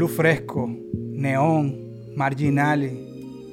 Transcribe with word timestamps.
Luz 0.00 0.12
fresco, 0.12 0.66
neón, 0.94 2.14
marginales, 2.16 2.90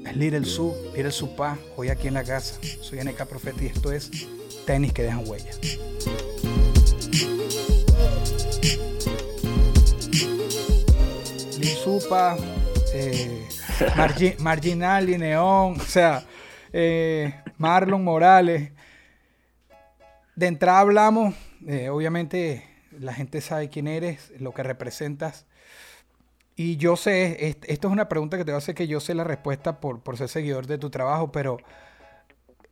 es 0.05 0.15
Little 0.15 0.45
Su, 0.45 0.73
Little 0.95 1.11
Supa, 1.11 1.57
hoy 1.75 1.89
aquí 1.89 2.07
en 2.07 2.13
la 2.13 2.23
casa. 2.23 2.57
Soy 2.79 2.99
NK 2.99 3.25
Profeta 3.25 3.61
y 3.61 3.65
esto 3.65 3.91
es 3.91 4.09
Tenis 4.65 4.93
que 4.93 5.03
dejan 5.03 5.27
huellas. 5.27 5.59
Lil 11.59 11.67
Supa, 11.83 12.37
eh, 12.93 13.45
Marginal 14.39 15.09
y 15.09 15.17
Neón, 15.17 15.81
o 15.81 15.83
sea, 15.83 16.23
eh, 16.71 17.41
Marlon 17.57 18.05
Morales. 18.05 18.71
De 20.37 20.47
entrada 20.47 20.79
hablamos, 20.79 21.35
eh, 21.67 21.89
obviamente 21.89 22.63
la 22.97 23.13
gente 23.13 23.41
sabe 23.41 23.67
quién 23.67 23.89
eres, 23.89 24.31
lo 24.39 24.53
que 24.53 24.63
representas. 24.63 25.45
Y 26.59 26.77
yo 26.77 26.95
sé, 26.95 27.55
esto 27.67 27.87
es 27.87 27.93
una 27.93 28.09
pregunta 28.09 28.35
que 28.35 28.43
te 28.43 28.51
va 28.51 28.55
a 28.55 28.57
hacer 28.57 28.73
que 28.73 28.87
yo 28.87 28.99
sé 28.99 29.13
la 29.13 29.23
respuesta 29.23 29.79
por, 29.79 30.01
por 30.01 30.17
ser 30.17 30.27
seguidor 30.27 30.65
de 30.65 30.79
tu 30.79 30.89
trabajo, 30.89 31.31
pero 31.31 31.57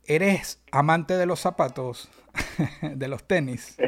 ¿eres 0.04 0.60
amante 0.72 1.16
de 1.16 1.24
los 1.24 1.38
zapatos, 1.38 2.10
de 2.82 3.06
los 3.06 3.22
tenis? 3.22 3.78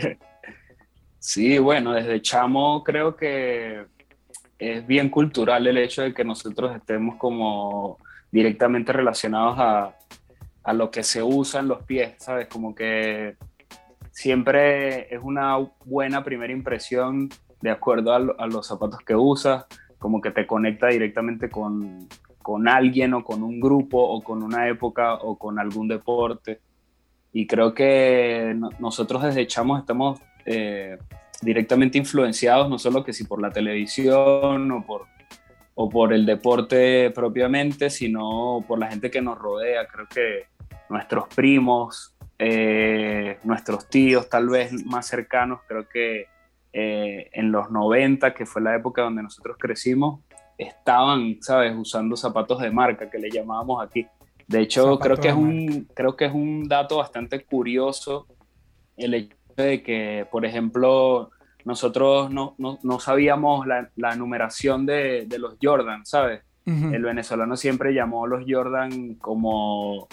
Sí, 1.19 1.59
bueno, 1.59 1.93
desde 1.93 2.23
chamo 2.23 2.85
creo 2.85 3.17
que 3.17 3.87
es 4.61 4.87
bien 4.87 5.11
cultural 5.11 5.67
el 5.67 5.79
hecho 5.79 6.03
de 6.03 6.15
que 6.15 6.23
nosotros 6.23 6.77
estemos 6.77 7.17
como 7.17 7.99
directamente 8.31 8.93
relacionados 8.93 9.59
a, 9.59 9.97
a 10.63 10.73
lo 10.75 10.93
que 10.93 11.03
se 11.03 11.25
usa 11.25 11.59
en 11.59 11.67
los 11.67 11.83
pies, 11.83 12.15
¿sabes? 12.19 12.47
Como 12.47 12.73
que 12.73 13.37
siempre 14.13 15.13
es 15.13 15.21
una 15.21 15.57
buena 15.85 16.23
primera 16.23 16.53
impresión 16.53 17.31
de 17.61 17.71
acuerdo 17.71 18.13
a, 18.13 18.47
los 18.47 18.67
zapatos 18.67 19.01
que 19.01 19.15
usas, 19.15 19.67
como 19.99 20.21
que 20.21 20.31
te 20.31 20.47
conecta 20.47 20.89
directamente 20.89 21.49
con, 21.49 22.09
con, 22.43 22.69
alguien 22.69 23.15
o 23.15 23.25
con 23.25 23.43
un 23.43 23.61
grupo 23.61 23.99
o 23.99 24.23
con 24.23 24.43
una 24.43 24.69
época 24.69 25.15
o 25.15 25.37
con 25.37 25.59
algún 25.59 25.89
deporte. 25.89 26.61
Y 27.33 27.47
creo 27.47 27.75
que 27.75 28.57
nosotros 28.79 29.23
desde 29.23 29.47
chamos 29.47 29.81
estamos 29.81 30.21
eh, 30.47 30.99
directamente 31.43 31.99
influenciados, 31.99 32.71
no 32.71 32.79
solo 32.79 33.05
que 33.05 33.13
si 33.13 33.25
por 33.25 33.43
la 33.43 33.51
televisión 33.51 34.71
o 34.73 34.85
por, 34.85 35.07
o 35.75 35.89
por 35.89 36.13
el 36.13 36.25
deporte 36.25 37.11
propiamente, 37.11 37.91
sino 37.91 38.65
por 38.67 38.79
la 38.79 38.89
gente 38.89 39.11
que 39.11 39.21
nos 39.21 39.39
rodea. 39.39 39.87
Creo 39.87 40.07
que 40.09 40.47
nuestros 40.89 41.29
primos, 41.29 42.15
eh, 42.39 43.39
nuestros 43.45 43.89
tíos 43.89 44.29
tal 44.29 44.49
vez 44.49 44.85
más 44.87 45.07
cercanos, 45.07 45.61
creo 45.67 45.89
que 45.89 46.27
eh, 46.73 47.31
en 47.33 47.51
los 47.53 47.71
90, 47.71 48.35
que 48.35 48.47
fue 48.47 48.63
la 48.63 48.77
época 48.77 49.03
donde 49.03 49.23
nosotros 49.23 49.57
crecimos, 49.59 50.21
estaban, 50.57 51.39
¿sabes?, 51.41 51.75
usando 51.77 52.17
zapatos 52.17 52.61
de 52.61 52.71
marca, 52.71 53.09
que 53.09 53.19
le 53.19 53.31
llamábamos 53.31 53.83
aquí. 53.83 54.07
De 54.47 54.61
hecho, 54.61 54.99
creo 54.99 55.17
que, 55.17 55.29
es 55.29 55.35
un, 55.35 55.89
creo 55.95 56.17
que 56.17 56.25
es 56.25 56.33
un 56.33 56.69
dato 56.69 56.99
bastante 56.99 57.45
curioso 57.45 58.27
el 58.97 59.15
hecho 59.15 59.37
de 59.57 59.83
que, 59.83 60.27
por 60.31 60.45
ejemplo, 60.45 61.31
nosotros 61.65 62.31
no, 62.31 62.55
no, 62.59 62.79
no 62.83 62.99
sabíamos 62.99 63.67
la, 63.67 63.91
la 63.97 64.17
numeración 64.17 64.87
de, 64.87 65.27
de, 65.27 65.39
los 65.39 65.57
Jordan, 65.63 66.05
¿sabes? 66.05 66.43
El 66.67 67.03
venezolano 67.03 67.57
siempre 67.57 67.95
llamó 67.95 68.27
a 68.27 68.29
los 68.29 68.45
Jordan 68.47 69.15
como 69.15 70.07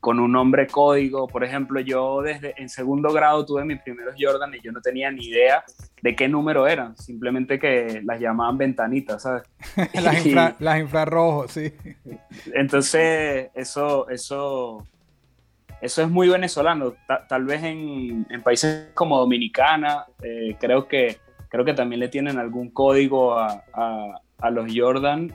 con 0.00 0.20
un 0.20 0.32
nombre 0.32 0.66
código. 0.66 1.26
Por 1.26 1.44
ejemplo, 1.44 1.80
yo 1.80 2.22
desde 2.22 2.54
en 2.60 2.68
segundo 2.68 3.12
grado 3.12 3.44
tuve 3.44 3.64
mis 3.64 3.80
primeros 3.80 4.14
Jordan 4.18 4.54
y 4.54 4.60
yo 4.60 4.72
no 4.72 4.80
tenía 4.80 5.10
ni 5.10 5.26
idea 5.26 5.64
de 6.02 6.14
qué 6.14 6.28
número 6.28 6.66
eran, 6.66 6.96
simplemente 6.96 7.58
que 7.58 8.02
las 8.04 8.20
llamaban 8.20 8.58
ventanitas, 8.58 9.22
¿sabes? 9.22 9.42
las, 10.60 10.78
infrarrojos, 10.78 11.52
sí. 11.52 11.72
Entonces, 12.54 13.50
eso, 13.54 14.08
eso 14.08 14.86
eso 15.80 16.02
es 16.02 16.08
muy 16.08 16.28
venezolano. 16.28 16.94
tal 17.28 17.44
vez 17.44 17.62
en, 17.62 18.26
países 18.42 18.88
como 18.94 19.18
Dominicana, 19.18 20.06
eh, 20.22 20.56
creo, 20.58 20.88
que, 20.88 21.18
creo 21.48 21.64
que 21.64 21.74
también 21.74 22.00
le 22.00 22.08
tienen 22.08 22.38
algún 22.38 22.70
código 22.70 23.38
a, 23.38 23.60
los 24.50 24.72
Jordan, 24.74 25.34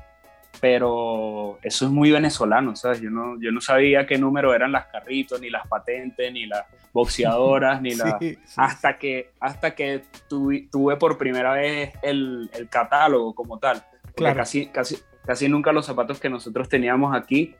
pero 0.61 1.57
eso 1.63 1.85
es 1.85 1.91
muy 1.91 2.11
venezolano, 2.11 2.75
¿sabes? 2.75 3.01
Yo 3.01 3.09
no, 3.09 3.41
yo 3.41 3.51
no 3.51 3.59
sabía 3.59 4.05
qué 4.05 4.19
número 4.19 4.53
eran 4.53 4.71
las 4.71 4.85
carritos, 4.85 5.41
ni 5.41 5.49
las 5.49 5.67
patentes, 5.67 6.31
ni 6.31 6.45
las 6.45 6.65
boxeadoras, 6.93 7.81
ni 7.81 7.95
la... 7.95 8.19
Hasta 8.55 8.97
que, 8.99 9.31
hasta 9.39 9.73
que 9.73 10.03
tuve, 10.29 10.95
por 10.97 11.17
primera 11.17 11.53
vez 11.53 11.93
el, 12.03 12.49
catálogo 12.69 13.33
como 13.33 13.57
tal. 13.57 13.83
Claro. 14.15 14.37
Casi, 14.37 14.67
casi, 14.67 14.97
casi 15.25 15.49
nunca 15.49 15.71
los 15.71 15.87
zapatos 15.87 16.19
que 16.19 16.29
nosotros 16.29 16.69
teníamos 16.69 17.15
aquí 17.15 17.55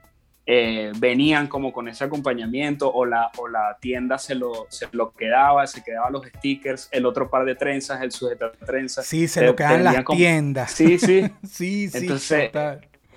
eh, 0.46 0.92
venían 0.98 1.48
como 1.48 1.72
con 1.72 1.88
ese 1.88 2.04
acompañamiento 2.04 2.92
o 2.92 3.06
la, 3.06 3.32
o 3.38 3.48
la 3.48 3.78
tienda 3.80 4.18
se 4.18 4.36
lo, 4.36 4.66
se 4.70 4.88
lo 4.92 5.14
quedaba, 5.14 5.66
se 5.66 5.84
quedaba 5.84 6.10
los 6.10 6.26
stickers, 6.28 6.90
el 6.92 7.06
otro 7.06 7.30
par 7.30 7.46
de 7.46 7.56
trenzas, 7.56 8.02
el 8.02 8.12
sujeto 8.12 8.50
de 8.50 8.66
trenzas. 8.66 9.06
Sí, 9.06 9.28
se 9.28 9.46
lo 9.46 9.56
quedaban 9.56 9.84
las 9.84 10.06
tiendas. 10.06 10.72
Sí, 10.72 11.00
sí. 11.00 11.32
sí, 11.48 11.90
sí. 11.90 11.98
Entonces, 11.98 12.52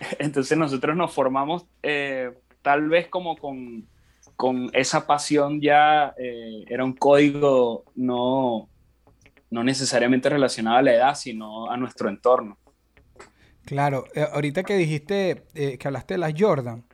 entonces 0.19 0.57
nosotros 0.57 0.97
nos 0.97 1.13
formamos 1.13 1.67
eh, 1.83 2.33
tal 2.63 2.89
vez 2.89 3.09
como 3.09 3.37
con, 3.37 3.87
con 4.37 4.71
esa 4.73 5.07
pasión 5.07 5.61
ya, 5.61 6.15
eh, 6.19 6.65
era 6.69 6.85
un 6.85 6.95
código 6.95 7.85
no, 7.95 8.69
no 9.51 9.65
necesariamente 9.65 10.29
relacionado 10.29 10.79
a 10.79 10.83
la 10.83 10.95
edad, 10.95 11.15
sino 11.15 11.71
a 11.71 11.77
nuestro 11.77 12.09
entorno. 12.09 12.59
Claro, 13.65 14.05
ahorita 14.33 14.63
que 14.63 14.77
dijiste 14.77 15.45
que 15.55 15.89
hablaste 15.89 16.15
de 16.15 16.19
las 16.19 16.35
Jordan, 16.37 16.85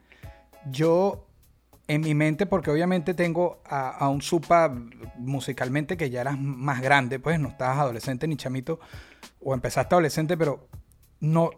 yo 0.70 1.26
en 1.90 2.02
mi 2.02 2.14
mente, 2.14 2.46
porque 2.46 2.70
obviamente 2.70 3.14
tengo 3.14 3.60
a, 3.64 4.08
un 4.08 4.22
supa 4.22 4.72
musicalmente 5.18 5.96
que 5.96 6.08
ya 6.08 6.20
eras 6.20 6.38
más 6.38 6.80
grande, 6.80 7.18
pues 7.18 7.40
no 7.40 7.48
estabas 7.48 7.78
adolescente 7.78 8.28
ni 8.28 8.36
chamito, 8.36 8.78
o 9.40 9.54
empezaste 9.54 9.96
adolescente, 9.96 10.36
pero 10.36 10.68
no, 11.18 11.50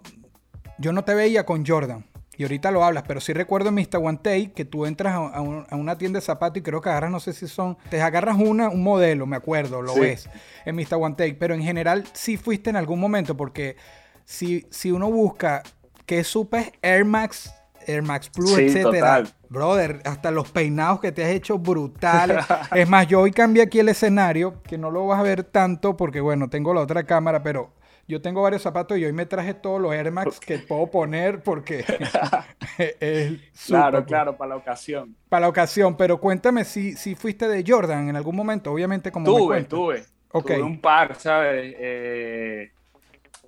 yo 0.82 0.92
no 0.92 1.04
te 1.04 1.14
veía 1.14 1.46
con 1.46 1.64
Jordan. 1.64 2.04
Y 2.36 2.44
ahorita 2.44 2.70
lo 2.70 2.82
hablas, 2.82 3.04
pero 3.06 3.20
sí 3.20 3.32
recuerdo 3.32 3.68
en 3.68 3.74
Mr. 3.76 3.98
One 4.02 4.18
Take 4.22 4.52
que 4.52 4.64
tú 4.64 4.86
entras 4.86 5.14
a, 5.14 5.40
una 5.40 5.98
tienda 5.98 6.18
de 6.18 6.24
zapatos 6.24 6.58
y 6.58 6.62
creo 6.62 6.80
que 6.80 6.88
agarras, 6.88 7.10
no 7.10 7.20
sé 7.20 7.34
si 7.34 7.46
son, 7.46 7.76
te 7.90 8.00
agarras 8.00 8.36
una, 8.38 8.68
un 8.70 8.82
modelo, 8.82 9.26
me 9.26 9.36
acuerdo, 9.36 9.82
lo 9.82 9.94
ves 9.94 10.28
en 10.64 10.74
Mr. 10.74 10.94
One 10.94 11.14
Take, 11.14 11.34
pero 11.34 11.54
en 11.54 11.62
general 11.62 12.04
sí 12.14 12.38
fuiste 12.38 12.70
en 12.70 12.76
algún 12.76 12.98
momento, 12.98 13.36
porque 13.36 13.76
si, 14.24 14.66
si 14.70 14.90
uno 14.90 15.10
busca 15.10 15.62
qué 16.06 16.24
supa 16.24 16.60
es 16.60 16.72
Air 16.80 17.04
Max 17.04 17.52
Air 17.86 18.02
Max 18.02 18.30
Plus, 18.30 18.58
etcétera. 18.58 19.24
Brother, 19.48 20.00
hasta 20.04 20.30
los 20.30 20.50
peinados 20.50 21.00
que 21.00 21.12
te 21.12 21.24
has 21.24 21.30
hecho 21.30 21.58
brutales. 21.58 22.44
es 22.74 22.88
más, 22.88 23.06
yo 23.06 23.20
hoy 23.20 23.32
cambié 23.32 23.62
aquí 23.62 23.80
el 23.80 23.88
escenario, 23.88 24.62
que 24.62 24.78
no 24.78 24.90
lo 24.90 25.06
vas 25.06 25.20
a 25.20 25.22
ver 25.22 25.44
tanto 25.44 25.96
porque, 25.96 26.20
bueno, 26.20 26.48
tengo 26.48 26.72
la 26.72 26.80
otra 26.80 27.04
cámara, 27.04 27.42
pero 27.42 27.72
yo 28.08 28.20
tengo 28.20 28.42
varios 28.42 28.62
zapatos 28.62 28.98
y 28.98 29.04
hoy 29.04 29.12
me 29.12 29.26
traje 29.26 29.54
todos 29.54 29.80
los 29.80 29.92
Air 29.94 30.10
Max 30.10 30.40
que 30.40 30.58
puedo 30.58 30.86
poner 30.88 31.42
porque 31.42 31.84
es 32.78 33.40
Claro, 33.66 34.04
claro, 34.04 34.36
para 34.36 34.50
la 34.50 34.56
ocasión. 34.56 35.16
Para 35.28 35.42
la 35.42 35.48
ocasión, 35.48 35.96
pero 35.96 36.18
cuéntame 36.18 36.64
si, 36.64 36.94
si 36.94 37.14
fuiste 37.14 37.48
de 37.48 37.64
Jordan 37.66 38.08
en 38.08 38.16
algún 38.16 38.36
momento, 38.36 38.72
obviamente 38.72 39.10
como 39.10 39.26
Tuve, 39.26 39.64
tuve. 39.64 40.04
Tuve 40.30 40.62
un 40.62 40.80
par, 40.80 41.14
¿sabes? 41.16 41.74
Eh, 41.78 42.70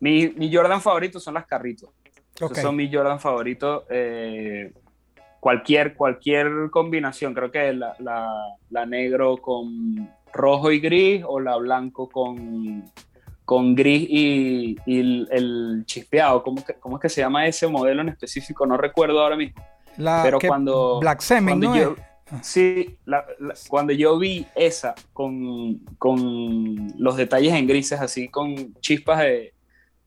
mi, 0.01 0.29
mi 0.29 0.55
Jordan 0.55 0.81
favorito 0.81 1.19
son 1.19 1.35
las 1.35 1.47
carritos 1.47 1.91
son 2.55 2.77
mis 2.77 2.95
Jordan 2.95 3.21
favoritos. 3.21 3.85
Eh, 3.91 4.73
cualquier, 5.41 5.95
cualquier 5.95 6.71
combinación, 6.71 7.35
creo 7.35 7.51
que 7.51 7.73
la, 7.73 7.97
la, 8.71 8.87
negro 8.87 9.37
con 9.39 10.11
rojo 10.33 10.71
y 10.71 10.81
gris 10.81 11.23
o 11.27 11.39
la 11.41 11.57
blanco 11.57 12.09
con, 12.09 12.85
con 13.45 13.75
gris 13.75 14.07
y, 14.09 14.77
el, 14.87 15.85
chispeado. 15.87 16.43
¿Cómo, 16.43 16.63
¿Cómo, 16.81 16.97
es 16.97 17.03
que 17.03 17.09
se 17.09 17.21
llama 17.21 17.47
ese 17.47 17.67
modelo 17.67 18.03
en 18.03 18.09
específico? 18.11 18.67
No 18.67 18.77
recuerdo 18.77 19.21
ahora 19.21 19.37
mismo. 19.37 19.63
Pero 19.97 20.39
cuando... 20.41 20.99
Black 21.01 21.21
Semen, 21.21 21.61
¿no 21.61 21.77
yo, 21.77 21.95
Sí, 22.43 22.99
cuando 23.69 23.93
yo 23.93 24.19
vi 24.19 24.47
esa 24.55 24.95
con, 25.13 25.79
con 25.99 26.93
los 26.99 27.17
detalles 27.17 27.53
en 27.53 27.67
grises, 27.67 28.01
así 28.01 28.29
con 28.29 28.75
chispas 28.81 29.21
de, 29.21 29.55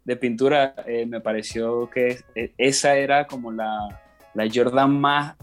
de 0.04 0.16
pintura, 0.16 0.74
eh, 0.88 1.06
me 1.06 1.22
pareció 1.22 1.90
que 1.90 2.20
eh, 2.34 2.54
esa 2.58 2.96
era 2.96 3.28
como 3.28 3.52
la, 3.52 4.02
la 4.34 4.48
Jordan 4.52 5.00
más 5.00 5.36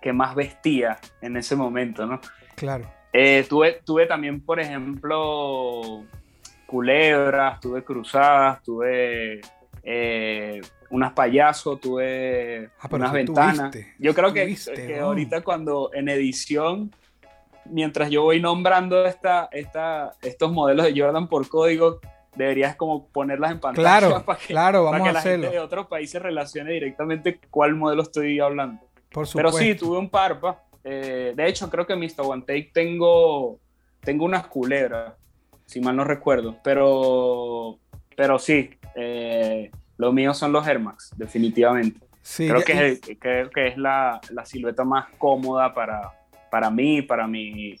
que 0.00 0.12
más 0.12 0.34
vestía 0.34 0.98
en 1.20 1.36
ese 1.36 1.56
momento, 1.56 2.06
¿no? 2.06 2.20
Claro. 2.54 2.90
Eh, 3.12 3.44
tuve, 3.48 3.80
tuve 3.84 4.06
también, 4.06 4.40
por 4.40 4.60
ejemplo, 4.60 6.04
culebras, 6.70 7.58
tuve 7.60 7.82
cruzadas, 7.82 8.62
tuve 8.62 9.40
eh, 9.82 10.60
unas 10.90 11.12
payasos, 11.12 11.80
tuve 11.80 12.70
Ah, 12.78 12.88
unas 12.92 13.12
ventanas. 13.12 13.70
tuviste, 13.72 13.94
Yo 13.98 14.14
creo 14.14 14.32
que, 14.32 14.42
tuviste, 14.44 14.74
que 14.86 15.02
oh. 15.02 15.06
ahorita 15.06 15.42
cuando 15.42 15.90
en 15.92 16.08
edición, 16.08 16.94
mientras 17.64 18.08
yo 18.10 18.22
voy 18.22 18.40
nombrando 18.40 19.04
esta, 19.04 19.48
esta, 19.50 20.12
estos 20.22 20.52
modelos 20.52 20.86
de 20.86 21.00
Jordan 21.00 21.26
por 21.26 21.48
código, 21.48 21.98
deberías 22.36 22.76
como 22.76 23.06
ponerlas 23.08 23.50
en 23.50 23.58
pantalla 23.60 23.98
Claro, 23.98 24.22
para 24.24 24.38
que, 24.38 24.46
claro, 24.46 24.84
para 24.90 25.02
que 25.02 25.08
a 25.08 25.12
la 25.12 25.18
hacerlo. 25.18 25.42
gente 25.46 25.56
de 25.56 25.60
otros 25.62 25.86
países 25.88 26.22
relacione 26.22 26.72
directamente 26.72 27.40
cuál 27.50 27.74
modelo 27.74 28.02
estoy 28.02 28.38
hablando. 28.38 28.80
Por 29.10 29.26
Pero 29.34 29.50
sí, 29.50 29.74
tuve 29.74 29.98
un 29.98 30.08
par, 30.08 30.38
pa. 30.38 30.62
Eh, 30.84 31.32
de 31.36 31.46
hecho, 31.48 31.68
creo 31.68 31.84
que 31.84 31.94
en 31.94 31.98
Mr. 32.00 32.20
One 32.22 32.42
Take 32.42 32.70
tengo, 32.72 33.58
tengo 34.02 34.24
unas 34.24 34.46
culebras, 34.46 35.14
si 35.70 35.80
mal 35.80 35.94
no 35.96 36.04
recuerdo. 36.04 36.56
Pero, 36.64 37.78
pero 38.16 38.38
sí, 38.38 38.70
eh, 38.96 39.70
lo 39.98 40.12
mío 40.12 40.34
son 40.34 40.52
los 40.52 40.66
Air 40.66 40.80
Max, 40.80 41.12
definitivamente. 41.16 42.00
Sí, 42.22 42.48
creo, 42.48 42.58
ya- 42.60 42.64
que 42.64 42.72
es, 42.72 43.08
el- 43.08 43.18
creo 43.18 43.50
que 43.50 43.68
es 43.68 43.78
la, 43.78 44.20
la 44.30 44.44
silueta 44.44 44.84
más 44.84 45.06
cómoda 45.18 45.72
para, 45.72 46.10
para 46.50 46.70
mí, 46.70 47.02
para 47.02 47.26
mi, 47.26 47.76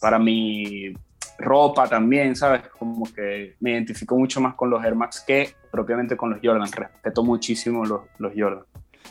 para 0.00 0.18
mi 0.18 0.94
ropa 1.38 1.88
también, 1.88 2.36
¿sabes? 2.36 2.62
Como 2.78 3.04
que 3.12 3.56
me 3.60 3.70
identifico 3.72 4.16
mucho 4.16 4.40
más 4.40 4.54
con 4.54 4.68
los 4.70 4.84
Air 4.84 4.94
Max 4.94 5.24
que 5.26 5.54
propiamente 5.70 6.16
con 6.16 6.30
los 6.30 6.38
Jordan. 6.42 6.70
Respeto 6.70 7.22
muchísimo 7.24 7.84
los, 7.86 8.02
los 8.18 8.32
Jordan. 8.36 8.64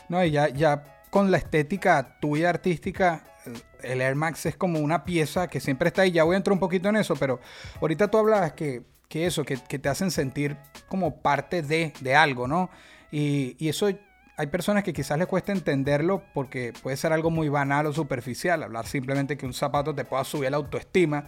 No, 0.08 0.24
y 0.24 0.30
ya, 0.30 0.48
ya 0.48 0.84
con 1.10 1.30
la 1.30 1.36
estética 1.38 2.18
tuya 2.20 2.48
artística, 2.50 3.24
eh, 3.46 3.52
el 3.84 4.00
Air 4.00 4.14
Max 4.14 4.46
es 4.46 4.56
como 4.56 4.78
una 4.80 5.04
pieza 5.04 5.48
que 5.48 5.60
siempre 5.60 5.88
está 5.88 6.02
ahí. 6.02 6.12
Ya 6.12 6.24
voy 6.24 6.34
a 6.34 6.36
entrar 6.38 6.52
un 6.52 6.60
poquito 6.60 6.88
en 6.88 6.96
eso, 6.96 7.14
pero 7.16 7.40
ahorita 7.80 8.08
tú 8.10 8.18
hablabas 8.18 8.52
que, 8.52 8.82
que 9.08 9.26
eso, 9.26 9.44
que, 9.44 9.56
que 9.56 9.78
te 9.78 9.88
hacen 9.88 10.10
sentir 10.10 10.56
como 10.88 11.16
parte 11.20 11.62
de, 11.62 11.92
de 12.00 12.14
algo, 12.14 12.48
¿no? 12.48 12.70
Y, 13.10 13.56
y 13.58 13.68
eso 13.68 13.88
hay 14.38 14.46
personas 14.46 14.82
que 14.82 14.92
quizás 14.94 15.18
les 15.18 15.26
cuesta 15.26 15.52
entenderlo 15.52 16.22
porque 16.32 16.72
puede 16.82 16.96
ser 16.96 17.12
algo 17.12 17.30
muy 17.30 17.48
banal 17.50 17.86
o 17.86 17.92
superficial, 17.92 18.62
hablar 18.62 18.86
simplemente 18.86 19.36
que 19.36 19.44
un 19.44 19.52
zapato 19.52 19.94
te 19.94 20.04
pueda 20.04 20.24
subir 20.24 20.50
la 20.50 20.56
autoestima. 20.56 21.26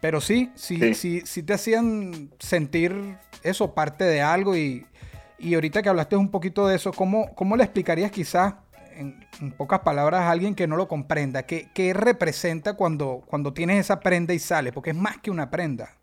Pero 0.00 0.20
sí, 0.20 0.50
sí, 0.56 0.78
sí, 0.94 0.94
Sí. 0.94 1.22
sí 1.26 1.42
te 1.42 1.52
hacían 1.52 2.30
sentir 2.38 3.16
eso, 3.42 3.74
parte 3.74 4.04
de 4.04 4.22
algo. 4.22 4.56
Y, 4.56 4.86
y 5.38 5.54
ahorita 5.54 5.82
que 5.82 5.88
hablaste 5.90 6.16
un 6.16 6.30
poquito 6.30 6.66
de 6.66 6.76
eso, 6.76 6.92
¿cómo, 6.92 7.34
cómo 7.34 7.56
le 7.56 7.64
explicarías 7.64 8.10
quizás 8.10 8.54
en, 9.00 9.52
pocas 9.52 9.80
palabras 9.80 10.22
a 10.22 10.30
alguien 10.30 10.54
que 10.54 10.66
no 10.66 10.76
lo 10.76 10.86
comprenda? 10.86 11.44
¿Qué, 11.44 11.68
qué 11.74 11.92
representa 11.92 12.74
cuando, 12.74 13.22
cuando 13.26 13.52
tienes 13.52 13.78
esa 13.78 14.00
prenda 14.00 14.34
y 14.34 14.38
sale? 14.38 14.72
Porque 14.72 14.90
es 14.90 14.96
más 14.96 15.18
que 15.18 15.30
una 15.30 15.50
prenda. 15.50 15.96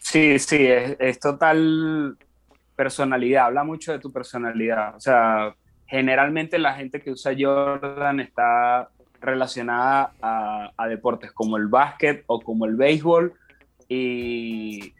Sí, 0.00 0.38
sí, 0.38 0.66
es, 0.66 1.20
total 1.20 2.16
personalidad, 2.74 3.46
habla 3.46 3.64
mucho 3.64 3.92
de 3.92 3.98
tu 3.98 4.10
personalidad. 4.10 4.96
O 4.96 5.00
sea, 5.00 5.54
generalmente 5.86 6.58
la 6.58 6.72
gente 6.74 7.00
que 7.00 7.10
usa 7.10 7.34
Jordan 7.38 8.20
está 8.20 8.88
relacionada 9.20 10.12
a 10.22 10.88
deportes 10.88 11.32
como 11.32 11.58
el 11.58 11.66
básquet 11.66 12.24
o 12.26 12.40
como 12.40 12.64
el 12.64 12.76
béisbol 12.76 13.34
y 13.86 14.94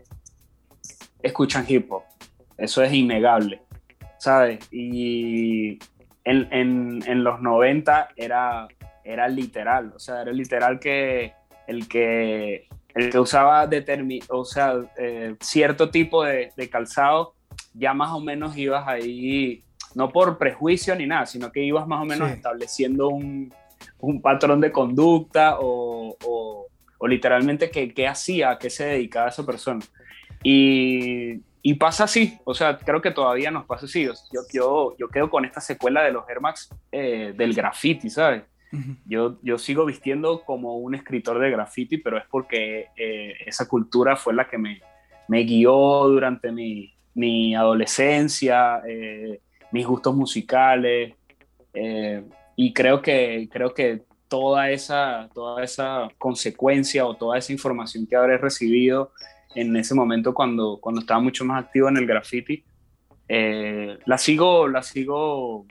escuchan 1.23 1.65
hip 1.67 1.91
hop. 1.91 2.03
Eso 2.57 2.83
es 2.83 2.93
innegable, 2.93 3.63
¿sabes? 4.19 4.67
Y 4.71 5.79
en, 6.31 6.49
en- 6.53 7.03
en 7.07 7.25
los 7.25 7.41
90 7.41 8.09
era, 8.17 8.69
era 9.05 9.29
literal, 9.29 9.93
o 9.95 9.99
sea, 9.99 10.23
era 10.23 10.33
literal 10.33 10.79
que 10.79 11.33
el 11.67 11.89
que, 11.89 12.67
el 12.95 13.11
que 13.11 13.19
usaba 13.19 13.69
determi- 13.69 14.25
o 14.29 14.45
sea, 14.45 14.75
eh, 14.99 15.35
cierto 15.41 15.91
tipo 15.91 16.25
de, 16.25 16.53
de 16.57 16.69
calzado, 16.71 17.35
ya 17.75 17.95
más 17.95 18.11
o 18.13 18.21
menos 18.21 18.57
ibas 18.57 18.87
ahí, 18.89 19.63
no 19.95 20.11
por 20.11 20.37
prejuicio 20.39 20.95
ni 20.95 21.07
nada, 21.07 21.27
sino 21.27 21.51
que 21.51 21.63
ibas 21.63 21.87
más 21.87 22.03
o 22.03 22.05
menos 22.05 22.29
Sí. 22.29 22.35
estableciendo 22.35 23.09
un, 23.09 23.53
un 24.01 24.21
patrón 24.21 24.61
de 24.61 24.71
conducta 24.73 25.57
o, 25.61 26.17
o- 26.25 26.67
o 27.01 27.07
literalmente 27.07 27.71
qué, 27.71 27.95
qué 27.95 28.07
hacía, 28.09 28.51
a 28.51 28.59
qué 28.59 28.71
se 28.71 28.85
dedicaba 28.85 29.29
esa 29.29 29.47
persona. 29.47 29.81
Y, 30.43 31.41
y 31.63 31.75
pasa 31.75 32.05
así, 32.05 32.39
o 32.45 32.55
sea, 32.55 32.79
creo 32.79 33.03
que 33.03 33.11
todavía 33.11 33.51
nos 33.51 33.67
pasa 33.67 33.87
así. 33.87 34.05
Yo, 34.05 34.13
yo, 34.53 34.97
yo 34.99 35.09
quedo 35.09 35.31
con 35.31 35.45
esta 35.45 35.61
secuela 35.61 36.03
de 36.03 36.13
los 36.13 36.29
Air 36.29 36.41
Max 36.41 36.71
eh, 36.93 37.35
del 37.37 37.55
graffiti, 37.55 38.11
¿sabes? 38.11 38.45
Yo, 39.07 39.39
yo 39.43 39.57
sigo 39.57 39.87
vistiendo 39.87 40.43
como 40.45 40.77
un 40.77 40.95
escritor 40.95 41.39
de 41.39 41.51
graffiti, 41.51 41.97
pero 41.97 42.19
es 42.19 42.25
porque 42.31 42.89
eh, 42.97 43.33
esa 43.47 43.67
cultura 43.67 44.15
fue 44.15 44.35
la 44.35 44.47
que 44.47 44.59
me, 44.59 44.83
me 45.27 45.41
guió 45.45 45.73
durante 46.07 46.53
mi, 46.53 46.93
mi 47.15 47.55
adolescencia, 47.55 48.83
eh, 48.87 49.41
mis 49.73 49.87
gustos 49.87 50.15
musicales, 50.15 51.15
y 52.57 52.73
creo 52.73 53.01
que, 53.01 53.49
creo 53.53 53.73
que 53.73 54.03
toda 54.29 54.71
esa, 54.71 55.29
toda 55.33 55.63
esa 55.65 56.09
consecuencia 56.19 57.07
o 57.07 57.17
toda 57.17 57.39
esa 57.39 57.53
información 57.53 58.07
que 58.07 58.17
habré 58.17 58.37
recibido 58.37 59.13
en 59.55 59.75
ese 59.77 59.95
momento 59.95 60.35
cuando, 60.35 60.79
cuando 60.81 61.01
estaba 61.01 61.21
mucho 61.21 61.45
más 61.45 61.65
activo 61.65 61.89
en 61.89 61.97
el 61.97 62.07
graffiti, 62.07 62.65
eh, 63.29 63.99
la, 64.07 64.19
sigo, 64.19 64.69
la 64.69 64.83
sigo 64.83 65.67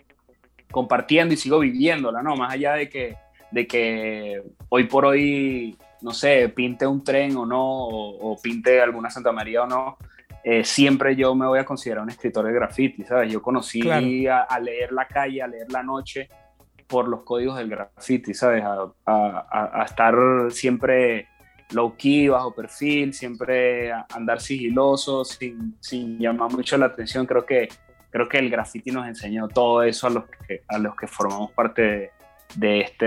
compartiendo 0.71 1.33
y 1.33 1.37
sigo 1.37 1.59
viviéndola, 1.59 2.21
¿no? 2.21 2.35
Más 2.35 2.53
allá 2.53 2.73
de 2.73 2.89
que, 2.89 3.15
de 3.51 3.67
que 3.67 4.43
hoy 4.69 4.83
por 4.85 5.05
hoy, 5.05 5.77
no 6.01 6.11
sé, 6.11 6.49
pinte 6.49 6.85
un 6.85 7.03
tren 7.03 7.35
o 7.37 7.45
no, 7.45 7.61
o, 7.87 8.31
o 8.33 8.41
pinte 8.41 8.81
alguna 8.81 9.09
Santa 9.09 9.31
María 9.31 9.63
o 9.63 9.67
no, 9.67 9.97
eh, 10.43 10.63
siempre 10.63 11.15
yo 11.15 11.33
me 11.35 11.45
voy 11.47 11.59
a 11.59 11.65
considerar 11.65 12.03
un 12.03 12.09
escritor 12.09 12.45
de 12.45 12.53
graffiti, 12.53 13.03
¿sabes? 13.03 13.31
Yo 13.31 13.41
conocí 13.41 13.81
Claro. 13.81 14.05
a, 14.31 14.41
a 14.43 14.59
leer 14.59 14.91
la 14.91 15.07
calle, 15.07 15.41
a 15.41 15.47
leer 15.47 15.71
la 15.71 15.83
noche 15.83 16.29
por 16.87 17.07
los 17.07 17.23
códigos 17.23 17.57
del 17.57 17.69
graffiti, 17.69 18.33
¿sabes? 18.33 18.63
A, 18.63 18.91
a- 19.05 19.47
a- 19.49 19.81
a 19.81 19.85
estar 19.85 20.15
siempre 20.49 21.27
low 21.71 21.95
key, 21.97 22.27
bajo 22.27 22.53
perfil, 22.53 23.13
siempre 23.13 23.91
andar 24.13 24.39
sigiloso, 24.41 25.25
sin, 25.25 25.75
sin 25.79 26.17
llamar 26.19 26.51
mucho 26.51 26.77
la 26.77 26.87
atención. 26.87 27.25
Creo 27.25 27.45
que, 27.45 27.67
creo 28.09 28.27
que 28.29 28.39
el 28.39 28.49
graffiti 28.49 28.91
nos 28.91 29.07
enseñó 29.07 29.47
todo 29.47 29.83
eso 29.83 30.07
a 30.07 30.09
los 30.09 30.23
que, 30.47 30.61
a 30.67 30.77
los 30.77 30.95
que 30.95 31.07
formamos 31.07 31.51
parte 31.51 31.81
de, 31.81 32.11
de 32.55 32.79
este, 32.81 33.05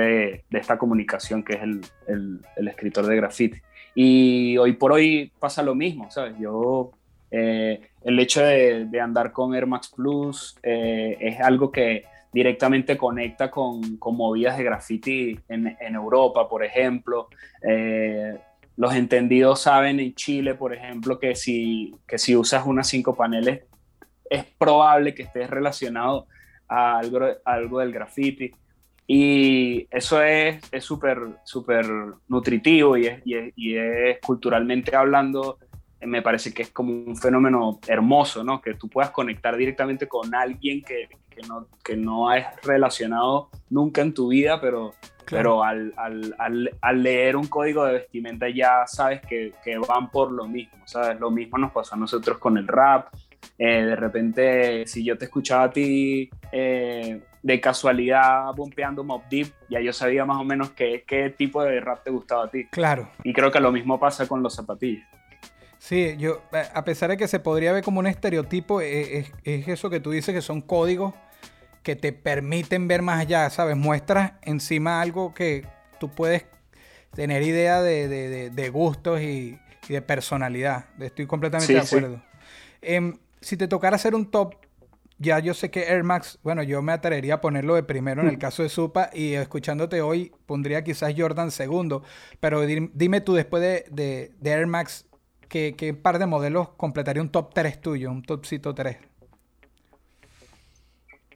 de 0.51 0.59
esta 0.59 0.77
comunicación 0.79 1.43
que 1.43 1.55
es 1.55 1.63
el, 1.63 1.81
el- 2.07 2.41
el 2.57 2.69
escritor 2.69 3.07
de 3.07 3.17
graffiti. 3.17 3.59
Y 3.95 4.57
hoy 4.59 4.75
por 4.75 4.93
hoy 4.93 5.33
pasa 5.41 5.63
lo 5.63 5.75
mismo, 5.75 6.11
¿sabes? 6.11 6.35
Yo, 6.39 6.93
eh, 7.31 7.89
el 8.05 8.19
hecho 8.21 8.43
de, 8.43 8.85
de 8.87 9.01
andar 9.01 9.33
con 9.33 9.55
Air 9.55 9.67
Max 9.67 9.93
Plus 9.95 10.57
eh, 10.63 11.17
es 11.21 11.41
algo 11.41 11.73
que 11.73 12.05
directamente 12.33 12.97
conecta 12.97 13.51
con, 13.51 13.97
con 13.97 14.17
movidas 14.17 14.57
de 14.57 14.63
graffiti 14.65 15.41
en, 15.49 15.77
en 15.81 15.95
Europa, 15.97 16.49
por 16.49 16.63
ejemplo. 16.65 17.29
Eh, 17.69 18.39
los 18.81 18.95
entendidos 18.95 19.61
saben 19.61 20.01
en 20.01 20.15
Chile, 20.15 20.55
por 20.55 20.73
ejemplo, 20.73 21.19
que 21.19 21.37
si, 21.37 21.95
que 22.09 22.17
si 22.17 22.35
usas 22.35 22.65
unas 22.65 22.89
cinco 22.89 23.15
paneles 23.15 23.65
es 24.31 24.47
probable 24.57 25.15
que 25.15 25.25
estés 25.25 25.51
relacionado 25.51 26.27
a 26.67 26.99
algo, 27.45 27.79
del 27.79 27.93
graffiti. 27.93 28.53
Y 29.07 29.87
eso 29.91 30.23
es 30.23 30.65
es 30.73 30.83
súper 30.83 31.19
súper 31.45 31.85
nutritivo 32.27 32.97
y 32.97 33.07
es, 33.09 33.21
y, 33.27 33.35
es, 33.35 33.53
y 33.55 33.77
es 33.77 34.19
culturalmente 34.21 34.97
hablando, 34.97 35.59
eh, 36.01 36.07
me 36.07 36.23
parece 36.23 36.55
que 36.55 36.63
es 36.63 36.71
como 36.71 36.91
un 36.91 37.19
fenómeno 37.19 37.81
hermoso, 37.87 38.43
¿no? 38.43 38.63
Que 38.63 38.73
tú 38.73 38.89
puedas 38.89 39.11
conectar 39.11 39.59
directamente 39.59 40.09
con 40.09 40.35
alguien 40.35 40.83
que, 40.83 41.11
que, 41.29 41.43
no, 41.43 41.67
que 41.85 41.99
no 41.99 42.31
has 42.31 42.47
relacionado 42.63 43.51
nunca 43.69 44.01
en 44.01 44.15
tu 44.15 44.29
vida, 44.29 44.59
pero, 44.59 44.95
pero 45.31 45.63
al, 45.63 45.95
al, 45.97 46.35
al, 46.39 46.71
al, 46.81 47.03
leer 47.03 47.37
un 47.37 47.47
código 47.47 47.85
de 47.85 47.95
vestimenta 47.95 48.49
ya 48.49 48.87
sabes 48.87 49.21
que, 49.23 49.53
que, 49.65 49.79
van 49.79 50.11
por 50.11 50.33
lo 50.33 50.47
mismo, 50.47 50.87
¿sabes? 50.87 51.19
Lo 51.21 51.31
mismo 51.31 51.59
nos 51.59 51.73
pasó 51.73 51.95
a 51.95 51.99
nosotros 51.99 52.39
con 52.39 52.59
el 52.59 52.67
rap. 52.67 53.09
Eh, 53.57 53.85
de 53.85 53.97
repente, 53.97 54.87
si 54.87 55.05
yo 55.05 55.17
te 55.17 55.27
escuchaba 55.27 55.65
a 55.65 55.71
ti 55.71 56.29
eh, 56.53 57.21
de 57.43 57.61
casualidad 57.61 58.53
bompeando 58.55 59.05
Mob 59.05 59.23
Deep, 59.31 59.53
ya 59.69 59.81
yo 59.81 59.93
sabía 59.93 60.25
más 60.25 60.39
o 60.39 60.45
menos 60.45 60.71
qué, 60.71 61.05
qué 61.07 61.31
tipo 61.31 61.63
de 61.63 61.81
rap 61.81 62.03
te 62.03 62.11
gustaba 62.11 62.45
a 62.45 62.51
ti. 62.51 62.67
Claro. 62.67 63.09
Y 63.23 63.33
creo 63.33 63.51
que 63.51 63.61
lo 63.61 63.73
mismo 63.73 63.99
pasa 63.99 64.27
con 64.27 64.43
los 64.43 64.55
zapatillas. 64.55 65.07
Sí, 65.79 66.17
yo, 66.19 66.43
a 66.75 66.85
pesar 66.85 67.09
de 67.09 67.17
que 67.17 67.27
se 67.27 67.41
podría 67.41 67.73
ver 67.73 67.83
como 67.83 68.01
un 68.01 68.07
estereotipo, 68.07 68.83
es, 68.83 69.09
es, 69.09 69.33
es 69.45 69.69
eso 69.69 69.89
que 69.89 69.99
tú 69.99 70.11
dices 70.11 70.35
que 70.35 70.43
son 70.43 70.61
códigos 70.61 71.15
que 71.83 71.97
te 71.97 72.13
permiten 72.13 72.89
ver 72.89 73.03
más 73.03 73.21
allá, 73.21 73.49
¿sabes? 73.51 73.77
Muestras 73.77 74.33
encima 74.43 75.01
algo 75.01 75.35
que 75.35 75.67
tú 75.99 76.11
puedes 76.11 76.47
tener 77.15 77.43
idea 77.43 77.83
de, 77.83 78.09
de, 78.09 78.29
de, 78.29 78.51
de 78.51 78.69
gustos 78.71 79.21
y, 79.21 79.59
y, 79.89 79.93
de 79.93 80.03
personalidad. 80.03 80.87
Estoy 80.99 81.27
completamente 81.27 81.67
sí, 81.67 81.75
de 81.75 81.81
acuerdo. 81.81 82.17
Sí. 82.17 82.23
Eh, 82.83 83.15
si 83.41 83.57
te 83.57 83.69
tocara 83.69 83.97
hacer 83.97 84.15
un 84.15 84.31
top, 84.31 84.55
ya 85.19 85.39
yo 85.39 85.53
sé 85.53 85.71
que 85.71 85.85
Air 85.85 86.03
Max, 86.03 86.39
bueno, 86.43 86.63
yo 86.63 86.81
me 86.83 86.93
atrevería 86.93 87.35
a 87.35 87.41
ponerlo 87.41 87.75
de 87.75 87.83
primero 87.83 88.23
en 88.23 88.29
el 88.29 88.39
caso 88.39 88.63
de 88.63 88.71
Supa 88.71 89.11
y 89.13 89.35
escuchándote 89.35 90.01
hoy 90.01 90.33
pondría 90.47 90.83
quizás 90.83 91.13
Jordan 91.17 91.51
segundo, 91.51 92.03
pero 92.41 92.63
dime 92.63 93.21
tú 93.21 93.35
después 93.35 93.63
de, 93.63 94.33
Air 94.43 94.67
Max, 94.67 95.07
¿qué, 95.49 95.75
¿qué, 95.77 95.93
par 95.93 96.19
de 96.19 96.27
modelos 96.27 96.71
completaría 96.71 97.21
un 97.21 97.29
top 97.29 97.53
3 97.53 97.83
tuyo, 97.83 98.11
un 98.11 98.23
topcito 98.23 98.75
3? 98.75 98.97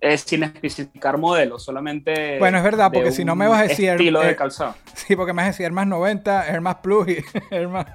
Es 0.04 0.20
sin 0.20 0.42
especificar 0.42 1.16
modelos, 1.16 1.64
solamente. 1.64 2.38
Bueno, 2.38 2.58
es 2.58 2.64
verdad, 2.64 2.90
porque 2.92 3.11
si 3.11 3.25
no 3.25 3.34
me 3.34 3.49
vas 3.49 3.61
a 3.61 3.62
decir. 3.68 3.88
Estilo 3.88 4.20
de 4.20 4.37
calzado. 4.37 4.75
Sí, 4.92 5.16
porque 5.16 5.32
me 5.32 5.38
vas 5.38 5.44
a 5.44 5.49
decir 5.52 5.64
Air 5.64 5.73
Max 5.73 5.88
90, 5.88 6.49
Air 6.49 6.61
Max 6.61 6.80
Plus 6.82 7.08
y 7.08 7.25
Air 7.50 7.68
Max. 7.68 7.90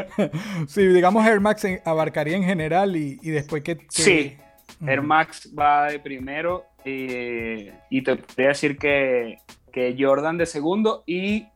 sí, 0.66 0.86
digamos 0.88 1.24
Air 1.24 1.38
Max 1.38 1.64
abarcaría 1.84 2.36
en 2.36 2.42
general 2.42 2.96
y, 2.96 3.20
y 3.22 3.30
después 3.30 3.62
que. 3.62 3.78
Sí, 3.88 4.36
Air 4.84 5.02
Max 5.02 5.48
va 5.56 5.86
de 5.86 6.00
primero 6.00 6.64
y, 6.84 7.70
y 7.90 8.02
te 8.02 8.16
podría 8.16 8.48
decir 8.48 8.76
que, 8.76 9.38
que, 9.72 9.96
Jordan 9.96 10.38
de 10.38 10.46
segundo 10.46 11.04
y 11.06 11.46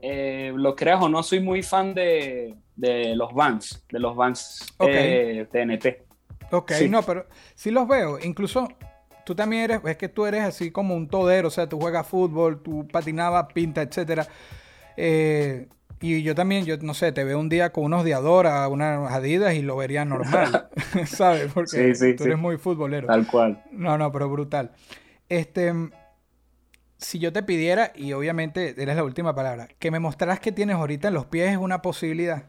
eh, 0.00 0.52
lo 0.52 0.74
creas 0.74 1.00
o 1.00 1.08
no, 1.08 1.22
soy 1.22 1.38
muy 1.38 1.62
fan 1.62 1.94
de, 1.94 2.56
de 2.74 3.14
los 3.14 3.32
Vans, 3.32 3.84
de 3.88 4.00
los 4.00 4.16
Vans 4.16 4.66
eh, 4.80 5.46
TNT. 5.52 6.08
Ok, 6.50 6.72
no, 6.88 7.02
pero 7.02 7.26
sí 7.54 7.70
los 7.70 7.86
veo. 7.86 8.18
Incluso 8.18 8.68
tú 9.28 9.34
también 9.34 9.64
eres, 9.64 9.80
es 9.84 9.98
que 9.98 10.08
tú 10.08 10.24
eres 10.24 10.42
así 10.42 10.70
como 10.70 10.94
un 10.94 11.06
todero, 11.06 11.48
o 11.48 11.50
sea, 11.50 11.68
tú 11.68 11.78
juegas 11.78 12.06
fútbol, 12.06 12.62
tú 12.62 12.88
patinabas, 12.88 13.52
pinta, 13.52 13.82
etcétera. 13.82 14.26
Eh, 14.96 15.68
y 16.00 16.22
yo 16.22 16.34
también, 16.34 16.64
yo 16.64 16.78
no 16.78 16.94
sé, 16.94 17.12
te 17.12 17.24
veo 17.24 17.38
un 17.38 17.50
día 17.50 17.70
con 17.70 17.84
unos 17.84 18.06
Diadora, 18.06 18.66
unas 18.68 19.12
Adidas 19.12 19.52
y 19.52 19.60
lo 19.60 19.76
vería 19.76 20.06
normal, 20.06 20.70
¿sabes? 21.06 21.52
Porque 21.52 21.92
tú 22.16 22.24
eres 22.24 22.38
muy 22.38 22.56
futbolero. 22.56 23.06
Tal 23.06 23.26
cual. 23.26 23.62
No, 23.70 23.98
no, 23.98 24.10
pero 24.10 24.30
brutal. 24.30 24.70
Este, 25.28 25.74
si 26.96 27.18
yo 27.18 27.30
te 27.30 27.42
pidiera, 27.42 27.92
y 27.94 28.14
obviamente 28.14 28.80
eres 28.82 28.96
la 28.96 29.04
última 29.04 29.34
palabra, 29.34 29.68
que 29.78 29.90
me 29.90 29.98
mostraras 29.98 30.40
que 30.40 30.52
tienes 30.52 30.76
ahorita 30.76 31.08
en 31.08 31.14
los 31.14 31.26
pies 31.26 31.50
es 31.50 31.58
una 31.58 31.82
posibilidad. 31.82 32.44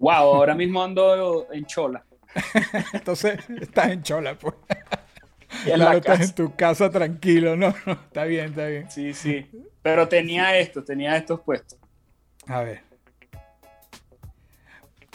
Wow, 0.00 0.12
ahora 0.12 0.54
mismo 0.54 0.84
ando 0.84 1.50
en 1.50 1.64
chola. 1.64 2.04
Entonces, 2.92 3.38
estás 3.58 3.88
en 3.88 4.02
chola, 4.02 4.34
pues. 4.38 4.54
Y 5.66 5.70
en 5.70 5.82
estás 5.82 6.20
en 6.20 6.34
tu 6.34 6.54
casa 6.54 6.90
tranquilo, 6.90 7.56
¿no? 7.56 7.68
Está 7.68 8.24
bien, 8.24 8.46
está 8.46 8.66
bien. 8.66 8.90
Sí, 8.90 9.12
sí. 9.12 9.46
Pero 9.82 10.08
tenía 10.08 10.56
esto, 10.58 10.84
tenía 10.84 11.16
estos 11.16 11.40
puestos. 11.40 11.78
A 12.46 12.62
ver. 12.62 12.82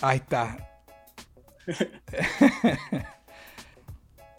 Ahí 0.01 0.17
está. 0.17 0.57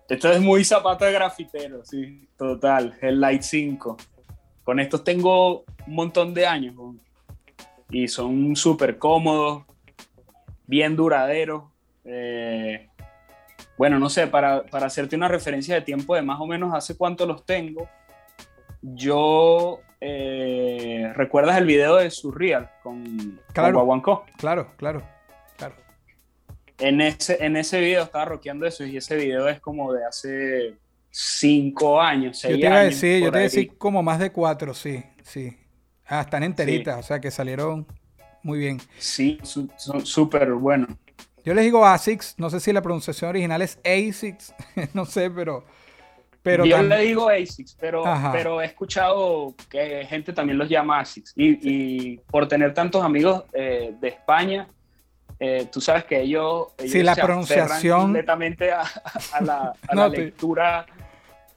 Esto 0.09 0.31
es 0.31 0.41
muy 0.41 0.65
zapato 0.65 1.05
de 1.05 1.13
grafitero, 1.13 1.85
sí, 1.85 2.29
total. 2.37 2.97
El 3.01 3.21
Light 3.21 3.43
5. 3.43 3.97
Con 4.63 4.79
estos 4.79 5.03
tengo 5.03 5.65
un 5.87 5.95
montón 5.95 6.33
de 6.33 6.47
años. 6.47 6.77
Y 7.91 8.07
son 8.07 8.55
súper 8.55 8.99
cómodos, 8.99 9.65
bien 10.67 10.95
duraderos. 10.95 11.65
Eh, 12.05 12.89
bueno, 13.77 13.99
no 13.99 14.09
sé, 14.09 14.27
para, 14.27 14.65
hacerte 14.73 15.17
una 15.17 15.29
referencia 15.29 15.75
de 15.75 15.83
tiempo 15.83 16.15
de 16.15 16.23
más 16.23 16.41
o 16.41 16.47
menos 16.47 16.75
hace 16.75 16.97
cuánto 16.97 17.27
los 17.27 17.45
tengo, 17.45 17.89
yo... 18.83 19.81
Eh, 19.99 21.11
¿Recuerdas 21.15 21.57
el 21.57 21.65
video 21.65 21.97
de 21.97 22.11
Surreal 22.11 22.71
con, 22.83 23.41
claro, 23.55 23.83
Claro, 24.37 24.71
claro, 24.77 25.03
claro. 25.57 25.75
En 26.79 27.01
ese, 27.01 27.43
en 27.43 27.57
ese 27.57 27.81
video 27.81 28.03
estaba 28.03 28.27
rockeando 28.27 28.67
eso 28.67 28.85
y 28.85 28.99
ese 28.99 29.17
video 29.17 29.49
es 29.49 29.59
como 29.59 29.95
de 29.95 30.05
hace 30.05 30.75
cinco 31.11 31.99
años, 31.99 32.39
seis 32.39 32.57
yo 32.57 32.61
te 32.61 32.67
iba 32.67 32.77
a 32.77 32.85
decir, 32.85 33.21
yo 33.21 33.31
te 33.31 33.39
iba 33.39 33.39
a 33.39 33.43
decir 33.43 33.79
como 33.79 34.03
más 34.03 34.19
de 34.19 34.31
cuatro, 34.31 34.75
sí, 34.75 35.03
sí. 35.23 35.57
Ah, 36.05 36.21
están 36.21 36.43
enteritas, 36.43 36.99
o 36.99 37.03
sea 37.03 37.19
que 37.19 37.31
salieron 37.31 37.87
muy 38.43 38.59
bien. 38.59 38.79
Sí, 38.99 39.39
son 39.43 39.71
súper 40.05 40.53
buenos. 40.53 40.91
Yo 41.47 41.55
les 41.55 41.65
digo 41.65 41.87
ASICS, 41.87 42.35
no 42.39 42.51
sé 42.51 42.59
si 42.59 42.73
la 42.73 42.83
pronunciación 42.83 43.31
original 43.31 43.63
es 43.63 43.79
ASICS, 43.85 44.53
no 44.95 45.05
sé, 45.05 45.31
pero... 45.31 45.65
pero 46.43 46.67
Yo 46.67 46.83
le 46.83 46.99
digo 47.03 47.29
ASICS, 47.29 47.77
pero, 47.79 48.03
pero 48.33 48.61
he 48.61 48.67
escuchado 48.67 49.55
que 49.71 50.05
gente 50.07 50.33
también 50.33 50.59
los 50.59 50.69
llama 50.69 50.99
ASICS. 50.99 51.35
Y, 51.37 52.17
por 52.17 52.49
tener 52.49 52.75
tantos 52.75 53.05
amigos 53.05 53.45
eh, 53.53 53.95
de 54.01 54.09
España, 54.09 54.69
eh, 55.39 55.69
tú 55.71 55.81
sabes 55.81 56.05
que 56.05 56.23
ellos, 56.23 56.67
sí, 56.79 57.05
la 57.05 57.15
pronunciación 57.15 58.01
completamente 58.01 58.73
a, 58.73 58.83
la, 59.41 59.73
lectura 60.09 60.85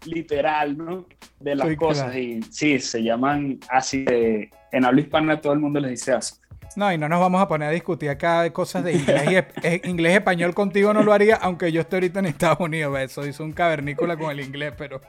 literal 0.05 0.77
¿no? 0.77 1.07
de 1.39 1.55
las 1.55 1.75
cosas. 1.77 2.15
Y 2.15 2.43
sí, 2.43 2.77
se 2.79 3.01
llaman 3.01 3.59
así. 3.69 4.05
en 4.07 4.85
habla 4.85 5.01
hispana 5.01 5.41
todo 5.41 5.53
el 5.53 5.59
mundo 5.59 5.79
les 5.79 5.91
dice 5.91 6.13
ASICS. 6.13 6.48
No, 6.79 6.93
y 6.93 6.97
no 6.97 7.09
nos 7.09 7.19
vamos 7.19 7.41
a 7.41 7.47
poner 7.49 7.67
a 7.67 7.71
discutir 7.71 8.09
acá 8.09 8.49
cosas 8.53 8.85
de 8.85 8.93
inglés 8.93 9.45
y 9.83 9.89
inglés 9.89 10.13
español 10.13 10.53
contigo 10.53 10.93
no 10.93 11.03
lo 11.03 11.11
haría, 11.11 11.35
aunque 11.35 11.73
yo 11.73 11.81
esté 11.81 11.97
ahorita 11.97 12.19
en 12.19 12.27
Estados 12.27 12.61
Unidos. 12.61 12.97
Eso 12.97 13.27
hizo 13.27 13.43
un 13.43 13.51
cavernícola 13.51 14.15
con 14.15 14.31
el 14.31 14.39
inglés, 14.39 14.73
pero 14.77 15.01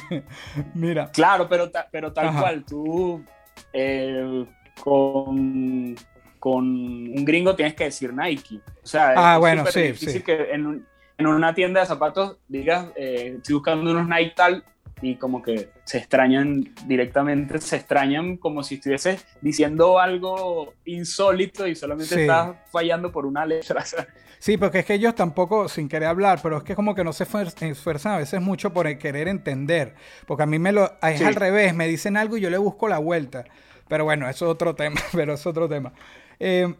mira. 0.74 1.12
Claro, 1.12 1.48
pero, 1.48 1.70
pero 1.92 2.12
tal 2.12 2.36
cual, 2.36 2.64
tú 2.64 3.24
eh, 3.72 4.44
con, 4.80 5.94
con 6.40 6.64
un 6.64 7.24
gringo 7.24 7.54
tienes 7.54 7.74
que 7.74 7.84
decir 7.84 8.12
Nike. 8.12 8.60
O 8.82 8.86
sea, 8.86 9.14
ah, 9.16 9.38
bueno, 9.38 9.64
sí, 9.66 9.82
difícil 9.82 10.24
que 10.24 10.50
en, 10.50 10.84
en, 11.16 11.26
una 11.28 11.54
tienda 11.54 11.78
de 11.78 11.86
zapatos 11.86 12.38
digas, 12.48 12.88
eh, 12.96 13.34
estoy 13.36 13.54
buscando 13.54 13.88
unos 13.88 14.08
Nike 14.08 14.32
tal, 14.34 14.64
y 15.04 15.16
como 15.16 15.42
que 15.42 15.68
se 15.84 15.98
extrañan 15.98 16.72
directamente, 16.86 17.60
se 17.60 17.76
extrañan 17.76 18.38
como 18.38 18.62
si 18.62 18.76
estuviese 18.76 19.18
diciendo 19.42 19.98
algo 19.98 20.72
insólito 20.86 21.66
y 21.66 21.74
solamente 21.74 22.22
estás 22.22 22.56
fallando 22.70 23.12
por 23.12 23.26
una 23.26 23.44
letra. 23.44 23.84
Sí, 24.40 24.58
porque 24.58 24.80
es 24.80 24.84
que 24.84 24.92
ellos 24.92 25.14
tampoco, 25.14 25.70
sin 25.70 25.88
querer 25.88 26.06
hablar, 26.06 26.38
pero 26.42 26.58
es 26.58 26.64
que 26.64 26.74
como 26.74 26.94
que 26.94 27.02
no 27.02 27.14
se 27.14 27.24
esfuerzan 27.24 28.12
a 28.12 28.18
veces 28.18 28.42
mucho 28.42 28.74
por 28.74 28.98
querer 28.98 29.26
entender. 29.26 29.94
Porque 30.26 30.42
a 30.42 30.46
mí 30.46 30.58
me 30.58 30.70
lo, 30.70 30.98
es 31.00 31.22
al 31.22 31.34
revés, 31.34 31.74
me 31.74 31.88
dicen 31.88 32.18
algo 32.18 32.36
y 32.36 32.42
yo 32.42 32.50
le 32.50 32.58
busco 32.58 32.86
la 32.86 32.98
vuelta. 32.98 33.46
Pero 33.88 34.04
bueno, 34.04 34.28
eso 34.28 34.44
es 34.44 34.50
otro 34.50 34.74
tema, 34.74 35.00
pero 35.14 35.32
es 35.32 35.46
otro 35.46 35.66
tema. 35.66 35.94
Eh, 36.38 36.74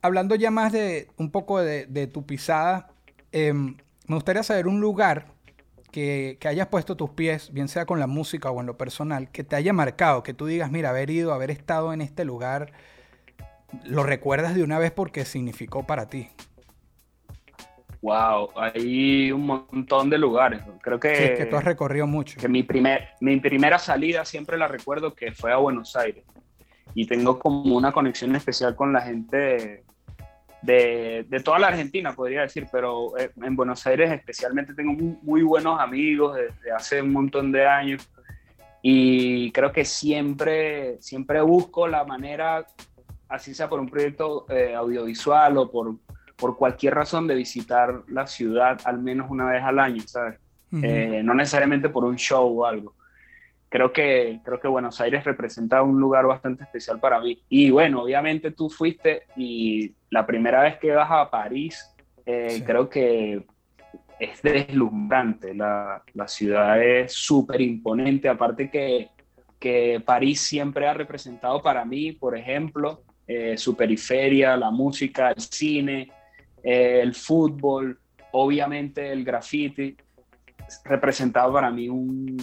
hablando 0.00 0.36
ya 0.36 0.52
más 0.52 0.70
de 0.70 1.08
un 1.16 1.32
poco 1.32 1.60
de, 1.60 2.06
tu 2.06 2.24
pisada, 2.24 2.90
eh, 3.32 3.52
me 3.52 4.14
gustaría 4.14 4.44
saber 4.44 4.68
un 4.68 4.80
lugar 4.80 5.34
que, 5.96 6.38
hayas 6.46 6.66
puesto 6.66 6.94
tus 6.94 7.08
pies, 7.10 7.50
bien 7.54 7.68
sea 7.68 7.86
con 7.86 7.98
la 7.98 8.06
música 8.06 8.50
o 8.50 8.60
en 8.60 8.66
lo 8.66 8.76
personal, 8.76 9.30
que 9.30 9.44
te 9.44 9.56
haya 9.56 9.72
marcado, 9.72 10.22
que 10.22 10.34
tú 10.34 10.44
digas, 10.44 10.70
mira, 10.70 10.90
haber 10.90 11.08
ido, 11.08 11.32
haber 11.32 11.50
estado 11.50 11.94
en 11.94 12.02
este 12.02 12.26
lugar, 12.26 12.70
lo 13.86 14.02
recuerdas 14.02 14.54
de 14.54 14.62
una 14.62 14.78
vez 14.78 14.92
porque 14.92 15.24
significó 15.24 15.86
para 15.86 16.10
ti. 16.10 16.28
Wow, 18.02 18.50
hay 18.56 19.32
un 19.32 19.46
montón 19.46 20.10
de 20.10 20.18
lugares. 20.18 20.60
Creo 20.82 21.00
que, 21.00 21.16
sí, 21.16 21.22
que 21.34 21.46
tú 21.46 21.56
has 21.56 21.64
recorrido 21.64 22.06
mucho. 22.06 22.38
Que 22.38 22.48
mi, 22.48 22.62
primer, 22.62 23.08
mi 23.20 23.40
primera 23.40 23.78
salida 23.78 24.26
siempre 24.26 24.58
la 24.58 24.68
recuerdo 24.68 25.14
que 25.14 25.32
fue 25.32 25.50
a 25.50 25.56
Buenos 25.56 25.96
Aires. 25.96 26.24
Y 26.94 27.06
tengo 27.06 27.38
como 27.38 27.74
una 27.74 27.90
conexión 27.90 28.36
especial 28.36 28.76
con 28.76 28.92
la 28.92 29.00
gente 29.00 29.82
de, 30.62 31.26
toda 31.44 31.58
la 31.58 31.68
Argentina, 31.68 32.12
podría 32.12 32.42
decir, 32.42 32.66
pero 32.70 33.16
eh, 33.18 33.30
en 33.42 33.56
Buenos 33.56 33.86
Aires 33.86 34.10
especialmente 34.10 34.74
tengo 34.74 34.92
muy, 35.22 35.42
buenos 35.42 35.80
amigos 35.80 36.36
desde 36.36 36.72
hace 36.72 37.02
un 37.02 37.12
montón 37.12 37.52
de 37.52 37.66
años 37.66 38.08
y 38.82 39.52
creo 39.52 39.72
que 39.72 39.84
siempre, 39.84 40.96
siempre 41.00 41.40
busco 41.40 41.86
la 41.86 42.04
manera, 42.04 42.66
así 43.28 43.54
sea 43.54 43.68
por 43.68 43.80
un 43.80 43.88
proyecto 43.88 44.46
eh, 44.48 44.74
audiovisual 44.74 45.56
o 45.58 45.70
por, 45.70 45.96
por 46.36 46.56
cualquier 46.56 46.94
razón, 46.94 47.26
de 47.26 47.34
visitar 47.34 48.02
la 48.08 48.26
ciudad 48.26 48.80
al 48.84 49.00
menos 49.00 49.30
una 49.30 49.46
vez 49.46 49.62
al 49.62 49.78
año, 49.78 50.02
¿sabes? 50.06 50.38
Eh, 50.82 51.22
no 51.24 51.32
necesariamente 51.32 51.88
por 51.88 52.04
un 52.04 52.16
show 52.16 52.60
o 52.60 52.66
algo 52.66 52.95
creo 53.68 53.92
que, 53.92 54.40
creo 54.44 54.60
que 54.60 54.68
Buenos 54.68 55.00
Aires 55.00 55.24
representa 55.24 55.82
un 55.82 56.00
lugar 56.00 56.26
bastante 56.26 56.64
especial 56.64 57.00
para 57.00 57.20
mí. 57.20 57.42
Y 57.48 57.70
bueno, 57.70 58.02
obviamente 58.02 58.50
tú 58.50 58.70
fuiste 58.70 59.24
y 59.36 59.94
la 60.10 60.26
primera 60.26 60.62
vez 60.62 60.78
que 60.78 60.92
vas 60.92 61.10
a 61.10 61.30
París, 61.30 61.94
eh, 62.24 62.62
creo 62.64 62.88
que 62.88 63.44
es 64.18 64.42
deslumbrante. 64.42 65.54
La, 65.54 66.02
la 66.14 66.28
ciudad 66.28 66.82
es 66.82 67.12
súper 67.12 67.60
imponente, 67.60 68.28
aparte 68.28 68.70
que, 68.70 69.10
que 69.58 70.02
París 70.04 70.40
siempre 70.40 70.86
ha 70.86 70.94
representado 70.94 71.62
para 71.62 71.84
mí, 71.84 72.12
por 72.12 72.36
ejemplo, 72.36 73.02
eh, 73.26 73.56
su 73.56 73.76
periferia, 73.76 74.56
la 74.56 74.70
música, 74.70 75.30
el 75.30 75.40
cine, 75.40 76.12
eh, 76.62 77.00
el 77.02 77.14
fútbol, 77.14 77.98
obviamente 78.32 79.10
el 79.10 79.24
graffiti, 79.24 79.96
representado 80.84 81.52
para 81.52 81.70
mí 81.70 81.88
un, 81.88 82.36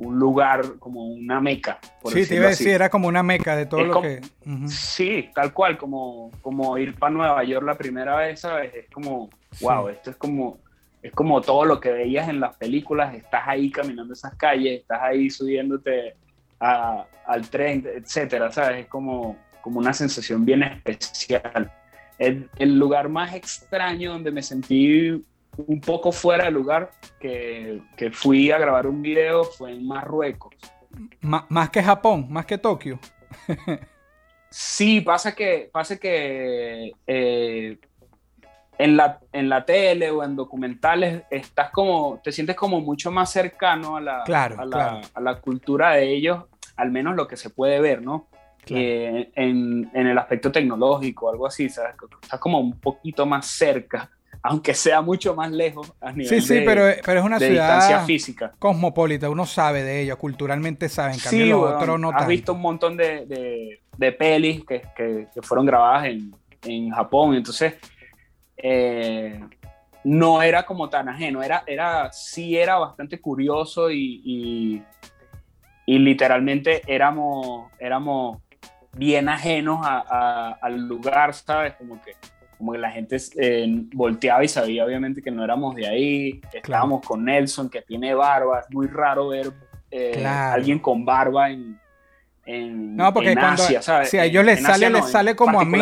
un 0.00 0.18
lugar, 0.18 0.78
como 0.78 1.04
una 1.04 1.40
meca. 1.42 1.78
Por 2.00 2.14
sí, 2.14 2.26
te 2.26 2.36
iba 2.36 2.46
a 2.46 2.50
decir, 2.50 2.68
era 2.68 2.88
como 2.88 3.06
una 3.06 3.22
meca 3.22 3.54
de 3.54 3.66
todo 3.66 3.84
lo 3.84 4.00
que... 4.00 4.22
Sí, 4.66 5.28
tal 5.34 5.52
cual, 5.52 5.76
como, 5.76 6.30
como 6.40 6.78
ir 6.78 6.94
para 6.94 7.12
Nueva 7.12 7.44
York 7.44 7.66
la 7.66 7.76
primera 7.76 8.16
vez, 8.16 8.40
¿sabes? 8.40 8.74
Es 8.74 8.90
como, 8.90 9.28
wow, 9.60 9.88
esto 9.88 10.10
es 10.10 10.16
como, 10.16 10.58
es 11.02 11.12
como 11.12 11.42
todo 11.42 11.66
lo 11.66 11.78
que 11.78 11.92
veías 11.92 12.30
en 12.30 12.40
las 12.40 12.56
películas, 12.56 13.14
estás 13.14 13.42
ahí 13.46 13.70
caminando 13.70 14.14
esas 14.14 14.34
calles, 14.36 14.80
estás 14.80 15.00
ahí 15.02 15.28
subiéndote 15.28 16.14
al 16.58 17.50
tren, 17.50 17.86
etcétera, 17.94 18.50
¿sabes? 18.50 18.84
Es 18.84 18.86
como, 18.86 19.36
como 19.60 19.80
una 19.80 19.92
sensación 19.92 20.46
bien 20.46 20.62
especial. 20.62 21.70
El, 22.18 22.48
el 22.56 22.78
lugar 22.78 23.10
más 23.10 23.34
extraño 23.34 24.12
donde 24.12 24.30
me 24.30 24.42
sentí 24.42 25.22
un 25.66 25.80
poco 25.80 26.12
fuera 26.12 26.44
de 26.44 26.50
lugar 26.50 26.90
que, 27.18 27.82
que 27.96 28.10
fui 28.10 28.50
a 28.50 28.58
grabar 28.58 28.86
un 28.86 29.02
video 29.02 29.44
fue 29.44 29.72
en 29.72 29.86
Marruecos. 29.86 30.54
más 31.20 31.70
que 31.70 31.82
Japón, 31.82 32.26
más 32.30 32.46
que 32.46 32.58
Tokio. 32.58 32.98
sí, 34.50 35.00
pasa 35.00 35.34
que, 35.34 35.70
pasa 35.72 35.96
que 35.98 36.92
eh, 37.06 37.78
en, 38.78 38.96
la, 38.96 39.20
en 39.32 39.48
la 39.48 39.64
tele 39.64 40.10
o 40.10 40.24
en 40.24 40.36
documentales 40.36 41.22
estás 41.30 41.70
como, 41.70 42.20
te 42.22 42.32
sientes 42.32 42.56
como 42.56 42.80
mucho 42.80 43.10
más 43.10 43.30
cercano 43.30 43.96
a 43.96 44.00
la, 44.00 44.22
a, 44.22 44.64
la 44.64 45.00
a 45.14 45.20
la, 45.20 45.40
cultura 45.40 45.92
de 45.92 46.12
ellos, 46.12 46.44
al 46.76 46.90
menos 46.90 47.14
lo 47.16 47.28
que 47.28 47.36
se 47.36 47.50
puede 47.50 47.80
ver, 47.80 48.02
¿no? 48.02 48.28
en, 48.66 49.90
en, 49.92 50.06
el 50.06 50.16
aspecto 50.18 50.52
tecnológico, 50.52 51.30
algo 51.30 51.46
así, 51.46 51.68
¿sabes? 51.68 51.94
Estás 52.22 52.38
como 52.38 52.60
un 52.60 52.78
poquito 52.78 53.26
más 53.26 53.46
cerca 53.46 54.10
aunque 54.42 54.74
sea 54.74 55.02
mucho 55.02 55.34
más 55.34 55.50
lejos 55.50 55.92
a 56.00 56.12
nivel 56.12 56.26
sí, 56.26 56.40
sí, 56.40 56.62
pero, 56.64 56.84
pero 57.04 57.20
es 57.20 57.26
una 57.26 57.38
ciudad 57.38 58.06
física. 58.06 58.52
cosmopolita, 58.58 59.28
uno 59.28 59.46
sabe 59.46 59.82
de 59.82 60.00
ella, 60.02 60.16
culturalmente 60.16 60.88
saben, 60.88 61.14
en 61.14 61.20
cambio 61.20 61.44
sí, 61.44 61.50
los 61.50 61.74
otros 61.74 62.00
no 62.00 62.10
Has 62.10 62.26
visto 62.26 62.54
un 62.54 62.60
montón 62.60 62.96
de, 62.96 63.80
de, 63.96 64.12
pelis 64.12 64.64
que, 64.64 64.82
que, 64.96 65.42
fueron 65.42 65.66
grabadas 65.66 66.06
en, 66.06 66.34
en 66.62 66.90
Japón, 66.90 67.34
entonces 67.34 67.74
eh, 68.56 69.40
no 70.04 70.42
era 70.42 70.64
como 70.64 70.88
tan 70.88 71.08
ajeno, 71.08 71.42
era, 71.42 71.62
era, 71.66 72.10
sí 72.12 72.56
era 72.56 72.78
bastante 72.78 73.20
curioso 73.20 73.90
y, 73.90 74.22
y, 74.24 74.82
y 75.84 75.98
literalmente 75.98 76.82
éramos, 76.86 77.70
éramos 77.78 78.38
bien 78.92 79.28
ajenos 79.28 79.80
a, 79.82 80.56
al 80.60 80.88
lugar, 80.88 81.34
¿sabes? 81.34 81.74
Como 81.74 82.00
que 82.02 82.12
como 82.60 82.72
que 82.72 82.78
la 82.78 82.90
gente 82.90 83.16
eh, 83.38 83.66
volteaba 83.94 84.44
y 84.44 84.48
sabía 84.48 84.84
obviamente 84.84 85.22
que 85.22 85.30
no 85.30 85.42
éramos 85.42 85.74
de 85.74 85.88
ahí, 85.88 86.42
estábamos 86.52 87.04
con 87.06 87.24
Nelson 87.24 87.70
que 87.70 87.80
tiene 87.80 88.12
barba, 88.12 88.60
es 88.60 88.66
muy 88.70 88.86
raro 88.86 89.28
ver 89.28 89.50
eh, 89.90 90.22
alguien 90.26 90.78
con 90.78 91.06
barba 91.06 91.50
en, 91.50 91.80
en, 92.44 92.96
no, 92.96 93.14
porque 93.14 93.32
cuando, 93.34 93.62
Asia, 93.62 93.80
¿sabes? 93.80 94.10
Si 94.10 94.18
a 94.18 94.26
ellos 94.26 94.44
les 94.44 94.60
sale, 94.60 94.90
les 94.90 95.10
sale 95.10 95.34
como 95.34 95.58
a 95.58 95.64
mí. 95.64 95.80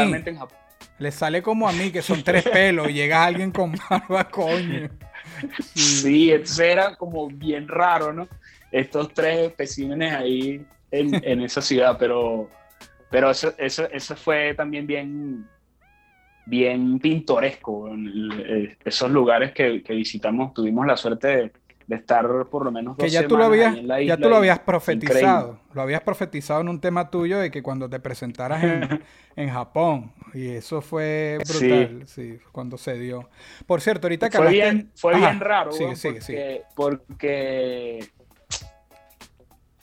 Les 1.00 1.14
sale 1.16 1.42
como 1.42 1.68
a 1.68 1.72
mí, 1.72 1.90
que 1.90 2.00
son 2.00 2.22
tres 2.22 2.44
pelos, 2.48 2.88
y 2.90 2.92
llega 2.92 3.24
alguien 3.24 3.50
con 3.50 3.74
barba, 3.90 4.22
coño. 4.30 4.88
Sí, 5.74 6.30
eso 6.30 6.62
era 6.62 6.94
como 6.94 7.26
bien 7.26 7.66
raro, 7.66 8.12
¿no? 8.12 8.28
Estos 8.70 9.12
tres 9.12 9.48
especímenes 9.48 10.12
ahí 10.12 10.64
en, 10.92 11.24
en 11.24 11.42
esa 11.42 11.60
ciudad, 11.60 11.96
pero, 11.98 12.48
pero 13.10 13.30
eso, 13.30 13.52
eso, 13.58 13.88
eso 13.90 14.14
fue 14.14 14.54
también 14.54 14.86
bien, 14.86 15.44
bien 16.48 16.98
pintoresco. 16.98 17.90
Eh, 17.90 18.76
esos 18.84 19.10
lugares 19.10 19.52
que, 19.52 19.82
visitamos, 19.88 20.54
tuvimos 20.54 20.86
la 20.86 20.96
suerte 20.96 21.28
de, 21.28 21.52
estar 21.96 22.26
por 22.50 22.66
lo 22.66 22.70
menos 22.70 22.98
dos 22.98 23.04
que 23.06 23.10
ya 23.10 23.26
tú 23.26 23.38
lo 23.38 23.44
habías, 23.44 23.74
Ya 24.04 24.16
tú 24.18 24.28
lo 24.28 24.36
habías 24.36 24.58
profetizado. 24.58 25.58
Lo 25.72 25.82
habías 25.82 26.02
profetizado 26.02 26.60
en 26.60 26.68
un 26.68 26.80
tema 26.80 27.10
tuyo 27.10 27.38
de 27.38 27.50
que 27.50 27.62
cuando 27.62 27.88
te 27.88 27.98
presentaras 27.98 28.62
en, 29.36 29.48
Japón. 29.50 30.12
Y 30.34 30.48
eso 30.48 30.82
fue 30.82 31.38
brutal, 31.48 32.02
sí. 32.06 32.38
cuando 32.52 32.76
se 32.76 32.98
dio. 32.98 33.28
Por 33.66 33.80
cierto, 33.80 34.06
ahorita 34.06 34.28
que 34.28 34.36
Fue 34.36 34.50
bien, 34.50 34.90
fue 34.94 35.16
bien 35.16 35.40
raro, 35.40 35.70
porque 36.74 38.06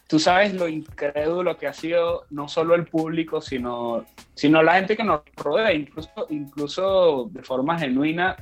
tú 0.07 0.19
sabes 0.19 0.53
lo 0.53 0.67
incrédulo 0.67 1.57
que 1.57 1.67
ha 1.67 1.73
sido 1.73 2.25
no 2.29 2.47
solo 2.47 2.75
el 2.75 2.85
público, 2.85 3.41
sino, 3.41 4.05
sino 4.35 4.61
la 4.61 4.75
gente 4.75 4.97
que 4.97 5.03
nos 5.03 5.21
rodea, 5.35 5.73
incluso, 5.73 6.27
incluso 6.29 7.29
de 7.31 7.41
forma 7.41 7.79
genuina, 7.79 8.35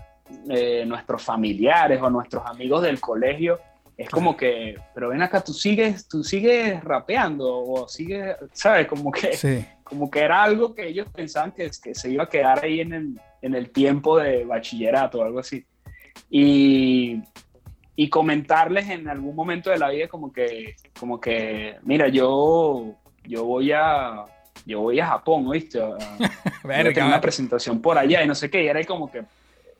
eh, 0.50 0.84
nuestros 0.86 1.22
familiares 1.22 2.02
o 2.02 2.10
nuestros 2.10 2.44
amigos 2.46 2.82
del 2.82 3.00
colegio. 3.00 3.60
Es 3.96 4.10
como 4.10 4.36
que, 4.36 4.76
pero 4.96 5.10
ven 5.10 5.22
acá, 5.22 5.44
tú 5.44 5.54
sigues, 5.54 6.08
tú 6.08 6.24
sigues 6.24 6.84
rapeando 6.84 7.48
o 7.48 7.88
sigues, 7.88 8.36
¿sabes? 8.52 8.88
Como 8.88 9.12
que, 9.12 9.66
como 9.84 10.10
que 10.10 10.22
era 10.22 10.44
algo 10.44 10.74
que 10.74 10.88
ellos 10.88 11.08
pensaban 11.14 11.52
que, 11.52 11.70
que 11.82 11.94
se 11.94 12.10
iba 12.10 12.24
a 12.24 12.30
quedar 12.30 12.66
ahí 12.66 12.80
en 12.80 12.94
el, 12.94 13.20
en 13.44 13.54
el 13.54 13.70
tiempo 13.70 14.18
de 14.18 14.46
bachillerato 14.46 15.20
o 15.20 15.24
algo 15.24 15.40
así. 15.40 15.64
Y, 16.30 17.22
y 17.96 18.10
comentarles 18.10 18.90
en 18.90 19.08
algún 19.08 19.36
momento 19.36 19.70
de 19.70 19.78
la 19.78 19.90
vida 19.90 20.08
como 20.08 20.34
que, 20.34 20.76
como 21.00 21.22
que, 21.22 21.76
mira, 21.84 22.08
yo, 22.08 22.96
yo 23.26 23.46
voy 23.46 23.72
a, 23.74 24.26
yo 24.66 24.82
voy 24.82 25.00
a 25.00 25.08
Japón, 25.08 25.48
¿oíste? 25.48 25.82
A, 25.82 25.88
a 25.88 27.06
una 27.06 27.22
presentación 27.22 27.82
por 27.82 27.98
allá 27.98 28.24
y 28.24 28.28
no 28.28 28.36
sé 28.36 28.50
qué, 28.50 28.64
y 28.64 28.68
era 28.68 28.84
como 28.86 29.12
que, 29.12 29.24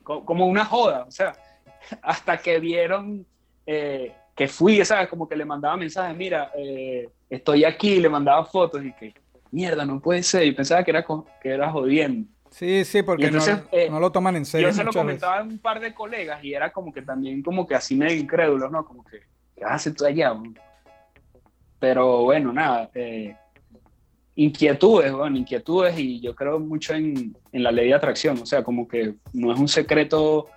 como 0.04 0.46
una 0.46 0.66
joda, 0.66 1.06
o 1.08 1.12
sea, 1.12 1.34
hasta 2.02 2.38
que 2.38 2.60
vieron 2.60 3.26
eh, 3.66 4.14
que 4.36 4.48
fui, 4.48 4.84
¿sabes? 4.84 5.08
Como 5.10 5.28
que 5.28 5.36
le 5.36 5.46
mandaba 5.46 5.78
mensajes, 5.78 6.16
mira, 6.18 6.52
eh, 6.58 7.10
estoy 7.30 7.66
aquí, 7.66 8.00
le 8.00 8.10
mandaba 8.10 8.46
fotos 8.46 8.84
y 8.84 8.92
que, 8.94 9.14
mierda, 9.52 9.86
no 9.86 10.00
puede 10.00 10.24
ser, 10.24 10.46
y 10.46 10.52
pensaba 10.52 10.84
que 10.84 10.92
era, 10.92 11.06
que 11.42 11.50
era 11.50 11.72
jodiendo. 11.72 12.28
Sí, 12.50 12.86
sí, 12.86 13.02
porque 13.02 13.32
eh, 13.72 13.90
no, 13.90 14.00
lo 14.00 14.12
toman 14.12 14.36
en 14.36 14.46
serio. 14.46 14.68
Yo 14.68 14.74
se 14.76 14.84
lo 14.84 14.94
comentaba 14.94 15.40
a 15.40 15.44
un 15.44 15.58
par 15.58 15.80
de 15.80 15.92
colegas 15.92 16.44
y 16.44 16.54
era 16.54 16.72
como 16.72 16.94
que 16.94 17.02
también 17.02 17.42
como 17.42 17.66
que 17.66 17.74
así 17.74 17.96
medio 17.96 18.16
incrédulo, 18.16 18.70
¿no? 18.70 18.86
Como 18.86 19.04
que, 19.04 19.22
¿qué 19.56 19.64
haces 19.66 19.96
tú 19.96 20.06
allá? 20.06 20.36
Pero 21.80 22.22
bueno, 22.24 22.54
nada, 22.54 22.92
eh, 22.94 23.36
inquietudes, 24.36 25.12
bueno, 25.14 25.38
inquietudes 25.38 25.98
y 25.98 26.20
yo 26.20 26.36
creo 26.36 26.60
mucho 26.60 26.94
en, 26.94 27.36
en, 27.52 27.64
la 27.64 27.72
ley 27.72 27.90
de 27.90 27.94
atracción, 27.94 28.40
o 28.40 28.46
sea, 28.46 28.64
como 28.64 28.88
que 28.88 29.14
no 29.34 29.54
es 29.54 29.60
un 29.60 29.68
secreto 29.68 30.48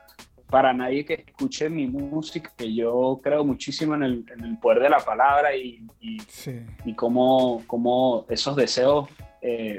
para 0.49 0.73
nadie 0.73 1.05
que 1.05 1.25
escuche 1.27 1.69
mi 1.69 1.87
música, 1.87 2.53
que 2.57 2.73
yo 2.73 3.21
creo 3.23 3.45
muchísimo 3.45 3.95
en 3.95 4.03
el, 4.03 4.25
en 4.33 4.45
el 4.45 4.59
poder 4.59 4.81
de 4.81 4.91
la 4.91 5.01
palabra 5.01 5.55
y, 5.57 5.85
y, 6.01 6.19
y 6.85 6.95
cómo, 6.95 7.62
cómo, 7.67 8.27
esos 8.29 8.55
deseos 8.55 9.09
eh, 9.43 9.79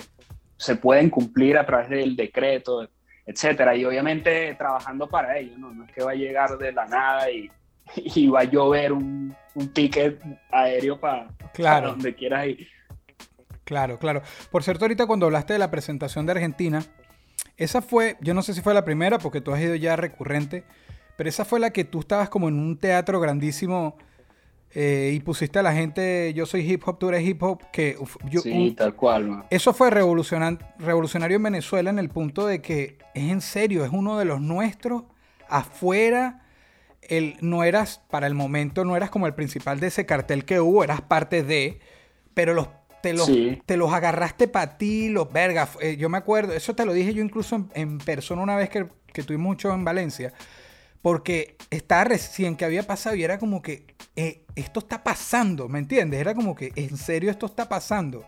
se 0.57 0.75
pueden 0.75 1.09
cumplir 1.09 1.57
a 1.57 1.65
través 1.65 1.89
del 1.89 2.15
decreto, 2.15 2.87
etcétera. 3.25 3.75
Y 3.75 3.85
obviamente 3.85 4.55
trabajando 4.55 5.07
para 5.07 5.37
ello, 5.37 5.57
¿no? 5.57 5.71
No 5.71 5.85
es 5.85 5.91
que 5.91 6.03
va 6.03 6.11
a 6.11 6.15
llegar 6.15 6.57
de 6.57 6.71
la 6.71 6.85
nada 6.85 7.31
y, 7.31 7.49
y 7.95 8.27
va 8.27 8.41
a 8.41 8.43
llover 8.43 8.91
un, 8.91 9.33
un 9.55 9.73
ticket 9.73 10.19
aéreo 10.51 10.99
para, 10.99 11.27
claro. 11.53 11.91
donde 11.91 12.13
quieras 12.13 12.47
ir. 12.47 12.67
Claro, 13.67 13.99
claro. 13.99 14.21
Por 14.49 14.63
cierto, 14.63 14.85
ahorita 14.85 15.05
cuando 15.07 15.25
hablaste 15.25 15.51
de 15.51 15.59
la 15.59 15.69
presentación 15.69 16.25
de 16.25 16.31
Argentina, 16.31 16.85
esa 17.57 17.81
fue, 17.81 18.15
yo 18.21 18.33
no 18.33 18.41
sé 18.41 18.53
si 18.53 18.61
fue 18.61 18.73
la 18.73 18.85
primera 18.85 19.19
porque 19.19 19.41
tú 19.41 19.51
has 19.51 19.59
ido 19.59 19.75
ya 19.75 19.97
recurrente, 19.97 20.63
pero 21.17 21.27
esa 21.27 21.43
fue 21.43 21.59
la 21.59 21.71
que 21.71 21.83
tú 21.83 21.99
estabas 21.99 22.29
como 22.29 22.47
en 22.47 22.57
un 22.57 22.77
teatro 22.77 23.19
grandísimo 23.19 23.97
eh, 24.73 25.11
y 25.13 25.19
pusiste 25.19 25.59
a 25.59 25.63
la 25.63 25.73
gente, 25.73 26.33
yo 26.33 26.45
soy 26.45 26.61
hip 26.61 26.87
hop, 26.87 26.97
tú 26.97 27.09
eres 27.09 27.27
hip 27.27 27.43
hop, 27.43 27.69
que 27.73 27.97
yo, 28.29 28.39
sí, 28.39 28.73
tal 28.77 28.95
cual. 28.95 29.43
Eso 29.49 29.73
fue 29.73 29.89
revolucionario 29.89 31.35
en 31.35 31.43
Venezuela 31.43 31.89
en 31.89 31.99
el 31.99 32.07
punto 32.07 32.47
de 32.47 32.61
que 32.61 32.99
es 33.13 33.29
en 33.29 33.41
serio, 33.41 33.83
es 33.83 33.91
uno 33.91 34.17
de 34.17 34.23
los 34.23 34.39
nuestros 34.39 35.03
afuera. 35.49 36.43
El, 37.01 37.35
no 37.41 37.65
eras, 37.65 38.01
para 38.09 38.27
el 38.27 38.33
momento, 38.33 38.85
no 38.85 38.95
eras 38.95 39.09
como 39.09 39.27
el 39.27 39.33
principal 39.33 39.81
de 39.81 39.87
ese 39.87 40.05
cartel 40.05 40.45
que 40.45 40.61
hubo, 40.61 40.83
eras 40.85 41.01
parte 41.01 41.43
de, 41.43 41.79
pero 42.33 42.53
los, 42.53 42.67
te, 43.01 43.13
los, 43.13 43.29
te 43.65 43.77
los 43.77 43.93
agarraste 43.93 44.47
para 44.47 44.77
ti, 44.77 45.09
los 45.09 45.31
vergas. 45.31 45.69
Eh, 45.81 45.97
yo 45.97 46.09
me 46.09 46.17
acuerdo, 46.17 46.53
eso 46.53 46.75
te 46.75 46.85
lo 46.85 46.93
dije 46.93 47.13
yo 47.13 47.23
incluso 47.23 47.67
en, 47.73 47.97
persona 47.99 48.41
una 48.41 48.55
vez 48.55 48.69
que, 48.69 48.87
que 49.13 49.23
tuvimos 49.23 49.47
mucho 49.47 49.73
en 49.73 49.83
Valencia 49.83 50.33
porque 51.01 51.55
estaba 51.69 52.03
recién 52.05 52.55
que 52.55 52.65
había 52.65 52.83
pasado 52.83 53.15
y 53.15 53.23
era 53.23 53.37
como 53.37 53.61
que 53.61 53.85
eh, 54.15 54.41
esto 54.55 54.79
está 54.79 55.03
pasando, 55.03 55.69
¿me 55.69 55.79
entiendes? 55.79 56.19
Era 56.19 56.33
como 56.33 56.55
que 56.55 56.73
en 56.75 56.97
serio 56.97 57.31
esto 57.31 57.45
está 57.45 57.69
pasando. 57.69 58.25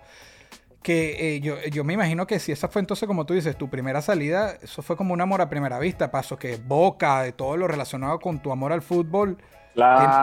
Que 0.81 1.35
eh, 1.35 1.41
yo, 1.41 1.59
yo, 1.71 1.83
me 1.83 1.93
imagino 1.93 2.25
que 2.25 2.39
si 2.39 2.53
esa 2.53 2.69
fue 2.69 2.79
entonces, 2.79 3.05
como 3.05 3.25
tú 3.25 3.33
dices, 3.33 3.57
tu 3.57 3.69
primera 3.69 4.01
salida, 4.01 4.57
eso 4.61 4.81
fue 4.81 4.95
como 4.95 5.13
un 5.13 5.19
amor 5.19 5.41
a 5.41 5.49
primera 5.49 5.77
vista, 5.77 6.09
paso 6.09 6.37
que 6.37 6.55
boca, 6.55 7.23
de 7.23 7.33
todo 7.33 7.57
lo 7.57 7.67
relacionado 7.67 8.17
con 8.19 8.41
tu 8.41 8.49
amor 8.49 8.71
al 8.71 8.81
fútbol, 8.81 9.37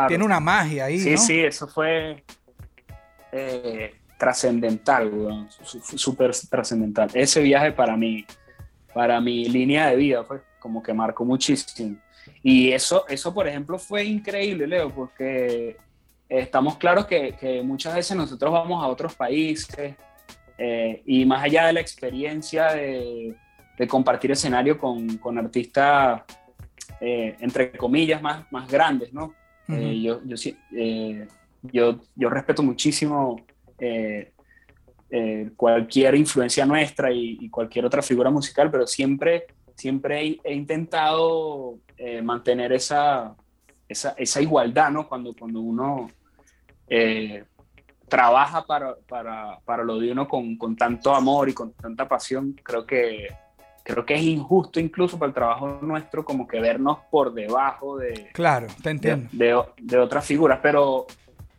tiene, 0.08 0.24
una 0.24 0.40
magia 0.40 0.86
ahí. 0.86 0.98
Sí, 0.98 1.18
sí, 1.18 1.40
eso 1.40 1.68
fue 1.68 2.24
eh, 3.32 3.94
trascendental, 4.16 5.48
súper 5.62 6.32
trascendental. 6.48 7.10
Ese 7.14 7.42
viaje 7.42 7.72
para 7.72 7.96
mí, 7.96 8.24
para 8.94 9.20
mi 9.20 9.44
línea 9.46 9.88
de 9.88 9.96
vida, 9.96 10.24
fue 10.24 10.40
como 10.58 10.82
que 10.82 10.92
marcó 10.92 11.24
muchísimo. 11.24 11.96
Y 12.42 12.72
eso, 12.72 13.06
eso, 13.08 13.32
por 13.32 13.46
ejemplo, 13.46 13.78
fue 13.78 14.04
increíble, 14.04 14.66
Leo, 14.66 14.90
porque 14.90 15.76
estamos 16.28 16.76
claros 16.76 17.06
que, 17.06 17.62
muchas 17.64 17.94
veces 17.94 18.16
nosotros 18.16 18.52
vamos 18.52 18.82
a 18.82 18.88
otros 18.88 19.14
países 19.14 19.94
eh, 20.58 21.02
y 21.06 21.24
más 21.24 21.44
allá 21.44 21.66
de 21.66 21.74
la 21.74 21.80
experiencia 21.80 22.72
de, 22.72 23.34
compartir 23.88 24.30
escenario 24.30 24.78
con, 24.78 25.18
con 25.18 25.36
artistas, 25.36 26.22
eh, 27.00 27.36
entre 27.40 27.72
comillas, 27.72 28.22
más, 28.22 28.50
más 28.50 28.66
grandes, 28.66 29.12
¿no? 29.12 29.34
Eh, 29.68 30.00
yo, 30.00 30.20
yo, 30.24 30.36
yo, 31.62 32.00
yo, 32.14 32.30
respeto 32.30 32.62
muchísimo 32.62 33.44
cualquier 35.56 36.14
influencia 36.14 36.66
nuestra 36.66 37.10
y, 37.12 37.48
cualquier 37.50 37.84
otra 37.84 38.02
figura 38.02 38.30
musical, 38.30 38.70
pero 38.70 38.86
siempre, 38.86 39.46
siempre 39.74 40.38
he 40.42 40.54
intentado 40.54 41.78
mantener 42.22 42.72
esa 42.72 43.34
esa, 43.88 44.14
esa 44.16 44.40
igualdad, 44.40 44.90
¿no? 44.90 45.08
Cuando, 45.08 45.32
cuando 45.34 45.60
uno 45.60 46.10
eh, 46.88 47.44
trabaja 48.08 48.64
para, 48.64 48.96
para, 49.08 49.58
para, 49.64 49.84
lo 49.84 49.98
de 49.98 50.12
uno 50.12 50.28
con, 50.28 50.56
con, 50.56 50.76
tanto 50.76 51.14
amor 51.14 51.48
y 51.48 51.54
con 51.54 51.72
tanta 51.72 52.08
pasión, 52.08 52.54
creo 52.62 52.86
que, 52.86 53.28
creo 53.82 54.04
que 54.04 54.14
es 54.14 54.22
injusto 54.22 54.80
incluso 54.80 55.18
para 55.18 55.28
el 55.28 55.34
trabajo 55.34 55.78
nuestro 55.82 56.24
como 56.24 56.46
que 56.46 56.60
vernos 56.60 56.98
por 57.10 57.32
debajo 57.32 57.98
de... 57.98 58.30
Claro, 58.32 58.66
te 58.82 58.90
entiendo. 58.90 59.28
De, 59.32 59.60
de, 59.78 59.98
otras 59.98 60.24
figuras, 60.24 60.60
pero 60.62 61.06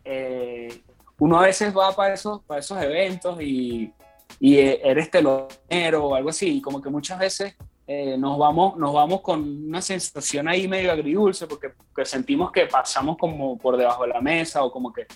eh, 0.03 0.81
uno 1.19 1.39
a 1.39 1.43
veces 1.43 1.75
va 1.75 1.95
para 1.95 2.13
esos, 2.13 2.43
para 2.43 2.59
esos 2.59 2.81
eventos 2.81 3.41
y, 3.41 3.91
y 4.39 4.57
eres 4.57 5.09
telonero 5.09 6.05
o 6.05 6.15
algo 6.15 6.29
así, 6.29 6.57
y 6.57 6.61
como 6.61 6.81
que 6.81 6.89
muchas 6.89 7.19
veces 7.19 7.55
eh, 7.89 8.17
nos, 8.17 8.37
vamos, 8.37 8.75
nos 8.77 8.93
vamos 8.93 9.21
con 9.21 9.41
una 9.67 9.81
sensación 9.81 10.49
ahí 10.49 10.67
medio 10.67 10.91
agridulce 10.91 11.47
porque, 11.47 11.71
sentimos 12.03 12.51
que 12.51 12.65
pasamos 12.65 13.17
como 13.17 13.57
por 13.57 13.77
debajo 13.77 14.03
de 14.03 14.09
la 14.09 14.21
mesa 14.21 14.63
o 14.63 14.71
como 14.71 14.91
que, 14.91 15.07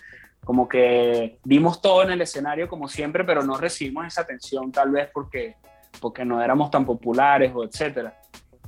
como 0.46 0.70
que 0.70 1.38
dimos 1.44 1.82
todo 1.82 2.04
en 2.04 2.12
el 2.12 2.22
escenario 2.22 2.70
como 2.70 2.88
siempre, 2.88 3.26
pero 3.26 3.44
no 3.44 3.58
recibimos 3.58 4.08
esa 4.08 4.22
atención 4.22 4.72
tal 4.72 4.92
vez 4.92 5.10
porque, 5.14 5.58
porque 6.00 6.24
no 6.24 6.42
éramos 6.42 6.72
tan 6.72 6.86
populares 6.86 7.52
o 7.54 7.66
etcétera. 7.66 8.18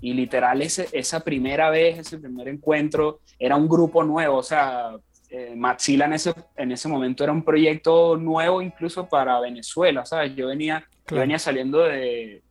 Y 0.02 0.14
literal 0.14 0.62
ese, 0.62 0.90
esa 0.92 1.22
primera 1.22 1.70
vez, 1.70 1.98
ese 1.98 2.18
primer 2.18 2.50
encuentro, 2.50 3.22
era 3.40 3.56
un 3.56 3.70
grupo 3.70 4.04
nuevo, 4.04 4.38
o 4.38 4.44
sea, 4.44 4.98
eh, 5.36 5.56
Maxila 5.56 6.06
en 6.06 6.14
ese, 6.14 6.32
en 6.56 6.72
ese 6.72 6.88
momento 6.88 7.24
era 7.24 7.34
un 7.34 7.44
proyecto 7.44 8.16
nuevo 8.18 8.62
incluso 8.62 9.10
para 9.10 9.40
Venezuela, 9.40 10.06
¿sabes? 10.06 10.36
Yo 10.36 10.50
venía, 10.50 10.88
yo 11.08 11.18
venía 11.18 11.40
saliendo 11.40 11.80
de, 11.80 12.44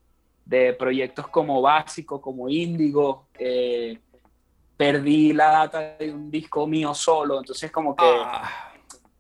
de 0.45 0.73
proyectos 0.73 1.29
como 1.29 1.63
Básico, 1.63 2.21
como 2.21 2.49
Índigo. 2.49 3.29
Eh, 3.39 4.01
perdí 4.77 5.33
la 5.33 5.51
data 5.51 5.97
de 5.97 6.13
un 6.13 6.29
disco 6.29 6.67
mío 6.67 6.93
solo, 6.93 7.39
entonces 7.39 7.71
como 7.71 7.95
que 7.95 8.05
ah. 8.05 8.73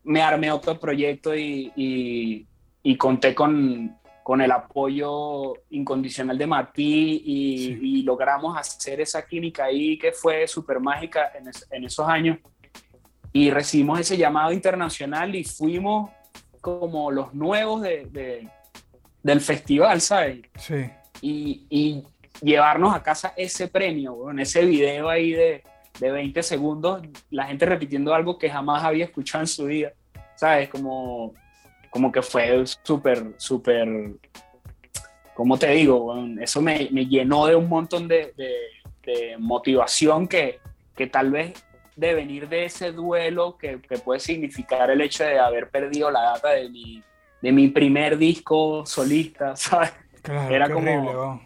me 0.03 0.21
armé 0.21 0.51
otro 0.51 0.77
proyecto 0.81 1.33
y, 1.33 2.45
y, 2.83 2.97
conté 2.97 3.33
con, 3.33 3.97
con, 4.25 4.41
el 4.41 4.51
apoyo 4.51 5.55
incondicional 5.71 6.37
de 6.37 6.49
Martí 6.49 7.23
y, 7.25 8.03
logramos 8.03 8.59
hacer 8.59 9.01
esa 9.01 9.25
química 9.25 9.67
ahí 9.67 9.97
que 9.97 10.11
fue 10.11 10.49
súper 10.49 10.81
mágica 10.81 11.31
en, 11.39 11.49
en, 11.71 11.85
esos 11.85 12.09
años. 12.09 12.39
Y 13.33 13.51
recibimos 13.51 14.01
ese 14.01 14.17
llamado 14.17 14.53
internacional 14.53 15.35
y 15.35 15.45
fuimos 15.45 16.11
como 16.61 17.11
los 17.11 17.35
nuevos 17.35 17.83
de, 17.83 18.07
de, 18.11 18.49
del 19.23 19.41
festival, 19.41 20.01
¿sabes? 20.01 20.43
Sí 20.57 20.91
y, 21.23 22.05
llevarnos 22.41 22.93
a 22.93 23.03
casa 23.03 23.35
ese 23.37 23.69
premio, 23.69 24.31
en 24.31 24.41
ese 24.41 24.65
video 24.65 25.09
ahí 25.09 25.31
de, 25.31 25.63
de 26.01 26.11
20 26.11 26.43
segundos, 26.43 27.03
la 27.31 27.45
gente 27.45 27.67
repitiendo 27.67 28.13
algo 28.15 28.37
que 28.37 28.51
jamás 28.51 28.83
había 28.83 29.05
escuchado 29.05 29.45
en 29.45 29.47
su 29.47 29.67
vida, 29.67 29.93
¿sabes? 30.35 30.69
Como, 30.69 31.35
como 31.91 32.11
que 32.11 32.21
fue 32.21 32.65
súper, 32.83 33.35
súper, 33.37 33.89
¿cómo 35.35 35.57
te 35.57 35.69
digo? 35.71 36.17
eso 36.41 36.61
me, 36.61 36.89
me, 36.91 37.07
llenó 37.07 37.47
de 37.47 37.55
un 37.55 37.69
montón 37.69 38.09
de, 38.09 38.33
de, 39.05 39.37
motivación 39.39 40.27
que, 40.27 40.59
que, 40.97 41.07
tal 41.07 41.31
vez 41.31 41.53
de 41.97 42.15
venir 42.15 42.49
de 42.49 42.65
ese 42.65 42.93
duelo 42.93 43.57
que, 43.57 43.81
que, 43.81 43.99
puede 43.99 44.21
significar 44.21 44.91
el 44.91 45.01
hecho 45.01 45.25
de 45.25 45.39
haber 45.39 45.69
perdido 45.69 46.11
la 46.11 46.23
data 46.23 46.51
de 46.51 46.69
mi, 46.69 47.03
de 47.41 47.53
mi 47.53 47.69
primer 47.69 48.17
disco 48.17 48.85
solista, 48.87 49.57
¿sabes? 49.57 49.93
Era 50.51 50.71
como... 50.71 51.43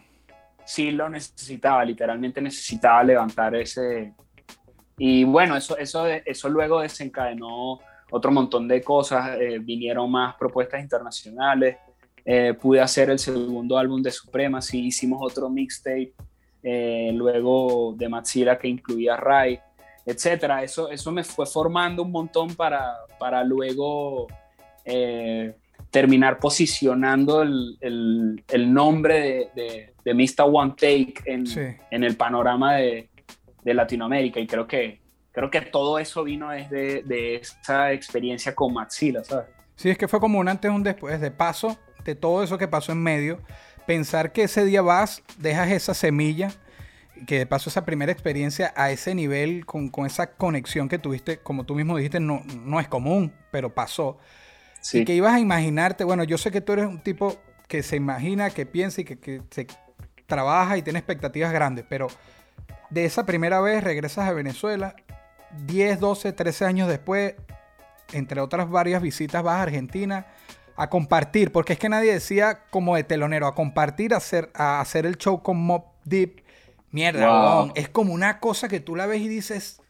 sí 0.64 0.90
lo 0.90 1.08
necesitaba, 1.08 1.84
literalmente 1.84 2.40
necesitaba 2.40 3.02
levantar 3.02 3.54
ese... 3.56 4.12
Y 4.98 5.24
bueno, 5.24 5.56
eso, 5.56 5.76
eso, 5.76 6.06
eso 6.06 6.48
luego 6.48 6.80
desencadenó 6.80 7.80
otro 8.10 8.30
montón 8.30 8.68
de 8.68 8.82
cosas, 8.82 9.38
eh, 9.38 9.58
vinieron 9.58 10.10
más 10.10 10.36
propuestas 10.36 10.80
internacionales, 10.80 11.76
eh, 12.24 12.54
pude 12.54 12.80
hacer 12.80 13.10
el 13.10 13.18
segundo 13.18 13.78
álbum 13.78 14.02
de 14.02 14.10
Supremacy, 14.10 14.86
hicimos 14.86 15.20
otro 15.22 15.50
mixtape, 15.50 16.12
eh, 16.62 17.10
luego 17.14 17.94
de 17.96 18.08
Matsira 18.08 18.58
que 18.58 18.68
incluía 18.68 19.16
Rai, 19.16 19.60
etcétera. 20.06 20.62
Eso, 20.62 20.90
eso 20.90 21.12
me 21.12 21.24
fue 21.24 21.44
formando 21.44 22.02
un 22.02 22.12
montón 22.12 22.54
para, 22.54 22.94
para 23.18 23.44
luego 23.44 24.28
terminar 25.90 26.38
posicionando 26.38 27.42
el, 27.42 28.44
el, 28.48 28.72
nombre 28.72 29.50
de, 29.54 29.94
de, 30.04 30.14
Mr. 30.14 30.44
One 30.52 30.72
Take 30.72 31.14
en, 31.24 31.44
en 31.90 32.04
el 32.04 32.16
panorama 32.16 32.76
de, 32.76 33.08
de, 33.64 33.74
Latinoamérica. 33.74 34.38
Y 34.38 34.46
creo 34.46 34.66
que, 34.66 35.00
creo 35.32 35.50
que 35.50 35.62
todo 35.62 35.98
eso 35.98 36.22
vino 36.22 36.50
desde 36.50 37.02
de 37.02 37.36
esa 37.36 37.92
experiencia 37.92 38.54
con 38.54 38.74
Maxila, 38.74 39.24
¿sabes? 39.24 39.46
Sí, 39.74 39.90
es 39.90 39.98
que 39.98 40.08
fue 40.08 40.20
como 40.20 40.38
un 40.38 40.48
antes 40.48 40.70
y 40.70 40.74
un 40.74 40.82
después. 40.82 41.20
De 41.20 41.30
paso, 41.30 41.76
de 42.04 42.14
todo 42.14 42.42
eso 42.42 42.58
que 42.58 42.68
pasó 42.68 42.92
en 42.92 43.02
medio, 43.02 43.40
pensar 43.86 44.32
que 44.32 44.44
ese 44.44 44.64
día 44.64 44.82
vas, 44.82 45.22
dejas 45.38 45.70
esa 45.70 45.94
semilla, 45.94 46.50
que 47.26 47.38
de 47.38 47.46
paso 47.46 47.70
esa 47.70 47.84
primera 47.84 48.12
experiencia 48.12 48.72
a 48.76 48.90
ese 48.90 49.14
nivel, 49.14 49.64
con, 49.64 49.88
con 49.88 50.06
esa 50.06 50.32
conexión 50.34 50.88
que 50.88 50.98
tuviste, 50.98 51.38
como 51.38 51.64
tú 51.64 51.74
mismo 51.74 51.96
dijiste, 51.96 52.20
no, 52.20 52.42
no 52.64 52.80
es 52.80 52.88
común, 52.88 53.32
pero 53.50 53.74
pasó 53.74 54.18
y 54.92 55.04
que 55.04 55.14
ibas 55.14 55.34
a 55.34 55.40
imaginarte, 55.40 56.04
bueno, 56.04 56.24
yo 56.24 56.38
sé 56.38 56.50
que 56.50 56.60
tú 56.60 56.72
eres 56.72 56.86
un 56.86 57.00
tipo 57.00 57.36
que 57.68 57.82
se 57.82 57.96
imagina, 57.96 58.50
que 58.50 58.66
piensa 58.66 59.00
y 59.00 59.04
que, 59.04 59.42
se 59.50 59.66
trabaja 60.26 60.76
y 60.76 60.82
tiene 60.82 60.98
expectativas 60.98 61.52
grandes, 61.52 61.84
pero 61.88 62.08
de 62.90 63.04
esa 63.04 63.26
primera 63.26 63.60
vez 63.60 63.82
regresas 63.82 64.28
a 64.28 64.32
Venezuela, 64.32 64.94
10, 65.66 66.00
12, 66.00 66.32
13 66.32 66.64
años 66.64 66.88
después, 66.88 67.34
entre 68.12 68.40
otras 68.40 68.68
varias 68.68 69.02
visitas 69.02 69.42
vas 69.42 69.56
a 69.56 69.62
Argentina 69.62 70.26
a 70.76 70.90
compartir, 70.90 71.52
porque 71.52 71.72
es 71.72 71.78
que 71.78 71.88
nadie 71.88 72.12
decía 72.12 72.60
como 72.70 72.96
de 72.96 73.04
telonero, 73.04 73.46
a 73.46 73.54
compartir, 73.54 74.14
a 74.14 74.18
hacer, 74.18 74.50
a 74.54 74.80
hacer 74.80 75.06
el 75.06 75.16
show 75.16 75.42
con 75.42 75.56
Mob 75.56 75.84
Deep. 76.04 76.44
Mierda, 76.96 77.70
es 77.74 77.90
como 77.90 78.14
una 78.14 78.40
cosa 78.40 78.68
que 78.68 78.80
tú 78.80 78.96
la 78.96 79.04
ves 79.04 79.20
y 79.20 79.28
dices, 79.28 79.82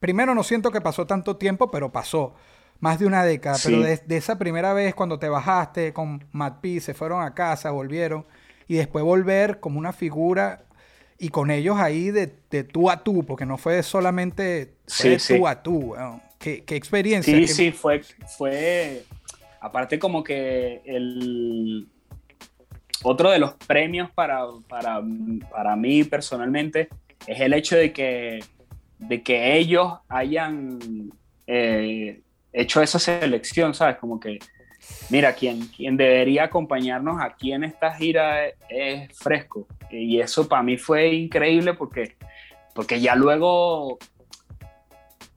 primero 0.00 0.34
no 0.34 0.42
siento 0.42 0.70
que 0.70 0.80
pasó 0.80 1.06
tanto 1.06 1.36
tiempo, 1.36 1.70
pero 1.70 1.92
pasó 1.92 2.34
más 2.80 2.98
de 2.98 3.04
una 3.04 3.22
década, 3.22 3.58
pero 3.62 3.82
de, 3.82 4.00
esa 4.16 4.38
primera 4.38 4.72
vez 4.72 4.94
cuando 4.94 5.18
te 5.18 5.28
bajaste 5.28 5.92
con 5.92 6.24
Matt 6.32 6.62
P, 6.62 6.80
se 6.80 6.94
fueron 6.94 7.22
a 7.22 7.34
casa, 7.34 7.70
volvieron, 7.70 8.24
y 8.66 8.76
después 8.76 9.04
volver 9.04 9.60
como 9.60 9.78
una 9.78 9.92
figura 9.92 10.64
y 11.18 11.28
con 11.28 11.50
ellos 11.50 11.76
ahí 11.76 12.10
de, 12.10 12.28
tú 12.64 12.88
a 12.88 13.04
tú, 13.04 13.26
porque 13.26 13.44
no 13.44 13.58
fue 13.58 13.82
solamente 13.82 14.74
de 15.02 15.18
tú 15.18 15.46
a 15.46 15.62
tú. 15.62 15.94
¿Qué, 16.38 16.64
experiencia? 16.70 17.36
Sí, 17.36 17.46
sí, 17.46 17.72
fue, 17.72 18.00
fue, 18.38 19.04
aparte 19.60 19.98
como 19.98 20.24
que 20.24 20.80
el... 20.86 21.88
Otro 23.02 23.30
de 23.30 23.38
los 23.38 23.54
premios 23.54 24.10
para, 24.10 24.44
para, 24.68 25.00
para 25.50 25.76
mí 25.76 26.04
personalmente 26.04 26.88
es 27.26 27.40
el 27.40 27.52
hecho 27.52 27.76
de 27.76 27.92
que, 27.92 28.44
de 28.98 29.22
que 29.22 29.56
ellos 29.56 29.94
hayan 30.08 30.78
eh, 31.46 32.20
hecho 32.52 32.82
esa 32.82 32.98
selección, 32.98 33.74
¿sabes? 33.74 33.96
Como 33.96 34.18
que, 34.18 34.38
mira, 35.10 35.34
quien, 35.34 35.70
debería 35.96 36.44
acompañarnos 36.44 37.20
aquí 37.20 37.52
en 37.52 37.64
esta 37.64 37.94
gira 37.94 38.46
es, 38.68 39.16
Fresco. 39.16 39.66
Y 39.90 40.20
eso 40.20 40.48
para 40.48 40.62
mí 40.62 40.76
fue 40.76 41.08
increíble 41.08 41.74
porque, 41.74 42.16
porque 42.74 43.00
ya 43.00 43.14
luego 43.14 43.98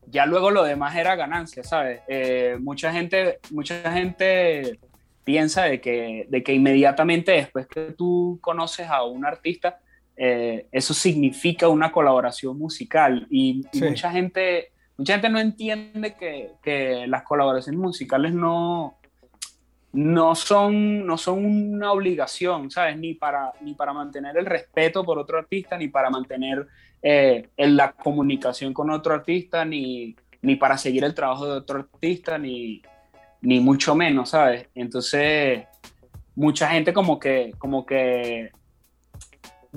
ya 0.07 0.25
luego 0.25 0.51
lo 0.51 0.63
demás 0.63 0.93
era 0.97 1.15
ganancia, 1.15 1.63
¿sabes? 1.63 2.01
Eh, 2.09 2.57
mucha 2.59 2.91
gente, 2.91 3.39
mucha 3.49 3.89
gente 3.93 4.77
piensa 5.23 5.63
de 5.63 5.81
que, 5.81 6.27
de 6.29 6.43
que 6.43 6.53
inmediatamente 6.53 7.31
después 7.31 7.67
que 7.67 7.93
tú 7.97 8.39
conoces 8.41 8.87
a 8.89 9.03
un 9.03 9.25
artista, 9.25 9.79
eh, 10.15 10.67
eso 10.71 10.93
significa 10.93 11.67
una 11.67 11.91
colaboración 11.91 12.57
musical 12.57 13.27
y, 13.29 13.65
mucha 13.73 14.11
gente 14.11 14.71
mucha 14.97 15.13
gente 15.13 15.29
no 15.29 15.39
entiende 15.39 16.15
que, 16.15 16.51
que 16.61 17.07
las 17.07 17.23
colaboraciones 17.23 17.79
musicales 17.79 18.33
no, 18.33 18.99
no, 19.93 20.35
son, 20.35 21.05
no 21.07 21.17
son 21.17 21.43
una 21.43 21.91
obligación, 21.91 22.69
¿sabes? 22.69 22.97
Ni 22.97 23.15
para, 23.15 23.51
ni 23.61 23.73
para 23.73 23.93
mantener 23.93 24.37
el 24.37 24.45
respeto 24.45 25.03
por 25.03 25.17
otro 25.17 25.39
artista, 25.39 25.75
ni 25.75 25.87
para 25.87 26.11
mantener 26.11 26.67
eh, 27.01 27.49
la 27.57 27.93
comunicación 27.93 28.73
con 28.73 28.91
otro 28.91 29.15
artista, 29.15 29.65
ni 29.65 30.15
ni 30.41 30.55
para 30.55 30.77
seguir 30.77 31.03
el 31.03 31.13
trabajo 31.13 31.45
de 31.45 31.51
otro 31.53 31.79
artista, 31.79 32.37
ni, 32.37 32.81
ni 33.41 33.59
mucho 33.59 33.95
menos, 33.95 34.29
¿sabes? 34.29 34.67
Entonces, 34.75 35.65
mucha 36.35 36.69
gente 36.69 36.93
como 36.93 37.19
que, 37.19 37.53
como 37.57 37.85
que 37.85 38.51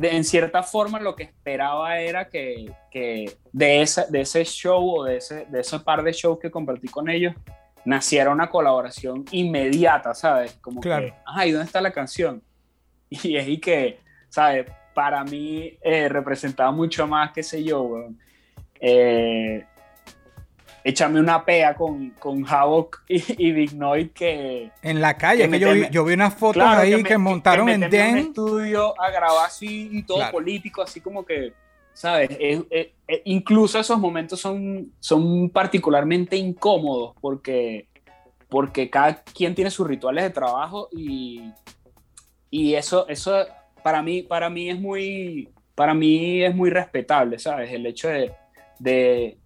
en 0.00 0.24
cierta 0.24 0.62
forma 0.62 1.00
lo 1.00 1.14
que 1.14 1.24
esperaba 1.24 1.98
era 2.00 2.28
que, 2.28 2.72
que 2.90 3.36
de, 3.52 3.82
ese, 3.82 4.06
de 4.10 4.22
ese 4.22 4.44
show 4.44 4.98
o 4.98 5.04
de 5.04 5.16
ese, 5.16 5.46
de 5.46 5.60
ese 5.60 5.78
par 5.80 6.02
de 6.02 6.12
shows 6.12 6.38
que 6.38 6.50
compartí 6.50 6.88
con 6.88 7.08
ellos, 7.08 7.34
naciera 7.84 8.30
una 8.30 8.48
colaboración 8.48 9.24
inmediata, 9.30 10.14
¿sabes? 10.14 10.54
Como 10.60 10.80
claro. 10.80 11.06
que, 11.06 11.14
ay, 11.26 11.52
¿dónde 11.52 11.66
está 11.66 11.80
la 11.80 11.92
canción? 11.92 12.42
Y 13.10 13.36
es 13.36 13.46
y 13.46 13.58
que, 13.58 14.00
¿sabes? 14.28 14.66
Para 14.92 15.22
mí 15.22 15.78
eh, 15.82 16.08
representaba 16.08 16.72
mucho 16.72 17.06
más, 17.06 17.32
qué 17.32 17.42
sé 17.42 17.62
yo. 17.62 18.08
Eh, 18.80 19.64
échame 20.84 21.18
una 21.18 21.44
pea 21.44 21.74
con, 21.74 22.10
con 22.10 22.44
Havoc 22.46 23.02
y, 23.08 23.48
y 23.48 23.52
Big 23.52 23.74
Noise 23.74 24.10
que... 24.12 24.70
En 24.82 25.00
la 25.00 25.16
calle, 25.16 25.44
que 25.46 25.50
que 25.52 25.58
yo, 25.58 25.72
vi, 25.72 25.86
yo 25.90 26.04
vi 26.04 26.12
unas 26.14 26.34
fotos 26.34 26.62
Claro, 26.62 26.82
ahí 26.82 26.94
me- 27.02 27.04
que, 27.08 27.16
montaron 27.18 27.68
en 27.70 27.88
Den. 27.88 28.18
estudio 28.18 28.94
a 29.00 29.10
grabar 29.10 29.46
así 29.46 29.88
y 29.90 30.02
todo 30.02 30.18
Claro. 30.18 30.32
político, 30.32 30.82
así 30.82 31.00
como 31.00 31.24
que, 31.24 31.54
¿sabes? 31.94 32.28
Es- 32.38 32.60
es- 32.70 32.88
es- 33.08 33.20
incluso 33.24 33.78
esos 33.80 33.98
momentos 33.98 34.38
son, 34.38 34.92
son 35.00 35.48
particularmente 35.48 36.36
incómodos 36.36 37.14
porque, 37.20 37.88
porque 38.50 38.90
cada 38.90 39.22
quien 39.22 39.54
tiene 39.54 39.70
sus 39.70 39.88
rituales 39.88 40.24
de 40.24 40.30
trabajo 40.30 40.88
y, 40.92 41.50
y 42.50 42.74
eso, 42.74 43.08
eso 43.08 43.34
para, 43.82 44.02
mí, 44.02 44.22
para, 44.22 44.50
mí 44.50 44.68
es 44.68 44.78
muy, 44.78 45.48
para 45.74 45.94
mí 45.94 46.44
es 46.44 46.54
muy 46.54 46.68
respetable, 46.68 47.38
¿sabes? 47.38 47.72
El 47.72 47.86
hecho 47.86 48.08
de, 48.08 48.32
de, 48.78 49.38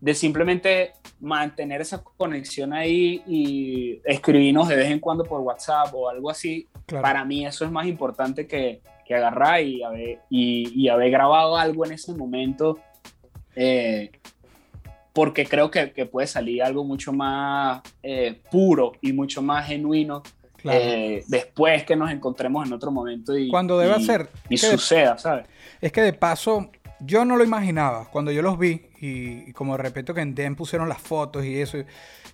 de 0.00 0.14
simplemente 0.14 0.92
mantener 1.20 1.80
esa 1.80 2.02
conexión 2.02 2.72
ahí 2.72 3.22
y 3.26 4.00
escribirnos 4.04 4.68
de 4.68 4.76
vez 4.76 4.90
en 4.90 4.98
cuando 5.00 5.24
por 5.24 5.40
WhatsApp 5.40 5.92
o 5.94 6.08
algo 6.08 6.30
así, 6.30 6.66
Claro. 6.86 7.02
para 7.02 7.24
mí 7.24 7.46
eso 7.46 7.64
es 7.64 7.70
más 7.70 7.86
importante 7.86 8.46
que, 8.46 8.80
que 9.06 9.14
agarrar 9.14 9.62
y 9.62 9.82
haber, 9.84 10.18
y, 10.28 10.68
y 10.74 10.88
haber 10.88 11.10
grabado 11.10 11.56
algo 11.56 11.86
en 11.86 11.92
ese 11.92 12.12
momento, 12.12 12.78
eh, 13.54 14.10
porque 15.12 15.44
creo 15.46 15.70
que, 15.70 15.92
que 15.92 16.06
puede 16.06 16.26
salir 16.26 16.62
algo 16.62 16.84
mucho 16.84 17.12
más 17.12 17.82
eh, 18.02 18.40
puro 18.50 18.92
y 19.00 19.12
mucho 19.12 19.42
más 19.42 19.66
genuino 19.66 20.22
claro. 20.56 20.78
eh, 20.80 21.22
después 21.28 21.84
que 21.84 21.94
nos 21.96 22.10
encontremos 22.10 22.66
en 22.66 22.72
otro 22.72 22.90
momento 22.90 23.36
y, 23.36 23.48
Cuando 23.50 23.78
debe 23.78 24.00
y- 24.00 24.04
ser. 24.04 24.28
y 24.48 24.56
suceda, 24.56 25.18
¿sabes? 25.18 25.46
Es 25.80 25.92
que 25.92 26.00
de 26.00 26.12
paso, 26.14 26.70
yo 27.04 27.24
no 27.24 27.36
lo 27.36 27.44
imaginaba. 27.44 28.08
Cuando 28.10 28.30
yo 28.30 28.42
los 28.42 28.58
vi, 28.58 28.86
y, 29.00 29.48
y 29.48 29.52
como 29.52 29.76
repente 29.76 30.14
que 30.14 30.20
en 30.20 30.34
Den 30.34 30.56
pusieron 30.56 30.88
las 30.88 31.00
fotos 31.00 31.44
y 31.44 31.60
eso, 31.60 31.78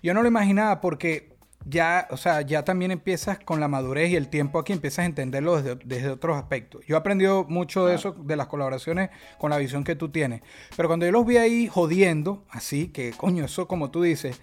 yo 0.01 0.13
no 0.13 0.21
lo 0.21 0.27
imaginaba 0.27 0.81
porque 0.81 1.37
ya, 1.65 2.07
o 2.11 2.17
sea, 2.17 2.41
ya 2.41 2.63
también 2.63 2.91
empiezas 2.91 3.39
con 3.39 3.59
la 3.59 3.67
madurez 3.67 4.11
y 4.11 4.15
el 4.15 4.29
tiempo 4.29 4.59
aquí, 4.59 4.73
empiezas 4.73 4.99
a 4.99 5.05
entenderlo 5.05 5.61
desde, 5.61 5.79
desde 5.83 6.09
otros 6.09 6.37
aspectos. 6.37 6.85
Yo 6.87 6.95
he 6.95 6.99
aprendido 6.99 7.45
mucho 7.45 7.85
de 7.85 7.95
eso, 7.95 8.13
de 8.13 8.35
las 8.35 8.47
colaboraciones, 8.47 9.09
con 9.37 9.49
la 9.49 9.57
visión 9.57 9.83
que 9.83 9.95
tú 9.95 10.09
tienes. 10.09 10.41
Pero 10.75 10.87
cuando 10.87 11.05
yo 11.05 11.11
los 11.11 11.25
vi 11.25 11.37
ahí 11.37 11.67
jodiendo, 11.67 12.45
así, 12.49 12.87
que 12.87 13.11
coño, 13.11 13.45
eso 13.45 13.67
como 13.67 13.91
tú 13.91 14.01
dices, 14.01 14.39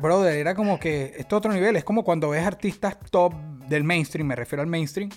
Brother, 0.00 0.34
era 0.34 0.54
como 0.54 0.80
que 0.80 1.14
esto 1.18 1.36
es 1.36 1.38
otro 1.38 1.52
nivel. 1.52 1.76
Es 1.76 1.84
como 1.84 2.04
cuando 2.04 2.30
ves 2.30 2.44
artistas 2.44 2.98
top 3.10 3.34
del 3.68 3.84
mainstream, 3.84 4.26
me 4.26 4.36
refiero 4.36 4.62
al 4.62 4.68
mainstream, 4.68 5.10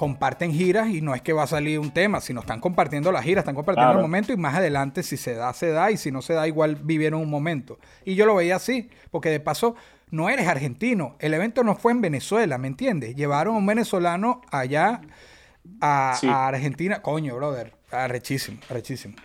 comparten 0.00 0.50
giras 0.50 0.88
y 0.88 1.02
no 1.02 1.14
es 1.14 1.20
que 1.20 1.34
va 1.34 1.42
a 1.42 1.46
salir 1.46 1.78
un 1.78 1.90
tema, 1.90 2.22
sino 2.22 2.40
están 2.40 2.58
compartiendo 2.58 3.12
las 3.12 3.22
giras, 3.22 3.42
están 3.42 3.54
compartiendo 3.54 3.88
Claro. 3.90 3.98
el 3.98 4.02
momento 4.02 4.32
y 4.32 4.38
más 4.38 4.54
adelante 4.54 5.02
si 5.02 5.18
se 5.18 5.34
da, 5.34 5.52
se 5.52 5.72
da 5.72 5.90
y 5.90 5.98
si 5.98 6.10
no 6.10 6.22
se 6.22 6.32
da, 6.32 6.48
igual 6.48 6.76
vivieron 6.76 7.20
un 7.20 7.28
momento. 7.28 7.78
Y 8.06 8.14
yo 8.14 8.24
lo 8.24 8.34
veía 8.34 8.56
así, 8.56 8.88
porque 9.10 9.28
de 9.28 9.40
paso 9.40 9.76
no 10.10 10.30
eres 10.30 10.48
argentino. 10.48 11.16
El 11.18 11.34
evento 11.34 11.62
no 11.64 11.74
fue 11.76 11.92
en 11.92 12.00
Venezuela, 12.00 12.56
¿me 12.56 12.66
entiendes? 12.68 13.14
Llevaron 13.14 13.56
a 13.56 13.58
un 13.58 13.66
venezolano 13.66 14.40
allá 14.50 15.02
a, 15.82 16.16
Sí. 16.18 16.26
a 16.28 16.48
Argentina. 16.48 17.02
Coño, 17.02 17.36
brother, 17.36 17.74
arrechísimo, 17.90 18.58
arrechísimo. 18.70 19.16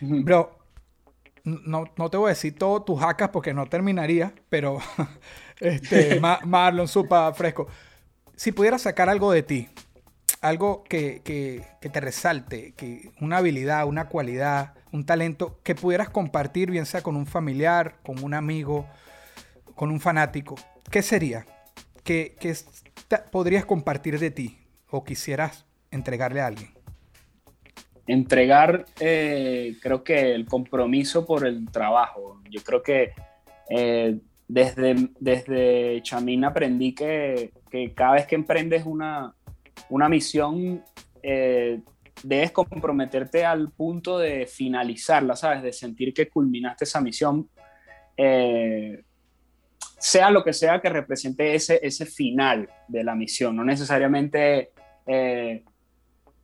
Bro, 0.00 0.58
no, 1.44 1.84
no 1.96 2.10
te 2.10 2.16
voy 2.16 2.26
a 2.26 2.30
decir 2.30 2.58
todo 2.58 2.82
tus 2.82 3.00
hackas 3.04 3.28
porque 3.28 3.54
no 3.54 3.66
terminaría, 3.66 4.34
pero 4.48 4.78
este, 5.60 6.18
Ma- 6.20 6.40
Marlon, 6.44 6.88
Supa, 6.88 7.32
Fresco, 7.34 7.68
si 8.34 8.50
pudieras 8.50 8.82
sacar 8.82 9.08
algo 9.08 9.30
de 9.30 9.44
ti, 9.44 9.68
algo 10.44 10.84
que, 10.84 11.22
que- 11.24 11.62
que 11.80 11.88
te 11.88 12.00
resalte, 12.00 12.74
que 12.76 13.10
una 13.20 13.38
habilidad, 13.38 13.86
una 13.86 14.08
cualidad, 14.08 14.74
un 14.92 15.06
talento 15.06 15.58
que 15.62 15.74
pudieras 15.74 16.10
compartir, 16.10 16.70
bien 16.70 16.84
sea 16.86 17.02
con 17.02 17.16
un 17.16 17.26
familiar, 17.26 17.96
con 18.02 18.22
un 18.22 18.34
amigo, 18.34 18.86
con 19.74 19.90
un 19.90 20.00
fanático, 20.00 20.54
¿qué 20.90 21.02
sería? 21.02 21.46
¿Qué, 22.04 22.36
podrías 23.32 23.64
compartir 23.64 24.18
de 24.18 24.30
ti 24.30 24.58
o 24.90 25.02
quisieras 25.02 25.64
entregarle 25.90 26.40
a 26.42 26.46
alguien? 26.46 26.70
entregar, 28.06 28.84
eh, 29.00 29.76
creo 29.80 30.04
que 30.04 30.34
el 30.34 30.44
compromiso 30.44 31.24
por 31.24 31.46
el 31.46 31.70
trabajo. 31.70 32.38
Yo 32.50 32.62
creo 32.62 32.82
que 32.82 33.12
eh, 33.70 34.18
desde, 34.46 35.08
desde 35.20 36.02
Chamín 36.02 36.44
aprendí 36.44 36.94
que, 36.94 37.54
que 37.70 37.94
cada 37.94 38.12
vez 38.12 38.26
que 38.26 38.34
emprendes 38.34 38.84
una, 38.84 39.34
una 39.90 40.08
misión, 40.08 40.82
eh, 41.22 41.80
debes 42.22 42.52
comprometerte 42.52 43.44
al 43.44 43.70
punto 43.70 44.18
de 44.18 44.46
finalizarla, 44.46 45.36
¿sabes? 45.36 45.62
De 45.62 45.72
sentir 45.72 46.12
que 46.12 46.28
culminaste 46.28 46.84
esa 46.84 47.00
misión, 47.00 47.48
eh, 48.16 49.02
sea 49.98 50.30
lo 50.30 50.44
que 50.44 50.52
sea 50.52 50.80
que 50.80 50.88
represente 50.88 51.54
ese, 51.54 51.80
ese 51.82 52.06
final 52.06 52.68
de 52.88 53.04
la 53.04 53.14
misión, 53.14 53.56
no 53.56 53.64
necesariamente... 53.64 54.70
eh, 55.06 55.64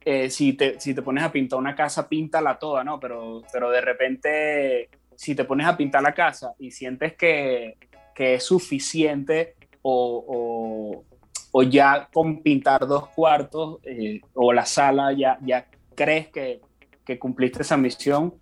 eh, 0.02 0.30
si, 0.30 0.54
te, 0.54 0.80
si 0.80 0.94
te 0.94 1.02
pones 1.02 1.22
a 1.22 1.30
pintar 1.30 1.58
una 1.58 1.74
casa, 1.74 2.08
píntala 2.08 2.58
toda, 2.58 2.82
¿no? 2.82 2.98
Pero, 2.98 3.42
pero 3.52 3.70
de 3.70 3.82
repente, 3.82 4.88
si 5.14 5.34
te 5.34 5.44
pones 5.44 5.66
a 5.66 5.76
pintar 5.76 6.02
la 6.02 6.14
casa 6.14 6.54
y 6.58 6.70
sientes 6.70 7.14
que, 7.16 7.76
que 8.14 8.34
es 8.34 8.42
suficiente 8.42 9.56
o, 9.82 11.04
o 11.52 11.62
ya 11.62 12.08
con 12.12 12.42
pintar 12.42 12.86
dos 12.86 13.08
cuartos 13.08 13.78
eh, 13.84 14.20
o 14.34 14.52
la 14.52 14.64
sala 14.66 15.12
ya, 15.12 15.38
ya 15.42 15.66
crees 15.94 16.28
que, 16.28 16.60
que 17.04 17.18
cumpliste 17.18 17.62
esa 17.62 17.76
misión, 17.76 18.34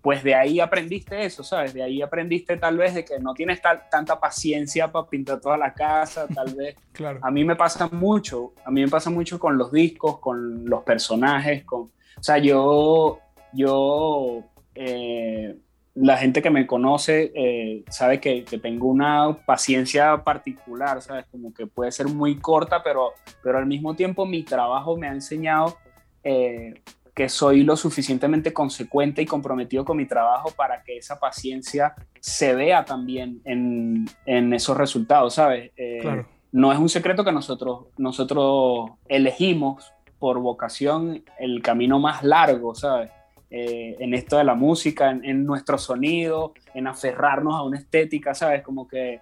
pues 0.00 0.22
de 0.22 0.34
ahí 0.34 0.60
aprendiste 0.60 1.24
eso, 1.24 1.42
¿sabes? 1.42 1.72
De 1.72 1.82
ahí 1.82 2.02
aprendiste 2.02 2.56
tal 2.58 2.76
vez 2.76 2.94
de 2.94 3.04
que 3.04 3.18
no 3.18 3.32
tienes 3.34 3.62
tal- 3.62 3.84
tanta 3.90 4.20
paciencia 4.20 4.92
para 4.92 5.06
pintar 5.08 5.40
toda 5.40 5.56
la 5.56 5.72
casa, 5.72 6.26
tal 6.28 6.54
vez 6.54 6.76
Claro. 6.92 7.18
a 7.22 7.30
mí 7.30 7.44
me 7.44 7.56
pasa 7.56 7.88
mucho, 7.88 8.52
a 8.64 8.70
mí 8.70 8.82
me 8.82 8.88
pasa 8.88 9.08
mucho 9.10 9.38
con 9.38 9.56
los 9.58 9.72
discos, 9.72 10.18
con 10.18 10.64
los 10.68 10.82
personajes, 10.84 11.64
con, 11.64 11.80
o 11.82 12.22
sea, 12.22 12.38
yo, 12.38 13.18
yo, 13.52 14.42
eh, 14.74 15.56
la 15.94 16.16
gente 16.16 16.42
que 16.42 16.50
me 16.50 16.66
conoce 16.66 17.30
eh, 17.34 17.84
sabe 17.88 18.20
que, 18.20 18.44
que 18.44 18.58
tengo 18.58 18.88
una 18.88 19.38
paciencia 19.46 20.24
particular, 20.24 21.00
¿sabes? 21.00 21.26
Como 21.30 21.54
que 21.54 21.66
puede 21.66 21.92
ser 21.92 22.08
muy 22.08 22.36
corta, 22.40 22.82
pero, 22.82 23.12
pero 23.42 23.58
al 23.58 23.66
mismo 23.66 23.94
tiempo 23.94 24.26
mi 24.26 24.42
trabajo 24.42 24.96
me 24.96 25.06
ha 25.06 25.12
enseñado 25.12 25.76
eh, 26.24 26.82
que 27.14 27.28
soy 27.28 27.62
lo 27.62 27.76
suficientemente 27.76 28.52
consecuente 28.52 29.22
y 29.22 29.26
comprometido 29.26 29.84
con 29.84 29.96
mi 29.96 30.04
trabajo 30.06 30.50
para 30.56 30.82
que 30.82 30.96
esa 30.96 31.20
paciencia 31.20 31.94
se 32.18 32.56
vea 32.56 32.84
también 32.84 33.40
en, 33.44 34.04
en 34.26 34.52
esos 34.52 34.76
resultados, 34.76 35.34
¿sabes? 35.34 35.70
Eh, 35.76 35.98
Claro. 36.02 36.26
no 36.50 36.72
es 36.72 36.78
un 36.78 36.88
secreto 36.88 37.24
que 37.24 37.30
nosotros, 37.30 37.86
nosotros 37.98 38.90
elegimos 39.08 39.92
por 40.18 40.40
vocación 40.40 41.22
el 41.38 41.62
camino 41.62 42.00
más 42.00 42.24
largo, 42.24 42.74
¿sabes? 42.74 43.10
Eh, 43.56 43.94
en 44.00 44.14
esto 44.14 44.36
de 44.36 44.42
la 44.42 44.56
música, 44.56 45.10
en, 45.12 45.24
en 45.24 45.44
nuestro 45.46 45.78
sonido, 45.78 46.54
en 46.74 46.88
aferrarnos 46.88 47.54
a 47.54 47.62
una 47.62 47.78
estética, 47.78 48.34
¿sabes? 48.34 48.62
Como 48.62 48.88
que, 48.88 49.20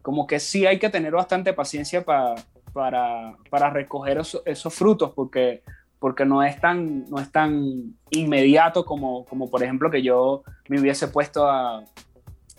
como 0.00 0.26
que 0.26 0.40
sí 0.40 0.64
hay 0.64 0.78
que 0.78 0.88
tener 0.88 1.12
bastante 1.12 1.52
paciencia 1.52 2.02
pa- 2.02 2.34
para, 2.72 3.36
para 3.50 3.68
recoger 3.68 4.16
eso- 4.16 4.42
esos 4.46 4.72
frutos, 4.72 5.12
porque, 5.14 5.62
porque 5.98 6.24
no, 6.24 6.42
es 6.42 6.58
tan, 6.62 7.04
no 7.10 7.18
es 7.20 7.30
tan 7.30 7.94
inmediato 8.10 8.86
como, 8.86 9.26
como, 9.26 9.50
por 9.50 9.62
ejemplo, 9.62 9.90
que 9.90 10.00
yo 10.02 10.42
me 10.70 10.80
hubiese 10.80 11.08
puesto 11.08 11.46
a, 11.46 11.80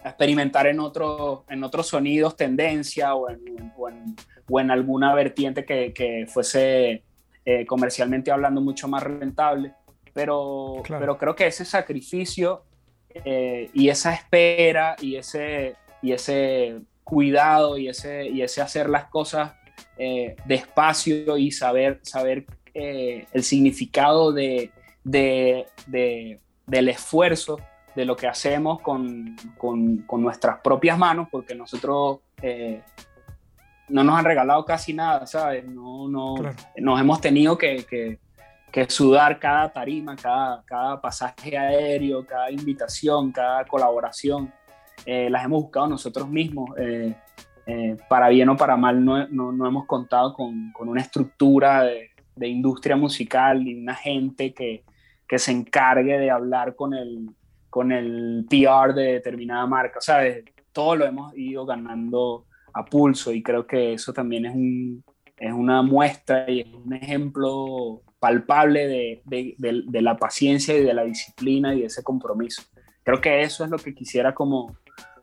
a 0.04 0.10
experimentar 0.10 0.68
en, 0.68 0.80
otro, 0.80 1.44
en 1.50 1.64
otros 1.64 1.88
sonidos, 1.88 2.36
tendencia 2.38 3.16
o 3.16 3.32
en, 3.32 3.74
o 3.76 3.90
en, 3.90 4.16
o 4.48 4.60
en 4.60 4.70
alguna 4.70 5.16
vertiente 5.16 5.66
que, 5.66 5.92
que 5.92 6.28
fuese 6.28 7.04
eh, 7.46 7.66
comercialmente 7.66 8.30
hablando 8.30 8.62
mucho 8.62 8.88
más 8.88 9.02
rentable. 9.02 9.74
Pero, 10.16 10.82
Claro. 10.84 11.02
pero 11.02 11.18
creo 11.18 11.36
que 11.36 11.46
ese 11.48 11.66
sacrificio 11.66 12.64
eh, 13.14 13.70
y 13.74 13.90
esa 13.90 14.14
espera 14.14 14.96
y 15.00 15.18
ese, 15.18 15.76
y 16.02 16.14
ese 16.14 16.80
cuidado 17.04 17.78
y 17.78 17.90
ese, 17.90 18.26
y 18.28 18.42
ese 18.42 18.62
hacer 18.62 18.90
las 18.90 19.06
cosas 19.06 19.54
eh, 19.98 20.36
despacio 20.46 21.38
y 21.38 21.52
saber, 21.52 22.00
saber 22.02 22.46
eh, 22.74 23.28
el 23.34 23.44
significado 23.44 24.32
de, 24.32 24.72
de- 25.04 25.68
de- 25.88 26.40
del 26.66 26.90
esfuerzo 26.90 27.60
de 27.96 28.06
lo 28.06 28.16
que 28.16 28.28
hacemos 28.28 28.82
con, 28.82 29.36
con, 29.58 29.98
con 30.00 30.22
nuestras 30.22 30.60
propias 30.62 30.98
manos, 30.98 31.28
porque 31.32 31.56
nosotros 31.56 32.20
eh, 32.42 32.82
no 33.90 34.04
nos 34.04 34.18
han 34.18 34.26
regalado 34.26 34.66
casi 34.66 34.94
nada, 34.94 35.28
¿sabes? 35.28 35.66
No, 35.66 36.08
no, 36.10 36.36
Nos 36.78 37.00
hemos 37.00 37.22
tenido 37.22 37.58
que, 37.58 37.86
que, 37.86 38.20
que, 38.76 38.90
sudar 38.90 39.40
cada 39.40 39.72
tarima, 39.72 40.18
cada, 40.18 40.62
cada 40.66 41.00
pasaje 41.00 41.58
aéreo, 41.58 42.26
cada 42.26 42.52
invitación, 42.52 43.32
cada 43.32 43.64
colaboración. 43.64 44.52
Eh, 45.06 45.30
las 45.30 45.46
hemos 45.46 45.64
buscado 45.64 45.88
nosotros 45.88 46.28
mismos. 46.28 46.72
Eh, 46.78 47.16
para 48.10 48.28
bien 48.28 48.50
o 48.50 48.58
para 48.58 48.76
mal, 48.76 49.04
no, 49.04 49.28
no, 49.30 49.54
no 49.54 49.66
hemos 49.66 49.86
contado 49.86 50.34
con, 50.34 50.74
con 50.74 50.90
una 50.90 51.00
estructura 51.00 51.84
de, 51.84 52.10
de, 52.36 52.48
industria 52.50 52.98
musical 52.98 53.66
y 53.66 53.82
una 53.82 53.96
gente 53.96 54.54
que, 54.54 54.84
que 55.26 55.40
se 55.40 55.52
encargue 55.52 56.20
de 56.20 56.30
hablar 56.30 56.76
con 56.76 56.94
el, 56.94 57.30
con 57.70 57.94
el 57.94 58.46
PR 58.50 58.94
de 58.94 59.14
determinada 59.14 59.66
marca, 59.66 60.02
¿sabes? 60.02 60.44
Todo 60.74 60.98
lo 60.98 61.06
hemos 61.06 61.36
ido 61.38 61.66
ganando 61.66 62.46
a 62.74 62.84
pulso 62.84 63.32
y 63.32 63.42
creo 63.42 63.66
que 63.66 63.94
eso 63.94 64.12
también 64.12 64.46
es, 64.46 64.54
un, 64.54 65.04
es 65.38 65.54
una 65.54 65.82
muestra 65.82 66.50
y 66.52 66.60
es 66.60 66.68
un 66.74 66.94
ejemplo 66.94 68.04
palpable 68.26 68.88
de, 68.88 69.22
de, 69.26 69.84
de, 69.86 70.02
la 70.02 70.18
paciencia 70.18 70.76
y 70.76 70.84
de 70.84 70.96
la 70.96 71.04
disciplina 71.04 71.76
y 71.76 71.82
de 71.82 71.86
ese 71.86 72.02
compromiso. 72.02 72.64
Creo 73.04 73.22
que 73.22 73.44
eso 73.44 73.64
es 73.64 73.70
lo 73.70 73.78
que 73.78 73.94
quisiera 73.94 74.34
como, 74.34 74.78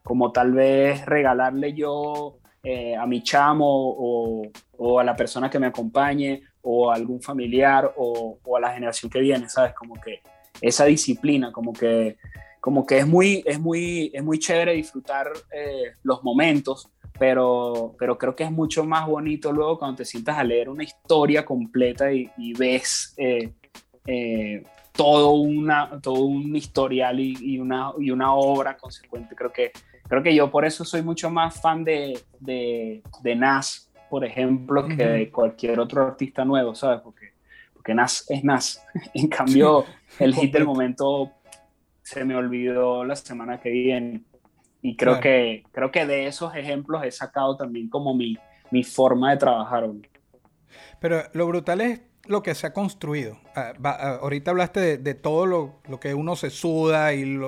como 0.05 0.31
tal 0.31 0.53
vez 0.53 1.05
regalarle 1.05 1.75
yo 1.75 2.37
eh, 2.63 2.95
a 2.95 3.05
mi 3.09 3.25
chamo 3.25 3.67
o, 3.67 4.43
o, 4.79 5.01
a 5.01 5.03
la 5.03 5.17
persona 5.17 5.51
que 5.51 5.59
me 5.59 5.67
acompañe 5.67 6.45
o 6.61 6.93
a 6.93 6.95
algún 6.95 7.21
familiar 7.21 7.93
o, 7.97 8.39
o, 8.41 8.57
a 8.57 8.61
la 8.61 8.73
generación 8.73 9.11
que 9.11 9.19
viene, 9.19 9.49
¿sabes? 9.49 9.75
Como 9.75 10.01
que 10.01 10.21
esa 10.61 10.85
disciplina, 10.85 11.51
como 11.51 11.73
que 11.73 12.19
como 12.61 12.87
que 12.87 12.99
es 12.99 13.07
muy, 13.09 13.43
es 13.45 13.59
muy, 13.59 14.13
es 14.15 14.23
muy 14.23 14.39
chévere 14.39 14.75
disfrutar 14.75 15.27
eh, 15.53 15.95
los 16.05 16.23
momentos, 16.23 16.89
pero, 17.23 17.95
pero 18.01 18.19
creo 18.19 18.35
que 18.35 18.43
es 18.43 18.51
mucho 18.51 18.85
más 18.85 19.07
bonito 19.07 19.53
luego 19.53 19.79
cuando 19.79 19.99
te 19.99 20.05
sientas 20.05 20.37
a 20.39 20.43
leer 20.43 20.69
una 20.69 20.83
historia 20.83 21.45
completa 21.45 22.13
y, 22.13 22.53
ves 22.59 23.15
eh, 23.17 23.53
eh, 24.09 24.65
todo, 24.91 25.35
una, 25.35 26.01
todo 26.03 26.25
un 26.25 26.57
historial 26.57 27.21
y, 27.21 27.61
una, 27.61 27.93
y 28.01 28.11
una 28.11 28.35
obra 28.35 28.77
consecuente. 28.77 29.37
Creo 29.37 29.53
que, 29.53 29.71
creo 30.09 30.21
que 30.21 30.35
yo 30.35 30.51
por 30.51 30.65
eso 30.65 30.85
soy 30.85 31.03
mucho 31.03 31.31
más 31.31 31.61
fan 31.61 31.85
de, 31.85 32.19
de, 32.41 33.05
de 33.23 33.37
Nas, 33.37 33.89
por 34.11 34.25
ejemplo, 34.25 34.89
que 34.89 35.07
de 35.07 35.31
cualquier 35.31 35.79
otro 35.79 36.03
artista 36.03 36.45
nuevo, 36.45 36.75
¿sabes? 36.75 37.03
Porque, 37.03 37.35
porque 37.73 37.95
Nas 37.95 38.27
es 38.31 38.43
Nas. 38.43 38.85
en 39.15 39.29
cambio, 39.29 39.85
el 40.19 40.35
hit 40.35 40.53
del 40.53 40.65
momento 40.65 41.31
se 42.03 42.25
me 42.25 42.35
olvidó 42.35 43.05
la 43.05 43.15
semana 43.15 43.61
que 43.61 43.71
viene. 43.71 44.23
Y 44.83 44.97
creo, 44.97 45.21
que, 45.21 45.65
creo 45.71 45.93
que 45.93 46.07
de 46.07 46.27
esos 46.27 46.55
ejemplos 46.57 47.05
he 47.05 47.13
sacado 47.13 47.57
también 47.57 47.89
como 47.89 48.15
mi, 48.15 48.37
mi 48.73 48.83
forma 48.83 49.31
de 49.31 49.37
trabajar. 49.37 49.89
Pero 50.99 51.23
lo 51.33 51.47
brutal 51.47 51.81
es 51.81 52.01
lo 52.27 52.43
que 52.43 52.55
se 52.55 52.67
ha 52.67 52.73
construido. 52.73 53.39
Ah, 53.55 53.73
ah, 53.85 54.19
ahorita 54.21 54.51
hablaste 54.51 54.99
de, 54.99 55.15
todo 55.15 55.47
lo, 55.47 55.81
lo, 55.89 56.01
que 56.01 56.15
uno 56.15 56.37
se 56.37 56.51
suda, 56.51 57.15
y 57.15 57.39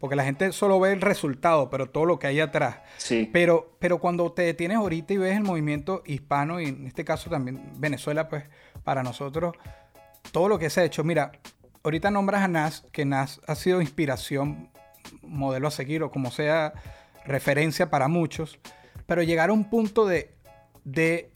porque 0.00 0.16
la 0.16 0.24
gente 0.24 0.52
solo 0.52 0.80
ve 0.80 0.92
el 0.92 1.00
resultado, 1.00 1.70
pero 1.70 1.88
todo 1.88 2.06
lo 2.06 2.18
que 2.18 2.26
hay 2.26 2.40
atrás. 2.40 2.78
Sí. 2.96 3.28
Pero, 3.32 3.76
pero 3.78 3.98
cuando 3.98 4.32
te 4.32 4.42
detienes 4.42 4.78
ahorita 4.78 5.14
y 5.14 5.18
ves 5.18 5.36
el 5.36 5.42
movimiento 5.42 6.02
hispano, 6.06 6.60
y 6.60 6.66
en 6.66 6.86
este 6.86 7.04
caso 7.04 7.28
también 7.30 7.72
Venezuela, 7.78 8.28
pues 8.28 8.44
para 8.84 9.02
nosotros, 9.02 9.54
todo 10.30 10.48
lo 10.48 10.58
que 10.58 10.70
se 10.70 10.80
ha 10.80 10.84
hecho, 10.84 11.04
mira, 11.04 11.32
ahorita 11.84 12.10
nombras 12.10 12.42
a 12.42 12.48
Nas, 12.48 12.80
que 12.92 13.04
Nas 13.04 13.40
ha 13.46 13.54
sido 13.54 13.80
inspiración, 13.80 14.70
modelo 15.22 15.68
a 15.68 15.70
seguir 15.70 16.02
o 16.02 16.10
como 16.10 16.30
sea, 16.30 16.72
referencia 17.24 17.90
para 17.90 18.08
muchos, 18.08 18.58
pero 19.06 19.22
llegar 19.22 19.50
a 19.50 19.52
un 19.52 19.68
punto 19.68 20.06
de, 20.06 20.34
de 20.84 21.30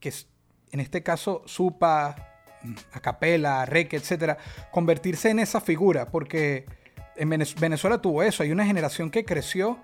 que 0.00 0.12
en 0.70 0.80
este 0.80 1.02
caso 1.02 1.42
Supa, 1.46 2.16
mm, 2.62 2.74
Acapela, 2.92 3.64
Reque, 3.64 3.96
etcétera, 3.96 4.38
convertirse 4.70 5.30
en 5.30 5.38
esa 5.38 5.60
figura, 5.60 6.10
porque 6.10 6.66
en 7.16 7.28
Venezuela 7.28 7.98
tuvo 8.00 8.22
eso, 8.22 8.42
hay 8.42 8.52
una 8.52 8.66
generación 8.66 9.10
que 9.10 9.24
creció 9.24 9.78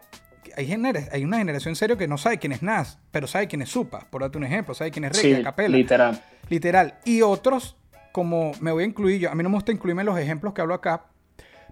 hay, 0.57 0.73
hay, 1.13 1.25
una 1.25 1.39
generación 1.39 1.73
en 1.73 1.77
serio 1.77 1.97
que 1.97 2.09
no 2.09 2.19
sabe 2.19 2.39
quién 2.39 2.53
es 2.53 2.63
Nas, 2.63 2.99
pero 3.11 3.27
sabe 3.27 3.47
quién 3.47 3.63
es 3.63 3.69
Supa, 3.69 4.07
por 4.11 4.23
darte 4.23 4.39
un 4.39 4.45
ejemplo, 4.45 4.75
sabe 4.75 4.91
quién 4.91 5.05
es 5.05 5.17
Reque, 5.17 5.37
Acapela. 5.37 5.77
Literal. 5.77 6.23
Literal. 6.49 6.99
Y 7.05 7.23
otros 7.23 7.77
como 8.13 8.53
me 8.61 8.73
voy 8.73 8.85
a 8.85 8.87
incluir 8.87 9.21
yo, 9.21 9.31
a 9.31 9.35
mí 9.35 9.43
no 9.43 9.49
me 9.49 9.57
gusta 9.57 9.73
incluirme 9.73 10.03
en 10.03 10.07
los 10.07 10.19
ejemplos 10.19 10.53
que 10.53 10.61
hablo 10.61 10.75
acá, 10.75 11.07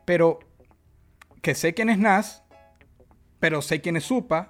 pero 0.05 0.39
que 1.43 1.55
sé 1.55 1.75
quién 1.75 1.91
es 1.91 1.99
Nas, 1.99 2.43
pero 3.41 3.63
sé 3.63 3.81
quién 3.81 3.97
es 3.97 4.05
Supa. 4.05 4.49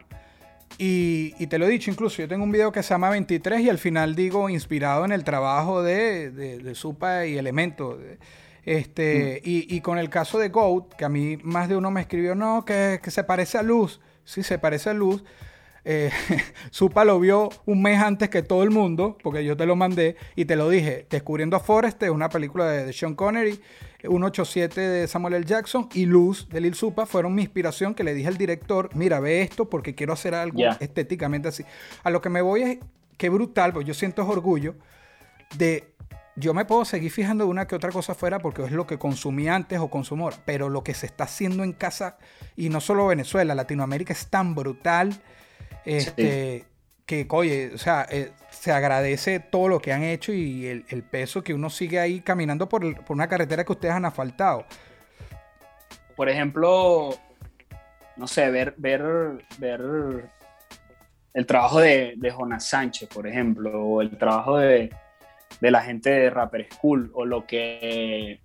Y, 0.77 1.47
te 1.47 1.59
lo 1.59 1.67
he 1.67 1.71
dicho 1.71 1.91
incluso, 1.91 2.19
yo 2.19 2.29
tengo 2.29 2.45
un 2.45 2.53
video 2.53 2.71
que 2.71 2.83
se 2.83 2.91
llama 2.91 3.11
23 3.11 3.63
y 3.63 3.71
al 3.71 3.79
final 3.79 4.15
digo 4.15 4.49
inspirado 4.49 5.05
en 5.05 5.13
el 5.13 5.25
trabajo 5.25 5.83
de, 5.83 6.31
de, 6.31 6.75
Supa 6.75 7.27
y 7.27 7.39
Elemento. 7.39 7.99
Este, 8.65 9.41
mm. 9.45 9.49
y, 9.49 9.81
con 9.81 9.99
el 9.99 10.11
caso 10.11 10.39
de 10.39 10.51
Goat, 10.51 10.95
que 10.95 11.05
a 11.05 11.09
mí 11.09 11.39
más 11.43 11.69
de 11.69 11.77
uno 11.77 11.91
me 11.91 12.03
escribió, 12.03 12.35
no, 12.35 12.65
que, 12.65 13.01
que 13.03 13.11
se 13.11 13.25
parece 13.25 13.59
a 13.59 13.63
Luz. 13.63 14.01
Sí, 14.25 14.43
se 14.43 14.59
parece 14.59 14.91
a 14.91 14.95
Luz. 14.95 15.25
Eh, 15.91 16.11
Supa 16.71 17.03
lo 17.05 17.19
vio 17.19 17.49
un 17.65 17.81
mes 17.81 17.99
antes 17.99 18.29
que 18.29 18.43
todo 18.43 18.63
el 18.63 18.71
mundo, 18.71 19.17
porque 19.23 19.43
yo 19.43 19.57
te 19.57 19.65
lo 19.65 19.75
mandé 19.75 20.17
y 20.37 20.45
te 20.45 20.55
lo 20.55 20.69
dije. 20.69 21.07
Descubriendo 21.09 21.57
a 21.57 21.61
Forrest, 21.61 22.03
una 22.05 22.29
película 22.29 22.67
de, 22.67 22.93
Sean 22.93 23.15
Connery, 23.15 23.59
187 24.01 24.81
de 24.81 25.09
Samuel 25.09 25.35
L. 25.35 25.45
Jackson 25.45 25.89
y 25.93 26.07
Luz 26.07 26.49
de 26.49 26.61
Lil 26.61 26.75
Supa 26.75 27.07
fueron 27.07 27.35
mi 27.35 27.43
inspiración 27.43 27.95
que 27.95 28.05
le 28.05 28.15
dije 28.15 28.29
al 28.29 28.39
director, 28.39 28.91
mira, 28.95 29.19
ve 29.19 29.43
esto 29.43 29.69
porque 29.69 29.95
quiero 29.95 30.13
hacer 30.13 30.35
algo 30.35 30.61
estéticamente 30.79 31.49
así. 31.49 31.65
A 32.05 32.11
lo 32.11 32.21
que 32.21 32.29
me 32.29 32.41
voy 32.41 32.63
es, 32.63 32.79
qué 33.17 33.29
brutal, 33.29 33.73
pues 33.73 33.87
yo 33.87 33.95
siento 33.95 34.27
orgullo 34.27 34.77
de 35.57 35.93
yo 36.37 36.55
me 36.55 36.65
puedo 36.65 36.85
seguir 36.85 37.11
fijando 37.11 37.45
de 37.45 37.51
una 37.51 37.67
que 37.67 37.75
otra 37.75 37.91
cosa 37.91 38.15
fuera 38.15 38.39
porque 38.39 38.63
es 38.63 38.71
lo 38.71 38.87
que 38.87 38.99
consumí 38.99 39.49
antes 39.49 39.81
o 39.81 39.89
consumo 39.89 40.25
ahora, 40.25 40.37
pero 40.45 40.69
lo 40.69 40.85
que 40.85 40.95
se 40.95 41.07
está 41.07 41.25
haciendo 41.25 41.65
en 41.65 41.73
casa, 41.73 42.17
y 42.57 42.69
no 42.69 42.81
solo 42.81 43.09
Venezuela, 43.09 43.57
Latinoamérica 43.57 44.13
es 44.13 44.29
tan 44.29 44.55
brutal 44.55 45.21
este, 45.85 46.65
Que, 47.09 47.27
oye, 47.31 47.71
o 47.75 47.79
sea, 47.79 48.07
eh, 48.11 48.33
se 48.51 48.71
agradece 48.71 49.41
todo 49.41 49.67
lo 49.67 49.81
que 49.81 49.95
han 49.95 50.03
hecho 50.03 50.31
y 50.31 50.67
el, 50.67 51.03
peso 51.03 51.43
que 51.43 51.55
uno 51.55 51.71
sigue 51.71 51.99
ahí 51.99 52.21
caminando 52.21 52.69
por, 52.69 52.85
una 53.09 53.27
carretera 53.27 53.65
que 53.65 53.73
ustedes 53.73 53.95
han 53.95 54.05
asfaltado. 54.05 54.67
Por 56.15 56.29
ejemplo, 56.29 57.15
no 58.17 58.27
sé, 58.27 58.51
ver, 58.51 58.75
ver, 58.77 59.43
ver 59.57 60.29
el 61.33 61.47
trabajo 61.47 61.81
de, 61.81 62.13
de 62.19 62.31
Jonas 62.31 62.69
Sánchez, 62.69 63.09
por 63.09 63.27
ejemplo, 63.27 63.83
o 63.83 64.03
el 64.03 64.19
trabajo 64.19 64.59
de, 64.59 64.91
la 65.61 65.81
gente 65.81 66.11
de 66.11 66.29
Rapper 66.29 66.69
School, 66.75 67.11
o 67.15 67.25
lo 67.25 67.47
que 67.47 68.41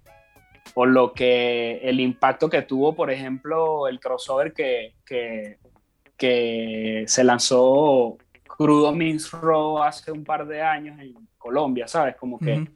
o 0.75 0.85
lo 0.85 1.11
que 1.11 1.81
el 1.83 1.99
impacto 1.99 2.49
que 2.49 2.61
tuvo, 2.61 2.95
por 2.95 3.11
ejemplo, 3.11 3.89
el 3.89 3.99
crossover 3.99 4.53
que, 4.53 4.93
que, 5.05 5.57
que 6.15 7.03
se 7.07 7.25
lanzó 7.25 8.17
Crudo 8.57 8.93
Raw 9.41 9.81
hace 9.81 10.11
un 10.11 10.23
par 10.23 10.45
de 10.45 10.61
años 10.61 10.99
en 10.99 11.15
Colombia, 11.37 11.87
¿sabes? 11.87 12.15
Como 12.15 12.37
que 12.39 12.67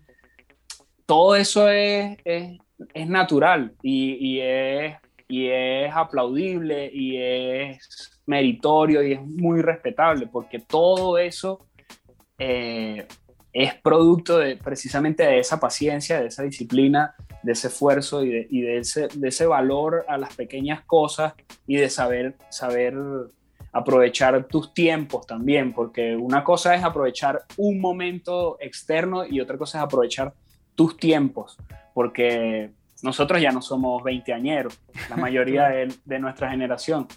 todo 1.06 1.36
eso 1.36 1.70
es, 1.70 2.18
es, 2.26 2.58
es 2.94 3.08
natural 3.08 3.74
y, 3.84 4.18
y, 4.20 4.42
es, 4.42 4.96
y 5.28 5.48
es 5.48 5.94
aplaudible 5.94 6.90
y 6.92 7.18
es 7.18 8.20
meritorio 8.26 9.04
y 9.04 9.14
es 9.14 9.22
muy 9.22 9.62
respetable 9.62 10.28
porque 10.28 10.60
todo 10.60 11.18
eso 11.18 11.68
eh, 12.40 13.08
es 13.54 13.76
producto 13.76 14.40
de, 14.40 14.58
precisamente 14.58 15.24
de 15.24 15.40
esa 15.40 15.60
paciencia, 15.60 16.20
de 16.20 16.28
esa 16.28 16.44
disciplina, 16.44 17.16
de 17.44 17.52
ese 17.52 17.68
esfuerzo 17.68 18.24
y, 18.24 18.30
de, 18.30 18.48
y 18.50 18.62
de, 18.62 18.78
ese, 18.80 19.08
de, 19.14 19.28
ese, 19.28 19.46
valor 19.46 20.06
a 20.08 20.18
las 20.18 20.36
pequeñas 20.36 20.84
cosas 20.86 21.34
y 21.68 21.78
de 21.78 21.90
saber, 21.90 22.36
saber 22.50 22.96
aprovechar 23.78 24.48
tus 24.48 24.74
tiempos 24.74 25.28
también, 25.28 25.72
porque 25.72 26.16
una 26.16 26.44
cosa 26.44 26.74
es 26.74 26.84
aprovechar 26.84 27.44
un 27.58 27.80
momento 27.80 28.58
externo 28.60 29.24
y 29.24 29.40
otra 29.40 29.58
cosa 29.58 29.78
es 29.78 29.84
aprovechar 29.84 30.34
tus 30.74 30.98
tiempos, 30.98 31.58
porque 31.94 32.72
nosotros 33.04 33.40
ya 33.40 33.52
no 33.52 33.62
somos 33.62 34.04
veinteañeros, 34.04 34.80
la 35.10 35.16
mayoría 35.18 35.68
de, 35.68 36.20
nuestra 36.20 36.50
generación. 36.50 37.08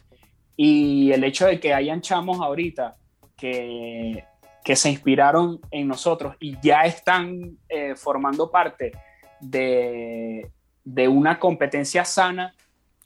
Y 0.55 1.11
el 1.13 1.25
hecho 1.25 1.47
de 1.47 1.59
que 1.59 1.73
hayan 1.73 2.03
chamos 2.03 2.41
ahorita 2.41 2.97
que, 3.37 4.25
que 4.63 4.77
se 4.77 4.91
inspiraron 4.91 5.61
en 5.71 5.89
nosotros 5.89 6.37
y 6.41 6.59
ya 6.61 6.83
están 6.83 7.57
eh, 7.71 7.95
formando 7.97 8.51
parte 8.51 8.93
de, 9.41 10.51
de, 10.85 11.09
una 11.09 11.39
competencia 11.39 12.05
sana, 12.05 12.55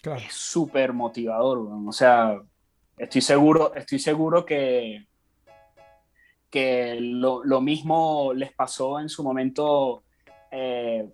es 0.03 0.35
súper 0.35 0.93
motivador. 0.93 1.59
O 1.87 1.93
sea, 1.93 2.41
estoy 2.97 3.21
seguro, 3.21 3.75
estoy 3.75 3.99
seguro 3.99 4.45
que, 4.45 5.07
que 6.51 6.97
lo, 7.01 7.61
mismo 7.61 8.33
les 8.35 8.53
pasó 8.53 9.01
en 9.01 9.09
su 9.09 9.23
momento 9.23 10.05
eh, 10.51 11.09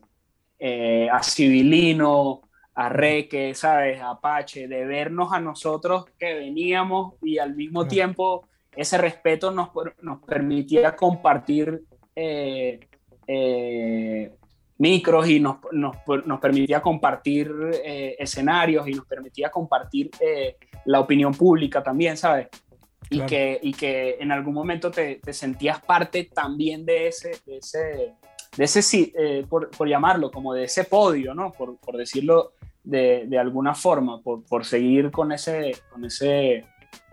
eh, 0.58 1.08
a 1.10 1.22
Civilino, 1.22 2.42
a 2.74 2.88
Reque, 2.88 3.54
¿sabes? 3.54 4.00
A 4.00 4.10
Apache, 4.10 4.68
de 4.68 4.84
vernos 4.84 5.32
a 5.32 5.40
nosotros 5.40 6.04
que 6.18 6.34
veníamos 6.34 7.14
y 7.22 7.38
al 7.38 7.54
mismo 7.54 7.86
tiempo 7.86 8.48
ese 8.74 8.98
respeto 8.98 9.50
nos, 9.50 9.70
nos 10.00 10.22
permitía 10.22 10.94
compartir 10.94 11.82
eh, 12.14 12.80
eh, 13.26 14.32
micros 14.80 15.28
y 15.28 15.38
nos, 15.40 15.58
nos, 15.72 15.94
nos 16.24 16.40
permitía 16.40 16.80
compartir 16.80 17.52
eh, 17.84 18.16
escenarios 18.18 18.88
y 18.88 18.92
nos 18.92 19.06
permitía 19.06 19.50
compartir 19.50 20.10
la 20.86 21.00
opinión 21.00 21.34
pública 21.34 21.82
también, 21.82 22.16
¿sabes? 22.16 22.48
Y, 23.10 23.20
que, 23.22 23.58
y 23.60 23.72
que 23.74 24.16
en 24.20 24.32
algún 24.32 24.54
momento 24.54 24.90
te, 24.90 25.16
te 25.16 25.32
sentías 25.32 25.82
parte 25.82 26.30
también 26.32 26.86
de 26.86 27.08
ese, 27.08 27.32
de 27.44 27.58
ese, 27.58 28.14
de 28.56 28.64
ese 28.64 29.44
por, 29.48 29.68
por, 29.70 29.88
llamarlo, 29.88 30.30
como 30.30 30.54
de 30.54 30.64
ese 30.64 30.84
podio, 30.84 31.34
¿no? 31.34 31.52
Por, 31.52 31.76
por 31.76 31.96
decirlo 31.96 32.52
de, 32.82 33.24
de, 33.26 33.38
alguna 33.38 33.74
forma, 33.74 34.22
por, 34.22 34.44
por 34.44 34.64
seguir 34.64 35.10
con 35.10 35.32
ese, 35.32 35.76
con 35.92 36.04
ese 36.04 36.64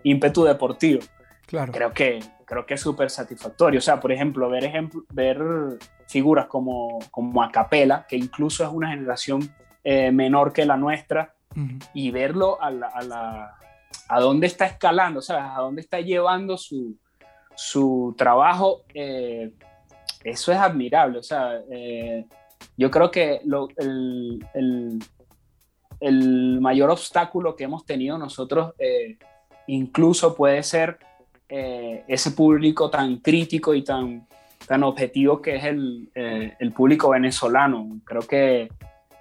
ímpetu 0.04 0.44
deportivo. 0.44 1.00
Claro. 1.46 1.72
Creo 1.72 1.92
que, 1.92 2.20
creo 2.48 2.64
que 2.64 2.74
es 2.74 2.80
súper 2.80 3.10
satisfactorio. 3.10 3.78
O 3.78 3.82
sea, 3.82 4.00
por 4.00 4.10
ejemplo, 4.10 4.48
ver, 4.48 4.64
ejemplo, 4.64 5.04
ver 5.12 5.38
figuras 6.06 6.46
como, 6.46 6.98
como 7.10 7.42
Acapela, 7.42 8.06
que 8.08 8.16
incluso 8.16 8.64
es 8.64 8.70
una 8.70 8.88
generación 8.90 9.54
eh, 9.84 10.10
menor 10.10 10.52
que 10.52 10.64
la 10.64 10.76
nuestra, 10.78 11.34
uh 11.54 11.60
-huh. 11.60 11.88
y 11.92 12.10
verlo 12.10 12.60
a, 12.60 12.70
la, 12.70 12.86
a, 12.88 13.02
la, 13.02 13.54
a 14.08 14.20
dónde 14.20 14.46
está 14.46 14.64
escalando, 14.64 15.20
¿sabes? 15.20 15.44
A 15.44 15.60
dónde 15.60 15.82
está 15.82 16.00
llevando 16.00 16.56
su, 16.56 16.96
su 17.54 18.14
trabajo, 18.16 18.82
eh, 18.94 19.52
eso 20.24 20.50
es 20.50 20.58
admirable. 20.58 21.18
O 21.18 21.22
sea, 21.22 21.60
eh, 21.70 22.24
yo 22.78 22.90
creo 22.90 23.10
que 23.10 23.40
lo, 23.44 23.68
el, 23.76 24.42
el, 24.54 24.98
el, 26.00 26.60
mayor 26.60 26.90
obstáculo 26.90 27.54
que 27.54 27.64
hemos 27.64 27.84
tenido 27.84 28.16
nosotros 28.16 28.72
eh, 28.78 29.18
incluso 29.66 30.34
puede 30.34 30.62
ser 30.62 30.98
eh, 31.48 32.04
ese 32.06 32.32
público 32.32 32.90
tan 32.90 33.18
crítico 33.18 33.74
y 33.74 33.82
tan, 33.82 34.26
tan 34.66 34.82
objetivo 34.82 35.40
que 35.40 35.56
es 35.56 35.64
el, 35.64 36.08
eh, 36.14 36.54
el, 36.58 36.72
público 36.72 37.10
venezolano. 37.10 38.00
Creo 38.04 38.22
que, 38.22 38.68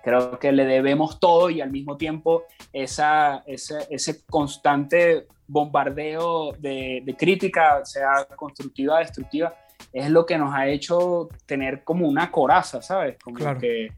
creo 0.03 0.37
que 0.37 0.51
le 0.51 0.65
debemos 0.65 1.19
todo 1.19 1.49
y 1.49 1.61
al 1.61 1.71
mismo 1.71 1.97
tiempo 1.97 2.43
esa, 2.73 3.43
ese, 3.45 3.75
ese 3.89 4.25
constante 4.25 5.27
bombardeo 5.47 6.51
de, 6.53 7.01
de 7.05 7.15
crítica, 7.15 7.85
sea 7.85 8.25
constructiva 8.35 8.95
o 8.95 8.99
destructiva, 8.99 9.53
es 9.93 10.09
lo 10.09 10.25
que 10.25 10.37
nos 10.37 10.53
ha 10.53 10.67
hecho 10.67 11.29
tener 11.45 11.83
como 11.83 12.07
una 12.07 12.29
coraza, 12.31 12.81
¿sabes? 12.81 13.17
Como 13.23 13.37
claro. 13.37 13.59
que 13.59 13.91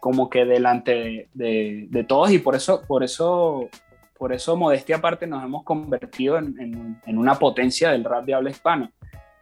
como 0.00 0.30
que 0.30 0.46
delante 0.46 0.92
de, 0.92 1.28
de, 1.34 1.86
de, 1.90 2.04
todos 2.04 2.30
y 2.32 2.38
por 2.38 2.54
eso, 2.56 2.82
por 2.86 3.04
eso, 3.04 3.68
por 4.20 4.34
eso 4.34 4.54
modestia 4.54 4.96
aparte 4.96 5.26
nos 5.26 5.42
hemos 5.42 5.64
convertido 5.64 6.36
en, 6.36 6.54
en, 6.60 7.00
en 7.06 7.18
una 7.18 7.36
potencia 7.36 7.90
del 7.90 8.04
rap 8.04 8.26
de 8.26 8.34
habla 8.34 8.50
hispana, 8.50 8.92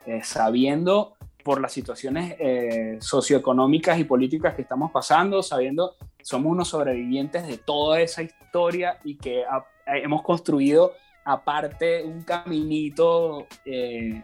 eh, 0.06 0.20
sabiendo 0.22 1.16
por 1.42 1.60
las 1.60 1.72
situaciones 1.72 2.36
eh, 2.38 2.96
socioeconómicas 3.00 3.98
y 3.98 4.04
políticas 4.04 4.54
que 4.54 4.62
estamos 4.62 4.92
pasando, 4.92 5.42
sabiendo 5.42 5.96
somos 6.22 6.52
unos 6.52 6.68
sobrevivientes 6.68 7.44
de 7.48 7.58
toda 7.58 8.00
esa 8.00 8.22
historia 8.22 9.00
y 9.02 9.16
que 9.16 9.44
ha, 9.44 9.66
hemos 9.96 10.22
construido 10.22 10.92
aparte 11.24 12.04
un 12.04 12.22
caminito 12.22 13.48
eh, 13.64 14.22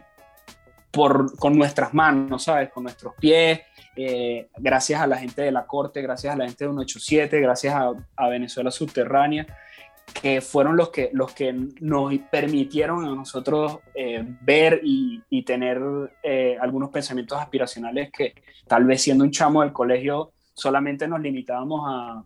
por, 0.89 1.37
con 1.37 1.57
nuestras 1.57 1.93
manos, 1.93 2.43
¿sabes? 2.43 2.69
Con 2.69 2.83
nuestros 2.83 3.13
pies, 3.15 3.59
eh, 3.97 4.47
gracias 4.57 5.01
a 5.01 5.07
la 5.07 5.17
gente 5.17 5.41
de 5.41 5.51
la 5.51 5.65
corte, 5.65 6.01
gracias 6.01 6.33
a 6.33 6.37
la 6.37 6.45
gente 6.45 6.63
de 6.63 6.69
187, 6.69 7.41
gracias 7.41 7.75
a, 7.75 7.91
a, 8.15 8.29
Venezuela 8.29 8.71
Subterránea, 8.71 9.45
que 10.21 10.41
fueron 10.41 10.77
los 10.77 10.89
que, 10.89 11.09
los 11.13 11.33
que 11.33 11.53
nos 11.81 12.13
permitieron 12.31 13.05
a 13.05 13.09
nosotros 13.09 13.79
eh, 13.93 14.23
ver 14.41 14.81
y, 14.83 15.21
y 15.29 15.43
tener 15.43 15.81
eh, 16.23 16.57
algunos 16.59 16.89
pensamientos 16.89 17.39
aspiracionales 17.39 18.11
que 18.11 18.33
tal 18.67 18.85
vez 18.85 19.01
siendo 19.01 19.23
un 19.23 19.31
chamo 19.31 19.61
del 19.61 19.73
colegio 19.73 20.31
solamente 20.53 21.07
nos 21.07 21.19
limitábamos 21.19 21.81
a, 21.85 22.23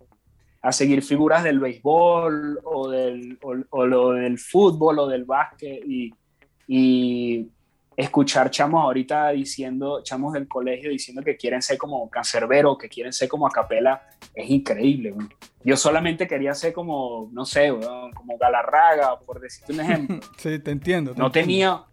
a 0.62 0.72
seguir 0.72 1.02
figuras 1.02 1.44
del 1.44 1.60
béisbol 1.60 2.60
o 2.64 2.90
del, 2.90 3.38
o, 3.42 3.56
o 3.72 3.86
lo 3.86 4.12
del 4.12 4.38
fútbol 4.38 5.00
o 5.00 5.08
del 5.08 5.26
básquet 5.26 5.84
y, 5.86 6.14
y 6.68 7.48
escuchar 8.00 8.50
chamos 8.50 8.82
ahorita 8.82 9.32
diciendo, 9.32 10.02
chamos 10.04 10.32
del 10.32 10.48
colegio 10.48 10.90
diciendo 10.90 11.22
que 11.22 11.36
quieren 11.36 11.62
ser 11.62 11.78
como 11.78 12.10
Cancerbero, 12.10 12.78
que 12.78 12.88
quieren 12.88 13.12
ser 13.12 13.28
como 13.28 13.46
Acapela, 13.46 14.02
es 14.34 14.50
increíble. 14.50 15.12
Güey. 15.12 15.28
Yo 15.66 15.76
solamente 15.76 16.26
quería 16.26 16.54
ser 16.54 16.72
como, 16.72 17.30
no 17.34 17.44
sé, 17.46 17.72
güey, 17.72 17.86
como 18.14 18.38
Galarraga, 18.38 19.20
por 19.20 19.42
decirte 19.42 19.74
un 19.74 19.82
ejemplo. 19.82 20.20
sí, 20.38 20.60
te 20.60 20.72
entiendo. 20.72 21.14
Te 21.14 21.20
no 21.20 21.28
entiendo. 21.28 21.48
tenía... 21.48 21.86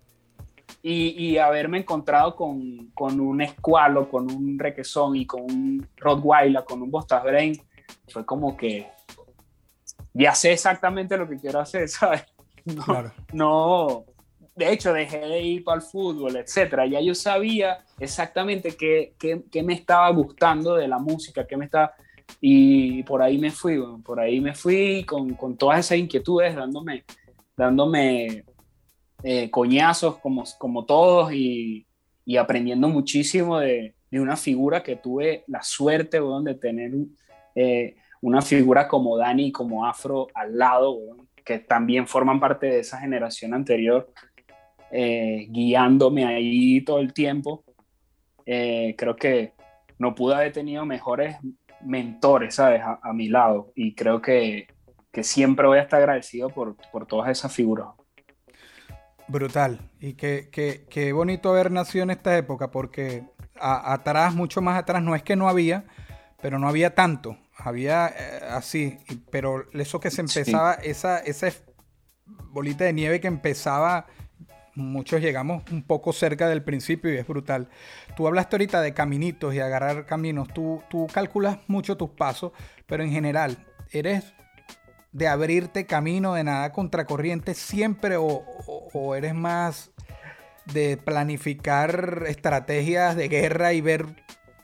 Y, 0.83 1.15
y, 1.19 1.39
haberme 1.39 1.79
encontrado 1.79 2.37
con, 2.37 2.91
con, 2.95 3.19
un 3.19 3.41
escualo, 3.41 4.09
con 4.09 4.31
un 4.31 4.57
requesón 4.57 5.17
y 5.17 5.27
con 5.27 5.43
un 5.43 5.89
Rottweiler, 5.97 6.63
con 6.65 6.81
un 6.83 6.91
Bostas 6.91 7.25
Brain, 7.25 7.61
fue 8.09 8.25
como 8.25 8.57
que 8.57 8.89
ya 10.13 10.35
sé 10.35 10.53
exactamente 10.53 11.17
lo 11.17 11.29
que 11.29 11.39
quiero 11.39 11.59
hacer, 11.59 11.89
¿sabes? 11.89 12.25
No, 12.65 12.83
claro. 12.85 13.13
no 13.33 14.05
de 14.57 14.73
hecho, 14.73 14.95
dejé 14.95 15.19
de 15.19 15.43
ir 15.43 15.65
para 15.65 15.77
el 15.77 15.83
fútbol, 15.83 16.35
etcétera. 16.37 16.87
Ya 16.87 17.01
yo 17.01 17.15
sabía 17.15 17.85
exactamente 18.01 18.75
qué, 18.75 19.13
qué, 19.19 19.63
me 19.63 19.75
estaba 19.75 20.09
gustando 20.11 20.75
de 20.75 20.89
la 20.89 20.99
música, 20.99 21.47
qué 21.47 21.59
me 21.59 21.67
estaba. 21.67 21.93
Y 22.41 23.03
por 23.03 23.21
ahí 23.21 23.37
me 23.37 23.51
fui, 23.51 23.79
por 24.03 24.19
ahí 24.19 24.41
me 24.41 24.55
fui 24.55 25.05
con, 25.05 25.35
con 25.35 25.59
todas 25.59 25.81
esas 25.81 25.99
inquietudes, 25.99 26.57
dándome, 26.57 27.05
dándome 27.55 28.45
eh, 29.23 29.51
coñazos 29.51 30.19
como, 30.19 30.45
como 30.59 30.87
todos 30.87 31.35
y, 31.35 31.87
y 32.25 32.39
aprendiendo 32.39 32.89
muchísimo 32.89 33.59
de, 33.59 33.95
de, 34.11 34.21
una 34.21 34.37
figura 34.37 34.83
que 34.83 34.97
tuve 34.97 35.45
la 35.49 35.63
suerte 35.63 36.19
de 36.19 36.55
tener 36.55 36.93
eh, 37.55 37.97
una 38.23 38.41
figura 38.41 38.89
como 38.89 39.19
Dani, 39.19 39.53
como 39.53 39.85
Afro 39.85 40.29
al 40.35 40.57
lado, 40.57 40.99
que 41.45 41.59
también 41.59 42.07
forman 42.07 42.41
parte 42.41 42.67
de 42.67 42.81
esa 42.81 42.99
generación 42.99 43.53
anterior 43.53 44.11
eh, 44.91 45.47
guiándome 45.51 46.25
ahí 46.25 46.81
todo 46.83 47.01
el 47.01 47.13
tiempo. 47.13 47.65
Eh, 48.45 48.95
creo 48.97 49.17
que 49.17 49.53
no 49.99 50.15
pude 50.15 50.35
haber 50.35 50.53
tenido 50.53 50.85
mejores 50.85 51.37
mentores, 51.81 52.55
¿sabes? 52.55 52.81
A, 52.83 53.01
a 53.03 53.13
mi 53.13 53.29
lado. 53.29 53.73
Y 53.75 53.95
creo 53.95 54.21
que, 54.21 54.69
que, 55.13 55.23
siempre 55.23 55.67
voy 55.67 55.79
a 55.79 55.83
estar 55.83 56.01
agradecido 56.01 56.49
por, 56.49 56.77
por 56.91 57.07
todas 57.07 57.31
esas 57.31 57.53
figuras. 57.53 57.89
Brutal. 59.29 59.81
Y 60.01 60.15
qué, 60.15 60.49
qué, 60.53 60.87
qué 60.89 61.13
bonito 61.13 61.51
haber 61.51 61.71
nacido 61.71 62.05
en 62.05 62.11
esta 62.11 62.37
época, 62.37 62.71
porque 62.71 63.25
a, 63.59 63.93
atrás, 63.93 64.35
mucho 64.35 64.61
más 64.61 64.79
atrás, 64.79 65.03
no 65.03 65.15
es 65.15 65.23
que 65.23 65.37
no 65.37 65.49
había, 65.49 65.85
pero 66.41 66.59
no 66.59 66.69
había 66.69 66.95
tanto. 66.95 67.37
Había 67.59 68.09
eh, 68.09 68.41
así, 68.51 68.99
pero 69.31 69.65
eso 69.73 69.99
que 69.99 70.11
se 70.11 70.21
empezaba, 70.21 70.75
sí. 70.75 70.91
esa, 70.91 71.19
esa 71.19 71.49
bolita 72.51 72.85
de 72.85 72.93
nieve 72.93 73.21
que 73.21 73.29
empezaba 73.29 74.07
muchos 74.77 75.21
llegamos 75.21 75.63
un 75.73 75.83
poco 75.83 76.13
cerca 76.13 76.49
del 76.49 76.63
principio 76.63 77.13
y 77.13 77.17
es 77.17 77.27
brutal. 77.27 77.69
Tú 78.17 78.27
hablaste 78.27 78.57
ahorita 78.57 78.81
de 78.81 78.95
caminitos 78.95 79.55
y 79.55 79.61
agarrar 79.61 80.07
caminos. 80.07 80.49
Tú, 80.49 80.83
tú 80.89 81.07
calculas 81.13 81.59
mucho 81.67 81.97
tus 81.97 82.11
pasos, 82.11 82.53
pero 82.87 83.03
en 83.03 83.11
general, 83.11 83.67
¿eres 83.91 84.35
de 85.13 85.29
abrirte 85.29 85.87
camino, 85.87 86.35
de 86.35 86.45
nada 86.45 86.73
contracorriente 86.73 87.55
siempre 87.55 88.17
o, 88.17 88.27
o, 88.27 88.89
o 88.93 89.15
eres 89.15 89.35
más 89.35 89.91
de 90.67 90.97
planificar 90.97 92.25
estrategias 92.27 93.17
de 93.17 93.29
guerra 93.29 93.73
y 93.73 93.81
ver, 93.81 94.07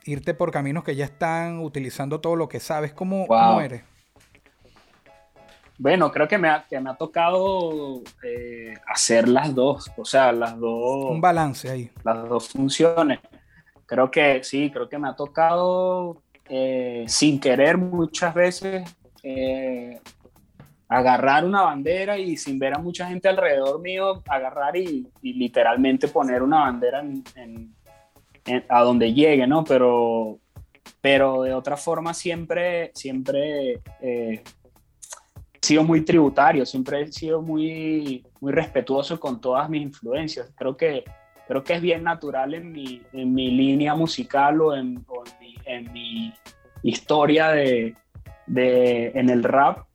irte 0.05 0.33
por 0.33 0.51
caminos 0.51 0.83
que 0.83 0.95
ya 0.95 1.05
están 1.05 1.59
utilizando 1.59 2.21
todo 2.21 2.35
lo 2.35 2.49
que 2.49 2.59
sabes? 2.59 2.93
¿Cómo, 2.93 3.25
wow. 3.27 3.27
¿cómo 3.27 3.61
eres? 3.61 3.83
Bueno, 5.83 6.13
creo 6.13 6.29
que 6.29 6.37
me 6.37 6.47
ha, 6.47 6.63
que 6.63 6.79
me 6.79 6.91
ha 6.91 6.93
tocado 6.93 8.01
eh, 8.23 8.73
hacer 8.87 9.27
las 9.27 9.53
dos, 9.53 9.91
o 9.97 10.05
sea, 10.05 10.31
las 10.31 10.57
dos... 10.57 11.11
Un 11.11 11.19
balance 11.19 11.69
ahí. 11.69 11.91
Las 12.05 12.29
dos 12.29 12.47
funciones. 12.47 13.19
Creo 13.85 14.09
que 14.09 14.41
sí, 14.45 14.71
creo 14.71 14.87
que 14.87 14.97
me 14.97 15.09
ha 15.09 15.13
tocado 15.13 16.21
eh, 16.47 17.03
sin 17.09 17.37
querer 17.37 17.77
muchas 17.77 18.33
veces 18.33 18.95
eh, 19.23 19.99
agarrar 20.87 21.43
una 21.43 21.63
bandera 21.63 22.17
y 22.17 22.37
sin 22.37 22.57
ver 22.57 22.75
a 22.75 22.79
mucha 22.79 23.09
gente 23.09 23.27
alrededor 23.27 23.81
mío, 23.81 24.23
agarrar 24.29 24.77
y, 24.77 25.05
y 25.21 25.33
literalmente 25.33 26.07
poner 26.07 26.43
una 26.43 26.59
bandera 26.59 27.01
en, 27.01 27.25
en, 27.35 27.75
en, 28.45 28.65
a 28.69 28.83
donde 28.83 29.13
llegue, 29.13 29.45
¿no? 29.47 29.65
Pero, 29.65 30.39
pero 31.01 31.41
de 31.41 31.53
otra 31.53 31.75
forma 31.75 32.13
siempre, 32.13 32.91
siempre 32.93 33.81
sido 35.63 35.83
muy 35.83 36.01
tributario, 36.01 36.65
siempre 36.65 37.01
he 37.01 37.11
sido 37.11 37.41
muy, 37.41 38.25
muy 38.41 38.51
respetuoso 38.51 39.19
con 39.19 39.39
todas 39.39 39.69
mis 39.69 39.81
influencias. 39.81 40.51
Creo 40.55 40.75
que, 40.75 41.05
creo 41.47 41.63
que 41.63 41.73
es 41.73 41.81
bien 41.81 42.03
natural 42.03 42.53
en 42.53 42.71
mi, 42.71 43.01
en 43.13 43.33
mi 43.33 43.49
línea 43.49 43.95
musical 43.95 44.59
o 44.61 44.75
en, 44.75 45.05
en 45.65 45.93
mi, 45.93 46.33
historia 46.85 47.47
de, 47.47 47.95
de 48.45 49.11
en 49.15 49.29
el 49.29 49.41
rap 49.41 49.85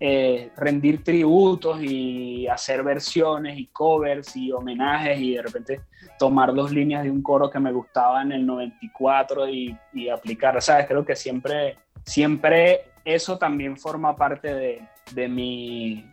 eh, 0.00 0.50
rendir 0.56 1.04
tributos 1.04 1.82
y 1.82 2.48
hacer 2.48 2.82
versiones 2.82 3.58
y 3.58 3.66
covers 3.66 4.34
y 4.34 4.50
homenajes 4.50 5.20
y 5.20 5.34
de 5.34 5.42
repente 5.42 5.80
tomar 6.18 6.54
dos 6.54 6.72
líneas 6.72 7.04
de 7.04 7.10
un 7.10 7.20
coro 7.20 7.50
que 7.50 7.60
me 7.60 7.72
gustaba 7.72 8.22
en 8.22 8.32
el 8.32 8.46
94 8.46 9.50
y, 9.50 9.76
y 9.92 10.08
aplicar, 10.08 10.62
¿sabes? 10.62 10.86
Creo 10.86 11.04
que 11.04 11.14
siempre, 11.14 11.76
siempre 12.04 12.86
eso 13.04 13.36
también 13.36 13.76
forma 13.76 14.16
parte 14.16 14.54
de, 14.54 14.82
de, 15.12 15.28
mi, 15.28 16.04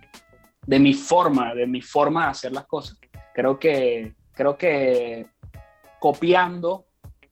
de 0.66 0.80
mi 0.80 0.94
forma, 0.94 1.54
de 1.54 1.68
mi 1.68 1.82
forma 1.82 2.26
de 2.26 2.32
hacer 2.32 2.52
las 2.52 2.66
cosas. 2.66 3.00
Creo 3.34 3.60
que, 3.60 4.14
creo 4.34 4.58
que 4.58 5.28
copiando 6.00 6.86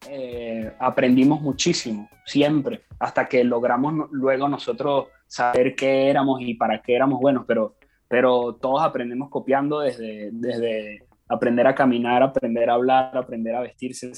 eh, 0.08 0.72
aprendimos 0.80 1.42
muchísimo, 1.42 2.10
siempre, 2.26 2.82
hasta 3.00 3.28
que 3.28 3.44
logramos 3.44 4.10
luego 4.12 4.48
nosotros 4.48 5.08
saber 5.28 5.76
qué 5.76 6.10
éramos 6.10 6.42
y 6.42 6.54
para 6.54 6.82
qué 6.82 6.96
éramos 6.96 7.20
buenos, 7.20 7.46
pero, 7.46 7.76
pero 8.08 8.56
todos 8.56 8.82
aprendemos 8.82 9.30
copiando 9.30 9.82
desde, 9.82 10.30
desde 10.32 11.04
aprender 11.28 11.68
a 11.68 11.76
caminar, 11.76 12.24
aprender 12.24 12.70
a 12.70 12.74
hablar, 12.74 13.16
aprender 13.18 13.56
a 13.56 13.62
vestirse. 13.62 14.12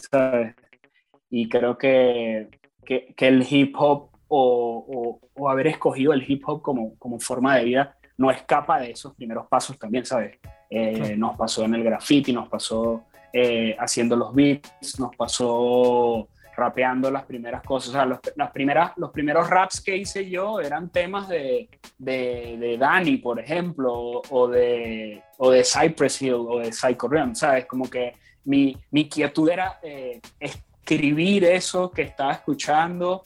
Y 1.30 1.50
creo 1.50 1.78
que, 1.78 2.50
que, 2.86 3.14
que 3.16 3.28
el 3.28 3.46
hip 3.50 3.76
hop 3.78 4.11
o, 4.34 5.20
o, 5.36 5.50
haber 5.50 5.68
escogido 5.68 6.14
el 6.14 6.24
hip 6.30 6.44
hop 6.48 6.62
como, 6.62 6.96
como 6.98 7.20
forma 7.20 7.58
de 7.58 7.66
vida 7.66 7.98
no 8.18 8.32
escapa 8.32 8.80
de 8.80 8.92
esos 8.92 9.14
primeros 9.14 9.48
pasos 9.48 9.78
también, 9.78 10.06
¿sabes? 10.06 10.38
Eh, 10.70 11.16
nos 11.18 11.36
pasó 11.36 11.66
en 11.66 11.76
el 11.76 11.84
graffiti, 11.84 12.32
nos 12.32 12.48
pasó 12.48 13.04
eh, 13.34 13.76
haciendo 13.78 14.16
los 14.16 14.34
beats, 14.34 15.00
nos 15.00 15.16
pasó 15.16 16.30
rapeando 16.56 17.10
las 17.10 17.24
primeras 17.24 17.64
cosas. 17.64 17.90
O 17.90 17.94
sea, 17.94 18.06
los, 18.06 18.20
las 18.36 18.52
primeras, 18.52 18.92
los 18.96 19.12
primeros 19.12 19.50
raps 19.50 19.82
que 19.82 19.98
hice 19.98 20.30
yo 20.30 20.62
eran 20.62 20.90
temas 20.90 21.28
de, 21.28 21.68
de, 21.98 22.58
de 22.58 22.78
Danny, 22.78 23.18
por 23.18 23.40
ejemplo, 23.40 24.22
o, 24.30 24.48
de, 24.48 25.24
o 25.38 25.52
de 25.52 25.64
Cypress 25.64 26.22
Hill 26.22 26.36
o 26.36 26.60
de 26.60 26.72
Psycho 26.72 27.08
Realm, 27.08 27.36
¿sabes? 27.36 27.66
Como 27.66 27.90
que 27.90 28.14
mi, 28.46 28.78
mi 28.92 29.10
quietud 29.10 29.50
era 29.50 29.80
eh, 29.82 30.22
escribir 30.40 31.44
eso 31.46 31.92
que 31.92 32.04
estaba 32.04 32.34
escuchando, 32.34 33.26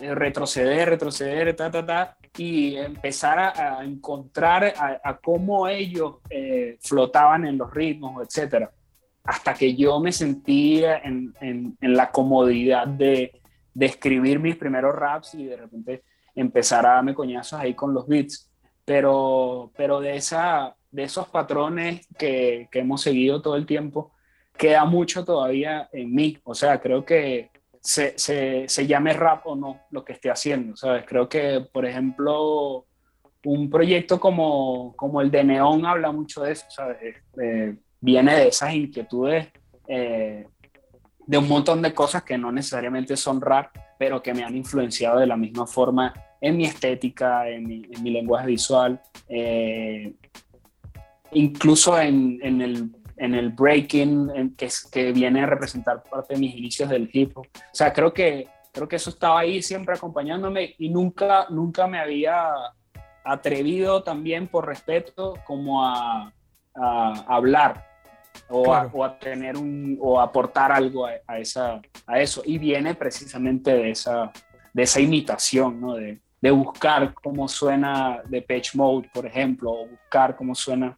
retroceder, 0.00 0.88
retroceder, 0.88 1.54
ta, 1.54 1.70
ta, 1.70 1.84
ta, 1.84 2.16
y 2.36 2.76
empezar 2.76 3.38
a, 3.38 3.84
encontrar 3.84 4.72
a, 4.76 5.18
cómo 5.18 5.68
ellos 5.68 6.16
eh, 6.30 6.78
flotaban 6.80 7.44
en 7.46 7.58
los 7.58 7.72
ritmos, 7.72 8.26
etcétera 8.26 8.70
hasta 9.24 9.54
que 9.54 9.74
yo 9.74 10.00
me 10.00 10.12
sentía 10.12 10.98
en, 10.98 11.34
en, 11.40 11.76
la 11.80 12.10
comodidad 12.10 12.86
de, 12.86 13.40
de, 13.72 13.86
escribir 13.86 14.40
mis 14.40 14.56
primeros 14.56 14.94
raps 14.94 15.34
y 15.34 15.46
de 15.46 15.56
repente 15.56 16.02
empezar 16.34 16.84
a 16.86 16.94
darme 16.94 17.14
coñazos 17.14 17.60
ahí 17.60 17.74
con 17.74 17.94
los 17.94 18.06
beats. 18.06 18.50
Pero, 18.84 19.70
pero 19.76 20.00
de, 20.00 20.16
esa, 20.16 20.74
de 20.90 21.04
esos 21.04 21.28
patrones 21.28 22.06
que, 22.18 22.68
que 22.72 22.80
hemos 22.80 23.02
seguido 23.02 23.40
todo 23.40 23.54
el 23.54 23.64
tiempo, 23.64 24.12
queda 24.56 24.84
mucho 24.84 25.24
todavía 25.24 25.88
en 25.92 26.12
mí. 26.12 26.38
O 26.42 26.54
sea, 26.54 26.80
creo 26.80 27.04
que 27.04 27.50
se, 27.82 28.16
se, 28.16 28.68
se, 28.68 28.86
llame 28.86 29.12
rap 29.12 29.46
o 29.46 29.56
no 29.56 29.80
lo 29.90 30.04
que 30.04 30.12
esté 30.12 30.30
haciendo, 30.30 30.76
¿sabes? 30.76 31.04
Creo 31.06 31.28
que, 31.28 31.66
por 31.72 31.84
ejemplo, 31.84 32.86
un 33.44 33.68
proyecto 33.68 34.20
como, 34.20 34.94
como 34.96 35.20
el 35.20 35.30
de 35.30 35.44
Neón 35.44 35.84
habla 35.84 36.12
mucho 36.12 36.42
de 36.42 36.52
eso, 36.52 36.66
¿sabes? 36.70 37.16
Eh, 37.42 37.76
viene 38.00 38.36
de 38.36 38.48
esas 38.48 38.72
inquietudes 38.72 39.48
eh, 39.88 40.46
de 41.26 41.38
un 41.38 41.48
montón 41.48 41.82
de 41.82 41.92
cosas 41.92 42.22
que 42.22 42.38
no 42.38 42.52
necesariamente 42.52 43.16
son 43.16 43.40
rap, 43.40 43.76
pero 43.98 44.22
que 44.22 44.34
me 44.34 44.44
han 44.44 44.56
influenciado 44.56 45.18
de 45.18 45.26
la 45.26 45.36
misma 45.36 45.66
forma 45.66 46.12
en 46.40 46.56
mi 46.56 46.64
estética, 46.64 47.48
en 47.48 47.66
mi, 47.66 47.82
en 47.90 48.02
mi 48.02 48.10
lenguaje 48.10 48.46
visual, 48.46 49.00
eh, 49.28 50.14
incluso 51.32 51.98
en, 52.00 52.38
en, 52.42 52.60
el, 52.60 52.90
en 53.22 53.34
el 53.34 53.50
breaking, 53.50 54.56
que, 54.56 54.68
que 54.90 55.12
viene 55.12 55.42
a 55.42 55.46
representar 55.46 56.02
parte 56.02 56.34
de 56.34 56.40
mis 56.40 56.56
inicios 56.56 56.88
del 56.90 57.08
hip 57.12 57.36
hop. 57.36 57.46
O 57.46 57.74
sea, 57.74 57.92
creo 57.92 58.12
que, 58.12 58.48
creo 58.72 58.88
que 58.88 58.96
eso 58.96 59.10
estaba 59.10 59.38
ahí 59.38 59.62
siempre 59.62 59.94
acompañándome 59.94 60.74
y 60.76 60.88
nunca, 60.88 61.46
nunca 61.48 61.86
me 61.86 62.00
había 62.00 62.50
atrevido 63.24 64.02
también 64.02 64.48
por 64.48 64.66
respeto 64.66 65.34
como 65.46 65.86
a, 65.86 66.32
a 66.74 67.24
hablar 67.28 67.86
o, 68.48 68.74
a, 68.74 69.18
tener 69.20 69.56
un 69.56 69.96
o 70.00 70.20
aportar 70.20 70.72
algo 70.72 71.06
a, 71.06 71.38
esa, 71.38 71.80
a 72.08 72.20
eso. 72.20 72.42
Y 72.44 72.58
viene 72.58 72.96
precisamente 72.96 73.72
de 73.72 73.90
esa, 73.90 74.32
de 74.72 74.82
esa 74.82 75.00
imitación, 75.00 75.80
¿no? 75.80 75.94
de, 75.94 76.20
de 76.40 76.50
buscar 76.50 77.14
cómo 77.14 77.46
suena 77.46 78.20
de 78.26 78.42
Pitch 78.42 78.74
Mode, 78.74 79.08
por 79.14 79.26
ejemplo, 79.26 79.70
o 79.70 79.86
buscar 79.86 80.34
cómo 80.34 80.56
suenan 80.56 80.96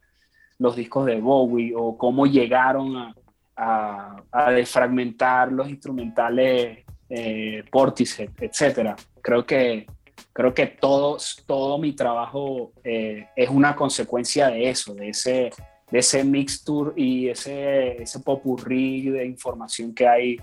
los 0.59 0.75
discos 0.75 1.05
de 1.05 1.19
Bowie, 1.19 1.73
o 1.75 1.97
cómo 1.97 2.25
llegaron 2.25 3.13
a, 3.57 4.23
a, 4.31 4.51
desfragmentar 4.51 5.51
los 5.51 5.69
instrumentales 5.69 6.85
eh, 7.09 7.63
etc. 7.71 8.95
Creo 9.21 9.45
que, 9.45 9.87
creo 10.33 10.53
que 10.53 10.67
todo, 10.67 11.17
todo 11.45 11.77
mi 11.77 11.93
trabajo 11.93 12.71
eh, 12.83 13.27
es 13.35 13.49
una 13.49 13.75
consecuencia 13.75 14.49
de 14.49 14.69
eso, 14.69 14.93
de 14.93 15.09
ese 15.09 15.51
de 15.91 15.99
ese 15.99 16.23
mixture 16.23 16.91
y 16.95 17.29
ese, 17.29 18.01
ese 18.01 18.19
popurrí 18.19 19.09
de 19.09 19.25
información 19.25 19.93
que 19.93 20.07
hay 20.07 20.37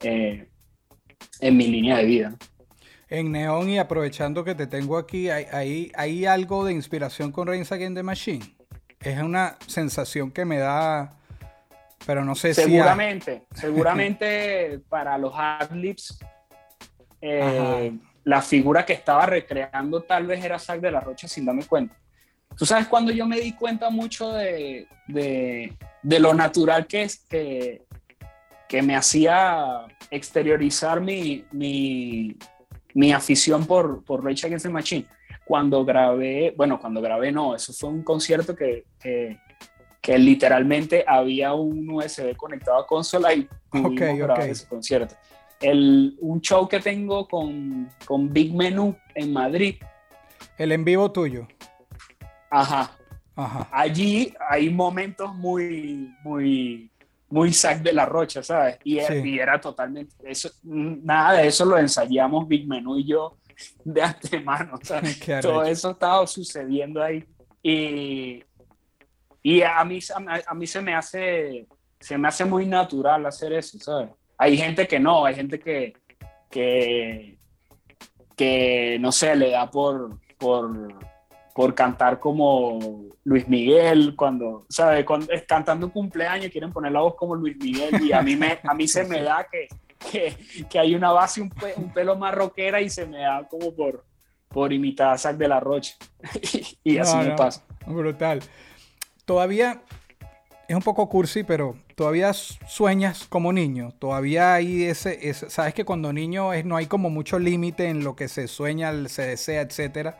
eh, 0.00 0.48
en 1.40 1.56
mi 1.56 1.66
línea 1.66 1.98
de 1.98 2.04
vida. 2.04 2.36
En 3.08 3.32
Neon 3.32 3.70
y 3.70 3.78
aprovechando 3.78 4.44
que 4.44 4.54
te 4.54 4.66
tengo 4.66 4.98
aquí, 4.98 5.30
¿hay, 5.30 5.90
hay, 5.94 6.26
algo 6.26 6.64
de 6.64 6.72
inspiración 6.72 7.32
con 7.32 7.46
Reigns 7.46 7.72
Again 7.72 7.94
the 7.94 8.02
Machine? 8.02 8.57
Es 9.00 9.20
una 9.20 9.56
sensación 9.66 10.30
que 10.30 10.44
me 10.44 10.58
da, 10.58 11.14
pero 12.06 12.24
no 12.24 12.34
sé 12.34 12.54
seguramente, 12.54 13.44
si... 13.52 13.60
Seguramente, 13.60 14.20
seguramente 14.70 14.80
para 14.88 15.16
los 15.18 15.32
adlibs, 15.34 16.18
eh, 17.20 17.92
la 18.24 18.42
figura 18.42 18.84
que 18.84 18.92
estaba 18.92 19.26
recreando 19.26 20.02
tal 20.02 20.26
vez 20.26 20.44
era 20.44 20.58
Zack 20.58 20.80
de 20.80 20.90
la 20.90 21.00
Rocha 21.00 21.28
sin 21.28 21.44
darme 21.44 21.64
cuenta. 21.64 21.96
Tú 22.56 22.66
sabes 22.66 22.88
cuando 22.88 23.12
yo 23.12 23.26
me 23.26 23.40
di 23.40 23.52
cuenta 23.52 23.88
mucho 23.88 24.32
de, 24.32 24.86
de, 25.06 25.76
de 26.02 26.20
lo 26.20 26.34
natural 26.34 26.86
que 26.86 27.02
es 27.02 27.18
que, 27.28 27.82
que 28.68 28.82
me 28.82 28.96
hacía 28.96 29.86
exteriorizar 30.10 31.00
mi, 31.00 31.44
mi, 31.52 32.36
mi 32.94 33.12
afición 33.12 33.64
por, 33.66 34.02
por 34.04 34.24
Rage 34.24 34.46
Against 34.46 34.66
the 34.66 34.72
Machine. 34.72 35.06
Cuando 35.48 35.82
grabé, 35.82 36.52
bueno, 36.54 36.78
cuando 36.78 37.00
grabé 37.00 37.32
no, 37.32 37.54
eso 37.54 37.72
fue 37.72 37.88
un 37.88 38.02
concierto 38.02 38.54
que, 38.54 38.84
que, 39.00 39.40
que 40.02 40.18
literalmente 40.18 41.06
había 41.06 41.54
un 41.54 41.88
USB 41.88 42.36
conectado 42.36 42.80
a 42.80 42.86
consola 42.86 43.32
y 43.32 43.48
pudimos 43.70 44.18
grabar 44.18 44.42
ese 44.42 44.68
concierto. 44.68 45.14
El, 45.58 46.18
un 46.20 46.42
show 46.42 46.68
que 46.68 46.80
tengo 46.80 47.26
con, 47.26 47.88
con 48.04 48.30
Big 48.30 48.54
Menu 48.54 48.94
en 49.14 49.32
Madrid. 49.32 49.76
El 50.58 50.72
en 50.72 50.84
vivo 50.84 51.10
tuyo. 51.10 51.48
Ajá. 52.50 52.94
Allí 53.72 54.34
hay 54.50 54.68
momentos 54.68 55.34
muy, 55.34 56.14
muy, 56.22 56.90
muy 57.30 57.54
sac 57.54 57.80
de 57.80 57.94
la 57.94 58.04
rocha, 58.04 58.42
¿sabes? 58.42 58.78
Y, 58.84 58.98
era 58.98 59.58
totalmente, 59.58 60.14
eso, 60.30 60.50
nada 60.62 61.38
de 61.38 61.46
eso 61.46 61.64
lo 61.64 61.78
ensayamos 61.78 62.46
Big 62.46 62.68
Menú 62.68 62.98
y 62.98 63.06
yo 63.06 63.37
de 63.84 64.02
antemano. 64.02 64.78
Todo 65.42 65.62
eso 65.64 65.90
estaba 65.90 66.26
sucediendo 66.26 67.02
ahí. 67.02 67.24
Y, 67.62 68.42
y 69.42 69.62
a, 69.62 69.84
mí, 69.84 69.98
a, 70.46 70.54
mí 70.54 70.66
se 70.66 70.80
me 70.80 70.94
hace, 70.94 71.66
se 71.98 72.18
me 72.18 72.28
hace 72.28 72.44
muy 72.44 72.66
natural 72.66 73.26
hacer 73.26 73.52
eso, 73.52 73.78
¿sabes? 73.78 74.10
Hay 74.36 74.56
gente 74.56 74.86
que 74.86 75.00
no, 75.00 75.24
hay 75.24 75.34
gente 75.34 75.58
que, 75.58 75.94
que, 76.50 77.38
que 78.36 78.98
no 79.00 79.10
sé, 79.10 79.34
le 79.34 79.50
da 79.50 79.68
por, 79.70 80.20
por 80.38 80.94
por 81.58 81.74
cantar 81.74 82.20
como 82.20 82.78
Luis 83.24 83.48
Miguel, 83.48 84.14
cuando, 84.14 84.64
¿sabes? 84.68 85.04
Cuando 85.04 85.26
cantando 85.44 85.86
un 85.86 85.92
cumpleaños 85.92 86.52
quieren 86.52 86.72
poner 86.72 86.92
la 86.92 87.00
voz 87.00 87.16
como 87.16 87.34
Luis 87.34 87.56
Miguel 87.56 88.00
y 88.00 88.12
a 88.12 88.22
mí, 88.22 88.36
me, 88.36 88.60
a 88.62 88.74
mí 88.74 88.86
se 88.86 89.02
me 89.02 89.20
da 89.24 89.44
que, 89.50 89.66
que, 89.98 90.36
que 90.68 90.78
hay 90.78 90.94
una 90.94 91.12
base 91.12 91.40
un, 91.40 91.52
un, 91.76 91.92
pelo 91.92 92.16
más 92.16 92.34
rockera 92.34 92.80
y 92.80 92.90
se 92.90 93.06
me 93.06 93.18
da 93.18 93.46
como 93.48 93.74
por, 93.74 94.04
por 94.48 94.72
imitar 94.72 95.12
a 95.12 95.18
Zac 95.18 95.36
de 95.36 95.48
la 95.48 95.60
Rocha. 95.60 95.94
y 96.84 96.98
así 96.98 97.16
me 97.16 97.32
pasa. 97.32 97.64
Brutal. 97.86 98.42
Todavía 99.24 99.82
es 100.68 100.76
un 100.76 100.82
poco 100.82 101.08
cursi, 101.08 101.44
pero 101.44 101.76
todavía 101.94 102.32
sueñas 102.32 103.26
como 103.28 103.52
niño. 103.52 103.92
Todavía 103.98 104.54
hay 104.54 104.84
ese, 104.84 105.28
ese 105.28 105.50
sabes 105.50 105.74
que 105.74 105.84
cuando 105.84 106.12
niño 106.12 106.52
es, 106.52 106.64
no 106.64 106.76
hay 106.76 106.86
como 106.86 107.10
mucho 107.10 107.38
límite 107.38 107.88
en 107.88 108.04
lo 108.04 108.16
que 108.16 108.28
se 108.28 108.48
sueña, 108.48 108.92
se 109.08 109.26
desea, 109.26 109.62
etcétera 109.62 110.18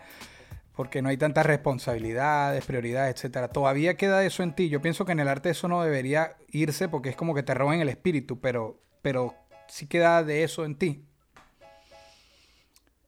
porque 0.78 1.02
no 1.02 1.08
hay 1.08 1.16
tantas 1.16 1.44
responsabilidades, 1.44 2.64
prioridades, 2.64 3.16
etcétera. 3.16 3.48
Todavía 3.48 3.96
queda 3.96 4.24
eso 4.24 4.44
en 4.44 4.54
ti. 4.54 4.68
Yo 4.68 4.80
pienso 4.80 5.04
que 5.04 5.10
en 5.10 5.18
el 5.18 5.26
arte 5.26 5.50
eso 5.50 5.66
no 5.66 5.82
debería 5.82 6.36
irse 6.52 6.88
porque 6.88 7.08
es 7.08 7.16
como 7.16 7.34
que 7.34 7.42
te 7.42 7.52
roben 7.52 7.80
el 7.80 7.88
espíritu, 7.88 8.38
pero, 8.38 8.80
pero 9.02 9.34
sí 9.68 9.86
queda 9.86 10.22
de 10.22 10.42
eso 10.42 10.64
en 10.64 10.74
ti. 10.74 11.02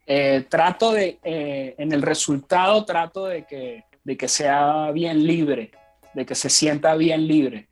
Eh, 0.06 0.46
trato 0.48 0.92
de, 0.92 1.18
eh, 1.22 1.74
en 1.78 1.92
el 1.92 2.02
resultado 2.02 2.84
trato 2.84 3.26
de 3.26 3.44
que, 3.44 3.84
de 4.02 4.16
que 4.16 4.28
sea 4.28 4.90
bien 4.90 5.24
libre, 5.24 5.70
de 6.14 6.26
que 6.26 6.34
se 6.34 6.50
sienta 6.50 6.94
bien 6.96 7.26
libre. 7.26 7.68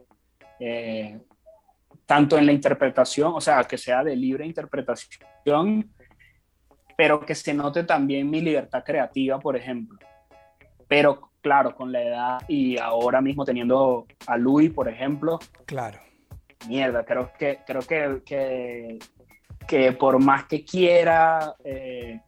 Eh, 0.60 1.18
tanto 2.06 2.38
en 2.38 2.46
la 2.46 2.52
interpretación, 2.52 3.32
o 3.34 3.40
sea, 3.40 3.64
que 3.64 3.76
sea 3.76 4.02
de 4.02 4.16
libre 4.16 4.46
interpretación, 4.46 5.92
pero 6.96 7.20
que 7.20 7.34
se 7.34 7.52
note 7.52 7.84
también 7.84 8.30
mi 8.30 8.40
libertad 8.40 8.82
creativa, 8.84 9.38
por 9.38 9.56
ejemplo. 9.56 9.98
Pero 10.86 11.30
claro, 11.40 11.74
con 11.74 11.92
la 11.92 12.02
edad 12.02 12.38
y 12.48 12.78
ahora 12.78 13.20
mismo 13.20 13.44
teniendo 13.44 14.06
a 14.26 14.36
Luis, 14.36 14.70
por 14.70 14.88
ejemplo. 14.88 15.38
Claro. 15.66 16.07
Mierda, 16.66 17.04
creo 17.04 17.30
que, 17.38 17.60
creo 17.66 17.82
que, 17.82 18.22
que, 18.24 18.98
que 19.66 19.92
por 19.92 20.18
más 20.18 20.44
que 20.44 20.64
quiera, 20.64 21.54
eh, 21.64 22.20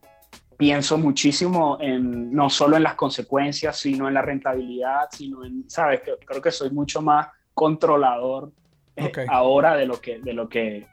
pienso 0.57 0.99
muchísimo 0.99 1.79
en 1.81 2.33
no 2.33 2.51
solo 2.51 2.77
en 2.77 2.83
las 2.83 2.95
consecuencias, 2.95 3.79
sino 3.79 4.09
en 4.09 4.15
la 4.15 4.23
rentabilidad, 4.23 5.09
sino 5.11 5.45
en, 5.45 5.69
¿sabes? 5.69 6.03
Creo 6.27 6.43
que 6.43 6.51
soy 6.51 6.71
mucho 6.71 7.03
más 7.03 7.29
controlador 7.55 8.53
eh, 8.97 9.11
ahora 9.29 9.77
de 9.77 9.87
lo 9.87 10.01
que 10.01 10.19
de 10.19 10.33
lo 10.33 10.49
que 10.49 10.87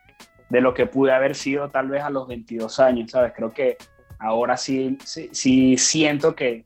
de 0.49 0.61
lo 0.61 0.73
que 0.73 0.85
pude 0.85 1.11
haber 1.11 1.35
sido 1.35 1.69
tal 1.69 1.89
vez 1.89 2.01
a 2.01 2.09
los 2.09 2.27
22 2.27 2.79
años, 2.79 3.11
¿sabes? 3.11 3.33
Creo 3.35 3.51
que 3.51 3.77
ahora 4.19 4.57
sí, 4.57 4.97
sí, 5.03 5.77
siento 5.77 6.35
que, 6.35 6.65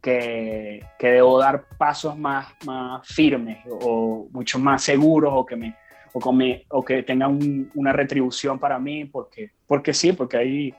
que, 0.00 0.84
que, 0.98 1.10
debo 1.10 1.38
dar 1.38 1.64
pasos 1.76 2.16
más, 2.16 2.48
más 2.64 3.06
firmes 3.06 3.58
o, 3.70 4.28
mucho 4.32 4.58
más 4.58 4.82
seguros 4.82 5.32
o 5.34 5.44
que 5.44 5.56
me 5.56 5.76
o, 6.12 6.84
que 6.84 7.02
tengan 7.02 7.70
una 7.74 7.92
retribución 7.92 8.58
para 8.58 8.78
mí 8.78 9.04
porque, 9.04 9.50
porque 9.66 9.92
sí, 9.94 10.12
porque 10.12 10.36
hay, 10.36 10.74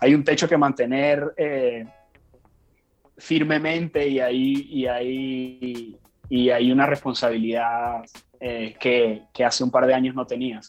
hay 0.00 0.14
un 0.14 0.24
techo 0.24 0.48
que 0.48 0.56
mantener 0.56 1.34
eh, 1.36 1.86
firmemente 3.16 4.06
y 4.06 4.20
hay, 4.20 4.68
y, 4.70 5.96
y 6.28 6.50
hay 6.50 6.72
una 6.72 6.86
responsabilidad 6.86 8.02
eh, 8.40 8.74
que, 8.80 9.22
que, 9.32 9.44
hace 9.44 9.62
un 9.62 9.70
par 9.70 9.86
de 9.86 9.94
años 9.94 10.14
no 10.14 10.26
tenía. 10.26 10.60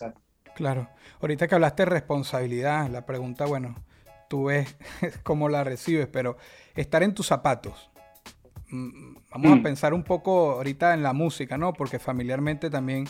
Claro. 0.56 0.90
Ahorita 1.22 1.48
que 1.48 1.56
hablaste 1.56 1.84
de 1.84 1.90
responsabilidad, 1.90 2.90
la 2.90 3.06
pregunta, 3.06 3.46
bueno, 3.46 3.76
tú 4.30 4.46
ves 4.46 4.76
cómo 5.24 5.50
la 5.50 5.64
recibes, 5.64 6.08
pero 6.08 6.38
estar 6.76 7.02
en 7.02 7.14
tus 7.14 7.28
zapatos. 7.28 7.90
Mm, 8.74 9.18
vamos 9.30 9.52
a 9.52 9.56
mm. 9.58 9.64
pensar 9.64 9.94
un 9.94 10.02
poco 10.02 10.54
ahorita 10.54 10.96
en 10.96 11.04
la 11.04 11.14
música, 11.14 11.60
¿no? 11.60 11.74
Porque 11.74 12.00
familiarmente 12.00 12.72
también 12.72 13.06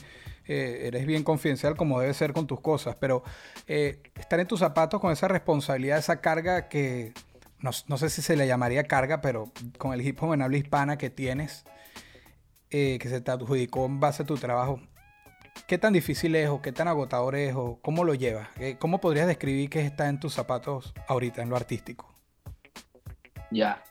eh, 0.45 0.82
eres 0.88 1.05
bien 1.05 1.24
confidencial 1.24 1.78
como 1.78 2.01
debe 2.01 2.14
ser 2.14 2.34
con 2.34 2.47
tus 2.47 2.59
cosas, 2.59 2.97
pero 2.99 3.24
eh, 3.66 4.01
estar 4.16 4.41
en 4.41 4.47
tus 4.47 4.59
zapatos 4.59 4.99
con 4.99 5.14
esa 5.14 5.30
responsabilidad, 5.30 5.99
esa 5.99 6.20
carga 6.20 6.68
que, 6.68 7.14
no, 7.59 7.72
no, 7.88 7.97
sé 7.97 8.09
si 8.09 8.22
se 8.22 8.36
le 8.36 8.45
llamaría 8.45 8.84
carga, 8.84 9.22
pero 9.22 9.53
con 9.78 9.93
el 9.93 10.01
hip 10.01 10.22
hop 10.22 10.34
en 10.34 10.41
habla 10.41 10.57
hispana 10.57 10.97
que 10.97 11.09
tienes, 11.09 11.64
eh, 12.70 12.97
que 12.99 13.07
se 13.07 13.22
te 13.22 13.32
adjudicó 13.32 13.86
en 13.86 14.01
base 14.01 14.24
a 14.24 14.26
tu 14.26 14.36
trabajo, 14.36 14.82
¿qué 15.66 15.78
tan 15.78 15.93
difícil 15.93 16.36
es 16.36 16.49
o 16.49 16.61
qué 16.61 16.74
tan 16.74 16.89
agotador 16.89 17.38
es 17.38 17.55
o 17.55 17.80
cómo 17.82 18.03
lo 18.03 18.16
llevas? 18.16 18.49
Eh, 18.59 18.76
¿Cómo 18.78 18.99
podrías 18.99 19.28
describir 19.28 19.70
que 19.70 19.80
está 19.86 20.09
en 20.09 20.20
tus 20.20 20.34
zapatos 20.34 20.93
ahorita, 21.07 21.41
en 21.41 21.49
lo 21.49 21.55
artístico? 21.55 22.14
Ya. 23.49 23.82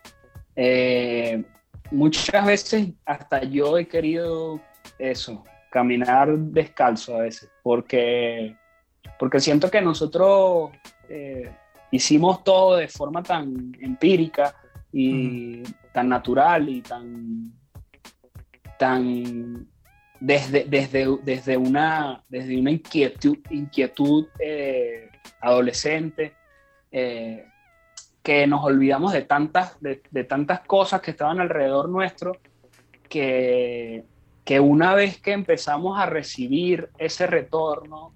Eh, 0.54 1.42
muchas 1.92 2.44
veces 2.46 2.88
hasta 3.04 3.44
yo 3.44 3.78
he 3.78 3.86
querido 3.86 4.60
eso, 4.98 5.44
caminar 5.70 6.36
descalzo 6.36 7.16
a 7.16 7.22
veces, 7.22 7.50
porque, 7.62 8.56
porque 9.18 9.40
siento 9.40 9.70
que 9.70 9.80
nosotros 9.80 10.70
hicimos 11.90 12.42
todo 12.42 12.76
de 12.76 12.88
forma 12.88 13.22
tan 13.22 13.76
empírica 13.80 14.54
y 14.92 15.62
tan 15.92 16.08
natural 16.08 16.68
y 16.68 16.80
tan 16.80 17.52
tan 18.78 19.68
desde, 20.18 20.64
desde, 20.64 21.06
desde, 21.22 21.56
una, 21.56 22.24
desde 22.28 22.58
una 22.58 22.70
inquietud, 22.70 23.38
inquietud 23.50 24.26
eh, 24.38 25.08
adolescente, 25.40 26.34
eh, 26.90 27.44
que 28.22 28.46
nos 28.46 28.64
olvidamos 28.64 29.12
de 29.12 29.22
tantas, 29.22 29.76
de, 29.80 30.24
tantas 30.24 30.60
cosas 30.60 31.00
que 31.00 31.10
estaban 31.10 31.40
alrededor 31.40 31.88
nuestro, 31.88 32.36
que, 33.08 34.04
que 34.44 34.60
una 34.60 34.94
vez 34.94 35.20
que 35.20 35.32
empezamos 35.32 35.98
a 35.98 36.06
recibir 36.06 36.88
ese 36.98 37.26
retorno 37.26 38.12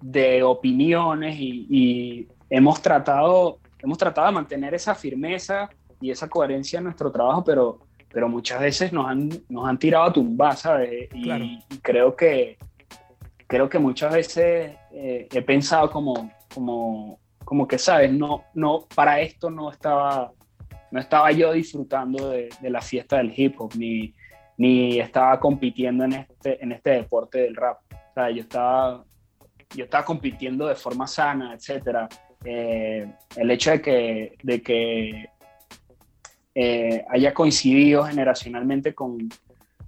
de 0.00 0.42
opiniones 0.42 1.36
y, 1.38 1.66
y 1.70 2.28
hemos, 2.50 2.82
tratado, 2.82 3.58
hemos 3.78 3.98
tratado 3.98 4.26
de 4.28 4.34
mantener 4.34 4.74
esa 4.74 4.94
firmeza 4.94 5.70
y 6.00 6.10
esa 6.10 6.28
coherencia 6.28 6.78
en 6.78 6.84
nuestro 6.84 7.10
trabajo, 7.10 7.42
pero 7.42 7.88
pero 8.12 8.28
muchas 8.28 8.60
veces 8.60 8.92
nos 8.92 9.06
han, 9.06 9.30
nos 9.48 9.68
han 9.68 9.78
tirado 9.78 10.04
a 10.04 10.12
tumbar, 10.12 10.56
¿sabes? 10.56 11.08
Y, 11.14 11.58
creo 11.82 12.16
que 12.16 12.58
creo 13.46 13.68
que 13.68 13.78
muchas 13.78 14.12
veces 14.12 14.76
eh, 14.92 15.28
he 15.32 15.42
pensado 15.42 15.90
como, 15.90 16.30
como, 16.52 17.18
como 17.48 17.66
que, 17.66 17.78
¿sabes? 17.78 18.12
No, 18.12 18.44
no, 18.52 18.86
para 18.94 19.22
esto 19.22 19.48
no 19.48 19.70
estaba, 19.72 20.30
no 20.90 21.00
estaba 21.00 21.32
yo 21.32 21.54
disfrutando 21.54 22.28
de, 22.28 22.50
la 22.60 22.82
fiesta 22.82 23.16
del 23.16 23.32
hip 23.34 23.58
hop, 23.58 23.72
ni, 23.74 24.12
ni 24.58 25.00
estaba 25.00 25.40
compitiendo 25.40 26.04
en 26.04 26.12
este, 26.12 26.62
en 26.62 26.72
este 26.72 26.90
deporte 26.90 27.38
del 27.38 27.56
rap. 27.56 27.78
O 27.90 28.12
sea, 28.12 28.28
yo 28.28 28.42
estaba, 28.42 29.02
yo 29.74 29.84
estaba 29.84 30.04
compitiendo 30.04 30.66
de 30.66 30.74
forma 30.74 31.06
sana, 31.06 31.54
etc. 31.54 32.12
Eh, 32.44 33.10
el 33.36 33.50
hecho 33.50 33.70
de 33.70 33.80
que, 33.80 34.36
de 34.42 34.60
que 34.60 35.30
eh, 36.54 37.02
haya 37.08 37.32
coincidido 37.32 38.04
generacionalmente 38.04 38.94
con, 38.94 39.26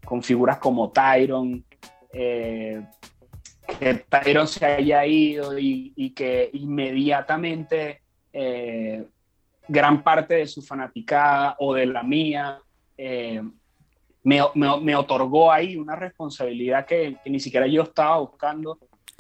con 0.03 0.23
figuras 0.23 0.57
como 0.57 0.93
Tyron, 0.93 1.63
eh, 2.15 2.83
que 3.79 3.95
Tyron 3.95 4.49
se 4.49 4.65
haya 4.67 5.05
ido 5.07 5.59
y, 5.59 6.13
que 6.15 6.51
inmediatamente 6.53 8.03
eh, 8.33 9.05
gran 9.69 10.03
parte 10.03 10.35
de 10.35 10.47
su 10.47 10.63
fanaticada 10.63 11.57
o 11.59 11.75
de 11.75 11.87
la 11.87 12.03
mía 12.03 12.61
me, 14.23 14.41
me, 14.55 14.97
otorgó 14.97 15.51
ahí 15.51 15.77
una 15.77 15.97
responsabilidad 15.97 16.85
que, 16.85 17.17
que, 17.23 17.31
ni 17.31 17.41
siquiera 17.41 17.67
yo 17.67 17.83
estaba 17.83 18.19
buscando 18.19 18.79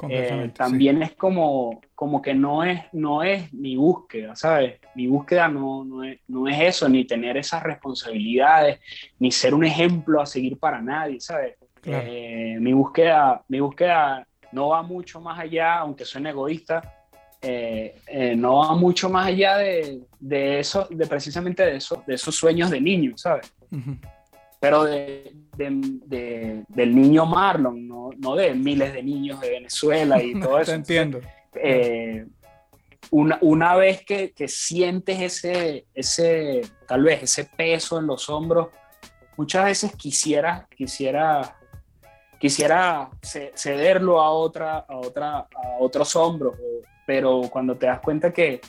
eh, 0.08 0.50
también 0.54 1.02
es 1.02 1.12
como, 1.12 1.80
como 1.94 2.22
que 2.22 2.32
no 2.32 2.64
es, 2.64 2.80
no 2.92 3.22
es 3.22 3.52
mi 3.52 3.76
búsqueda, 3.76 4.34
¿sabes? 4.34 4.80
Mi 4.94 5.06
búsqueda 5.06 5.48
no, 5.48 5.84
no, 5.84 6.04
es, 6.04 6.20
no 6.28 6.48
es 6.48 6.60
eso, 6.60 6.88
ni 6.88 7.04
tener 7.04 7.36
esas 7.36 7.62
responsabilidades, 7.62 8.80
ni 9.18 9.30
ser 9.30 9.54
un 9.54 9.64
ejemplo 9.64 10.20
a 10.20 10.26
seguir 10.26 10.58
para 10.58 10.80
nadie, 10.80 11.20
¿sabes? 11.20 11.56
Eh, 11.82 12.56
mi, 12.60 12.72
búsqueda, 12.72 13.42
mi 13.48 13.60
búsqueda 13.60 14.26
no 14.52 14.68
va 14.68 14.82
mucho 14.82 15.20
más 15.20 15.38
allá, 15.38 15.78
aunque 15.78 16.04
suene 16.04 16.30
egoísta, 16.30 16.94
eh, 17.42 17.94
no 18.36 18.58
va 18.58 18.74
mucho 18.74 19.08
más 19.08 19.28
allá 19.28 19.56
de, 19.56 20.00
de, 20.18 20.60
eso, 20.60 20.86
de 20.90 21.06
precisamente 21.06 21.64
de, 21.64 21.76
eso, 21.76 22.02
de 22.06 22.14
esos 22.14 22.34
sueños 22.34 22.70
de 22.70 22.80
niño, 22.80 23.16
¿sabes? 23.16 23.52
pero 24.60 24.84
de, 24.84 25.32
del 25.56 26.94
niño 26.94 27.24
Marlon, 27.24 27.88
no, 27.88 28.10
no, 28.18 28.36
de 28.36 28.54
miles 28.54 28.92
de 28.92 29.02
niños 29.02 29.40
de 29.40 29.50
Venezuela 29.50 30.22
y 30.22 30.38
todo 30.38 30.58
eso. 30.60 30.72
Te 30.72 30.76
entiendo. 30.76 31.20
Eh, 31.54 32.26
una, 33.10 33.38
una, 33.40 33.74
vez 33.74 34.04
que, 34.04 34.32
que, 34.32 34.46
sientes 34.46 35.20
ese, 35.20 35.86
ese, 35.94 36.60
tal 36.86 37.02
vez 37.02 37.22
ese 37.22 37.44
peso 37.44 37.98
en 37.98 38.06
los 38.06 38.28
hombros, 38.28 38.68
muchas 39.36 39.64
veces 39.64 39.96
quisiera, 39.96 40.68
quisiera, 40.76 41.56
quisiera 42.40 43.10
cederlo 43.22 44.20
a, 44.20 44.30
otra, 44.30 44.78
a, 44.78 44.96
otra, 44.96 45.38
a 45.38 45.76
otros 45.78 46.16
hombros, 46.16 46.54
pero 47.06 47.42
cuando 47.50 47.76
te 47.76 47.86
das 47.86 48.00
cuenta 48.00 48.32
que, 48.32 48.60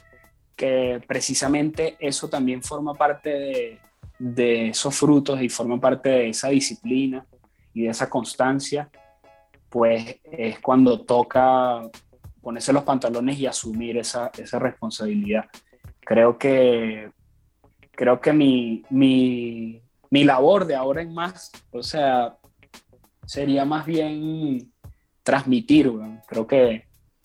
que 0.55 1.01
precisamente 1.07 1.95
eso 1.99 2.29
también 2.29 2.61
forma 2.61 2.93
parte 2.93 3.29
de, 3.29 3.79
de 4.19 4.67
esos 4.69 4.93
frutos 4.93 5.41
y 5.41 5.49
forma 5.49 5.79
parte 5.79 6.09
de 6.09 6.29
esa 6.29 6.49
disciplina 6.49 7.25
y 7.73 7.83
de 7.83 7.89
esa 7.89 8.09
constancia, 8.09 8.89
pues 9.69 10.19
es 10.25 10.59
cuando 10.59 11.01
toca 11.01 11.81
ponerse 12.41 12.73
los 12.73 12.83
pantalones 12.83 13.39
y 13.39 13.45
asumir 13.45 13.97
esa, 13.97 14.29
esa 14.37 14.59
responsabilidad. 14.59 15.45
Creo 16.01 16.37
que, 16.37 17.09
creo 17.91 18.19
que 18.19 18.33
mi, 18.33 18.83
mi, 18.89 19.81
mi, 20.09 20.23
labor 20.23 20.65
de 20.65 20.75
ahora 20.75 21.01
en 21.01 21.13
más, 21.13 21.51
o 21.71 21.81
sea, 21.81 22.35
sería 23.31 23.63
más 23.63 23.85
bien 23.85 24.73
transmitir, 25.23 25.89
creo 26.27 26.45
que 26.45 26.83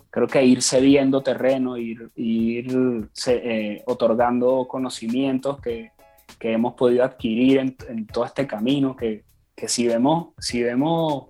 creo 0.09 0.29
que 0.29 0.45
ir 0.45 0.63
cediendo 0.63 1.21
terreno, 1.21 1.77
ir, 1.77 2.11
ir 2.15 3.11
eh, 3.27 3.83
otorgando 3.87 4.69
conocimientos 4.69 5.61
que, 5.61 5.91
que 6.39 6.53
hemos 6.53 6.75
podido 6.75 7.03
adquirir 7.03 7.59
en, 7.59 8.07
todo 8.07 8.25
este 8.25 8.47
camino, 8.47 8.95
que, 8.95 9.25
que, 9.57 9.67
si, 9.67 9.89
vemos, 9.89 10.29
si 10.39 10.63
vemos, 10.63 11.25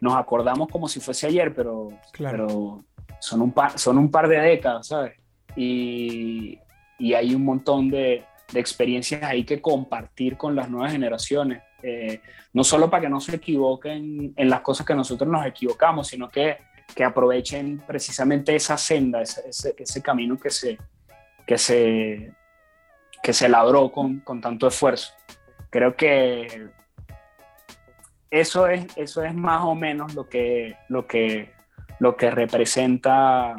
nos 0.00 0.16
acordamos 0.16 0.66
como 0.68 0.88
si 0.88 0.98
fuese 0.98 1.28
ayer, 1.28 1.54
pero, 1.54 1.90
pero 2.18 2.84
son, 3.20 3.40
un 3.40 3.52
par, 3.52 3.78
son 3.78 3.98
un 3.98 4.10
par 4.10 4.26
de 4.26 4.40
décadas, 4.40 4.88
¿sabes? 4.88 5.12
Y, 5.54 6.58
y 6.98 7.14
hay 7.14 7.36
un 7.36 7.44
montón 7.44 7.88
de, 7.88 8.24
de, 8.52 8.60
experiencias 8.60 9.22
ahí 9.22 9.44
que 9.44 9.62
compartir 9.62 10.36
con 10.36 10.56
las 10.56 10.68
nuevas 10.68 10.90
generaciones. 10.90 11.62
Eh, 11.86 12.20
no 12.52 12.64
solo 12.64 12.90
para 12.90 13.02
que 13.02 13.08
no 13.08 13.20
se 13.20 13.36
equivoquen 13.36 14.32
en 14.36 14.50
las 14.50 14.60
cosas 14.60 14.84
que 14.84 14.94
nosotros 14.94 15.30
nos 15.30 15.46
equivocamos, 15.46 16.08
sino 16.08 16.28
que, 16.28 16.58
que 16.94 17.04
aprovechen 17.04 17.82
precisamente 17.86 18.56
esa 18.56 18.76
senda, 18.76 19.22
ese, 19.22 20.02
camino 20.02 20.36
que 20.36 20.50
se, 20.50 20.78
que 21.46 21.56
se, 21.58 22.32
que 23.22 23.32
se 23.32 23.48
labró 23.48 23.92
con, 23.92 24.20
con 24.20 24.40
tanto 24.40 24.66
esfuerzo. 24.66 25.12
Creo 25.70 25.94
que 25.94 26.68
eso 28.30 28.66
es, 28.66 28.86
eso 28.96 29.22
es 29.22 29.34
más 29.34 29.62
o 29.62 29.74
menos 29.74 30.14
lo 30.14 30.28
que, 30.28 30.76
lo 30.88 31.06
que, 31.06 31.52
lo 32.00 32.16
que 32.16 32.30
representa 32.30 33.54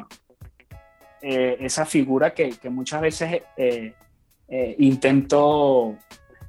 eh, 1.22 1.56
esa 1.60 1.86
figura 1.86 2.34
que, 2.34 2.50
que 2.50 2.70
muchas 2.70 3.00
veces 3.00 3.42
eh, 3.56 3.94
eh, 4.48 4.76
intento 4.78 5.96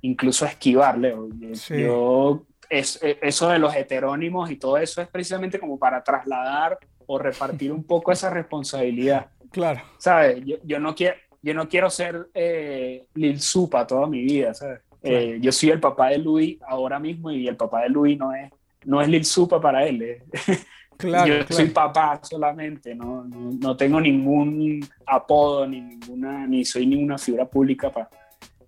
incluso 0.01 0.45
esquivarle. 0.45 1.15
Sí. 1.53 1.81
Yo, 1.81 2.43
es, 2.69 2.99
eso 3.01 3.49
de 3.49 3.59
los 3.59 3.75
heterónimos 3.75 4.51
y 4.51 4.57
todo 4.57 4.77
eso 4.77 5.01
es 5.01 5.07
precisamente 5.07 5.59
como 5.59 5.79
para 5.79 6.03
trasladar 6.03 6.77
o 7.05 7.17
repartir 7.17 7.71
un 7.71 7.83
poco 7.83 8.11
esa 8.11 8.29
responsabilidad. 8.29 9.27
Claro. 9.51 9.81
¿Sabes? 9.97 10.43
Yo, 10.45 10.57
yo 10.63 10.79
no 10.79 10.93
quiero 10.93 11.15
yo 11.41 11.53
no 11.53 11.69
quiero 11.69 11.89
ser 11.89 12.27
eh, 12.33 13.05
Lil 13.15 13.39
Supa 13.39 13.87
toda 13.87 14.07
mi 14.07 14.21
vida, 14.21 14.53
¿sabes? 14.53 14.81
Claro. 15.01 15.17
Eh, 15.17 15.37
yo 15.41 15.51
soy 15.51 15.69
el 15.69 15.79
papá 15.79 16.09
de 16.09 16.17
Luis 16.17 16.57
ahora 16.67 16.99
mismo 16.99 17.31
y 17.31 17.47
el 17.47 17.55
papá 17.55 17.83
de 17.83 17.89
Luis 17.89 18.17
no 18.17 18.33
es, 18.33 18.51
no 18.85 19.01
es 19.01 19.07
Lil 19.07 19.25
Supa 19.25 19.61
para 19.61 19.85
él. 19.85 20.01
eh. 20.01 20.23
Claro, 20.99 21.27
yo 21.27 21.33
claro. 21.45 21.55
soy 21.55 21.69
papá 21.69 22.19
solamente, 22.21 22.93
no, 22.93 23.23
no, 23.23 23.51
no 23.53 23.77
tengo 23.77 24.01
ningún 24.01 24.85
apodo, 25.05 25.65
ni, 25.65 25.79
ninguna, 25.79 26.45
ni 26.45 26.65
soy 26.65 26.85
ninguna 26.85 27.17
figura 27.17 27.45
pública 27.45 27.89
para 27.89 28.09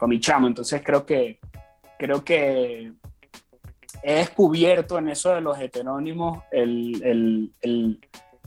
pa 0.01 0.07
mi 0.07 0.19
chamo. 0.19 0.47
Entonces 0.47 0.81
creo 0.83 1.05
que, 1.05 1.39
creo 1.99 2.23
que 2.25 2.91
he 4.01 4.13
descubierto 4.15 4.97
en 4.97 5.09
eso 5.09 5.35
de 5.35 5.41
los 5.41 5.59
heterónimos 5.59 6.39
el, 6.51 7.03
el, 7.03 7.51
el, 7.61 7.99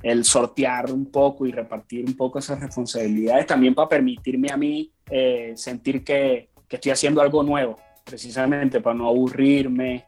el 0.03 0.25
sortear 0.25 0.91
un 0.91 1.07
poco 1.13 1.47
y 1.47 1.53
repartir 1.53 2.05
un 2.07 2.17
poco 2.17 2.41
esas 2.41 2.59
responsabilidades 2.59 3.47
también 3.47 3.73
para 3.73 3.89
permitirme 3.89 4.49
a 4.51 4.57
mí 4.57 4.91
eh, 5.09 5.53
sentir 5.55 6.03
que, 6.03 6.49
que, 6.69 6.77
estoy 6.77 6.91
haciendo 6.91 7.21
algo 7.21 7.45
nuevo, 7.45 7.79
precisamente 8.03 8.81
para 8.81 8.97
no 8.97 9.09
aburrirme, 9.09 10.07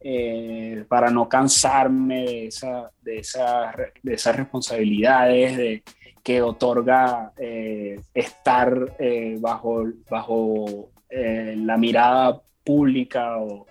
eh, 0.00 0.84
para 0.86 1.10
no 1.10 1.28
cansarme 1.28 2.24
de, 2.24 2.46
esa, 2.46 2.88
de, 3.02 3.18
esa, 3.18 3.74
de 4.00 4.14
esas 4.14 4.36
responsabilidades 4.36 5.56
de, 5.56 5.82
que 6.24 6.40
otorga 6.40 7.34
eh, 7.36 8.00
estar 8.14 8.96
eh, 8.98 9.36
bajo, 9.38 9.84
bajo 10.08 10.88
eh, 11.10 11.54
la 11.58 11.76
mirada 11.76 12.40
pública 12.64 13.36
o 13.36 13.66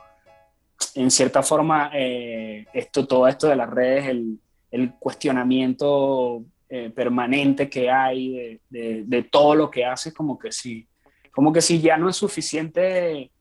en 0.94 1.10
cierta 1.10 1.42
forma 1.42 1.90
esto, 1.96 3.08
todo 3.08 3.28
esto 3.28 3.48
de 3.48 3.56
las 3.56 3.70
redes, 3.70 4.06
el, 4.70 4.94
cuestionamiento 5.00 6.44
permanente 6.96 7.70
que 7.70 7.90
hay 7.90 8.60
de, 8.70 9.28
todo 9.32 9.56
lo 9.56 9.72
que 9.72 9.86
haces, 9.86 10.14
como 10.14 10.38
que 10.38 10.52
si, 10.52 10.88
como 11.32 11.52
que 11.52 11.62
si 11.62 11.82
ya 11.82 11.98
no 11.98 12.10
es 12.10 12.16
suficiente 12.16 13.32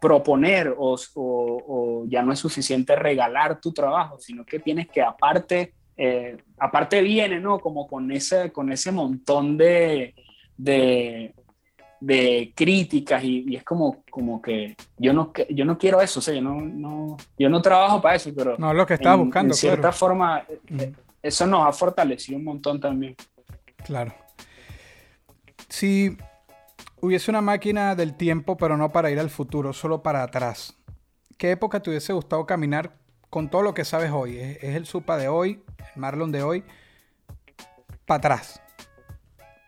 proponer 0.00 0.74
o, 0.76 2.04
ya 2.08 2.22
no 2.22 2.32
es 2.32 2.38
suficiente 2.38 2.96
regalar 2.96 3.60
tu 3.60 3.72
trabajo, 3.72 4.18
sino 4.18 4.44
que 4.44 4.58
tienes 4.58 4.88
que 4.88 5.00
aparte, 5.00 5.72
eh, 5.96 6.36
aparte 6.58 7.00
viene, 7.02 7.40
¿no? 7.40 7.58
Como 7.58 7.86
con 7.86 8.10
ese, 8.12 8.52
con 8.52 8.70
ese 8.70 8.92
montón 8.92 9.56
de, 9.56 10.14
de, 10.56 11.34
de 12.00 12.52
críticas 12.54 13.24
y, 13.24 13.44
y, 13.48 13.56
es 13.56 13.64
como, 13.64 14.02
como 14.10 14.42
que 14.42 14.76
yo 14.98 15.12
no, 15.12 15.32
yo 15.48 15.64
no 15.64 15.78
quiero 15.78 16.00
eso, 16.00 16.20
o 16.20 16.22
sea, 16.22 16.34
yo 16.34 16.42
no, 16.42 16.60
no, 16.60 17.16
yo 17.38 17.48
no 17.48 17.62
trabajo 17.62 18.00
para 18.00 18.16
eso, 18.16 18.30
pero 18.36 18.56
no 18.58 18.74
lo 18.74 18.86
que 18.86 18.94
estaba 18.94 19.16
buscando. 19.16 19.54
En 19.54 19.58
cierta 19.58 19.80
claro. 19.80 19.96
forma, 19.96 20.44
mm. 20.68 20.80
eso 21.22 21.46
nos 21.46 21.66
ha 21.66 21.72
fortalecido 21.72 22.38
un 22.38 22.44
montón 22.44 22.78
también. 22.78 23.16
Claro. 23.84 24.14
Si 25.68 26.16
hubiese 27.00 27.30
una 27.30 27.40
máquina 27.40 27.94
del 27.94 28.14
tiempo, 28.14 28.56
pero 28.56 28.76
no 28.76 28.92
para 28.92 29.10
ir 29.10 29.18
al 29.18 29.30
futuro, 29.30 29.72
solo 29.72 30.02
para 30.02 30.22
atrás, 30.22 30.76
¿qué 31.38 31.52
época 31.52 31.80
te 31.80 31.90
hubiese 31.90 32.12
gustado 32.12 32.44
caminar 32.44 32.92
con 33.36 33.50
todo 33.50 33.60
lo 33.60 33.74
que 33.74 33.84
sabes 33.84 34.10
hoy? 34.10 34.38
Es, 34.38 34.64
es 34.64 34.76
el 34.76 34.86
Supa 34.86 35.18
de 35.18 35.28
hoy, 35.28 35.60
el 35.94 36.00
Marlon 36.00 36.32
de 36.32 36.42
hoy, 36.42 36.64
para 38.06 38.16
atrás. 38.16 38.62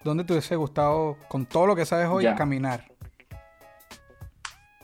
¿Dónde 0.02 0.24
te 0.24 0.32
hubiese 0.32 0.56
gustado, 0.56 1.18
con 1.28 1.44
todo 1.44 1.66
lo 1.66 1.76
que 1.76 1.84
sabes 1.84 2.08
hoy, 2.08 2.24
ya. 2.24 2.34
caminar? 2.34 2.86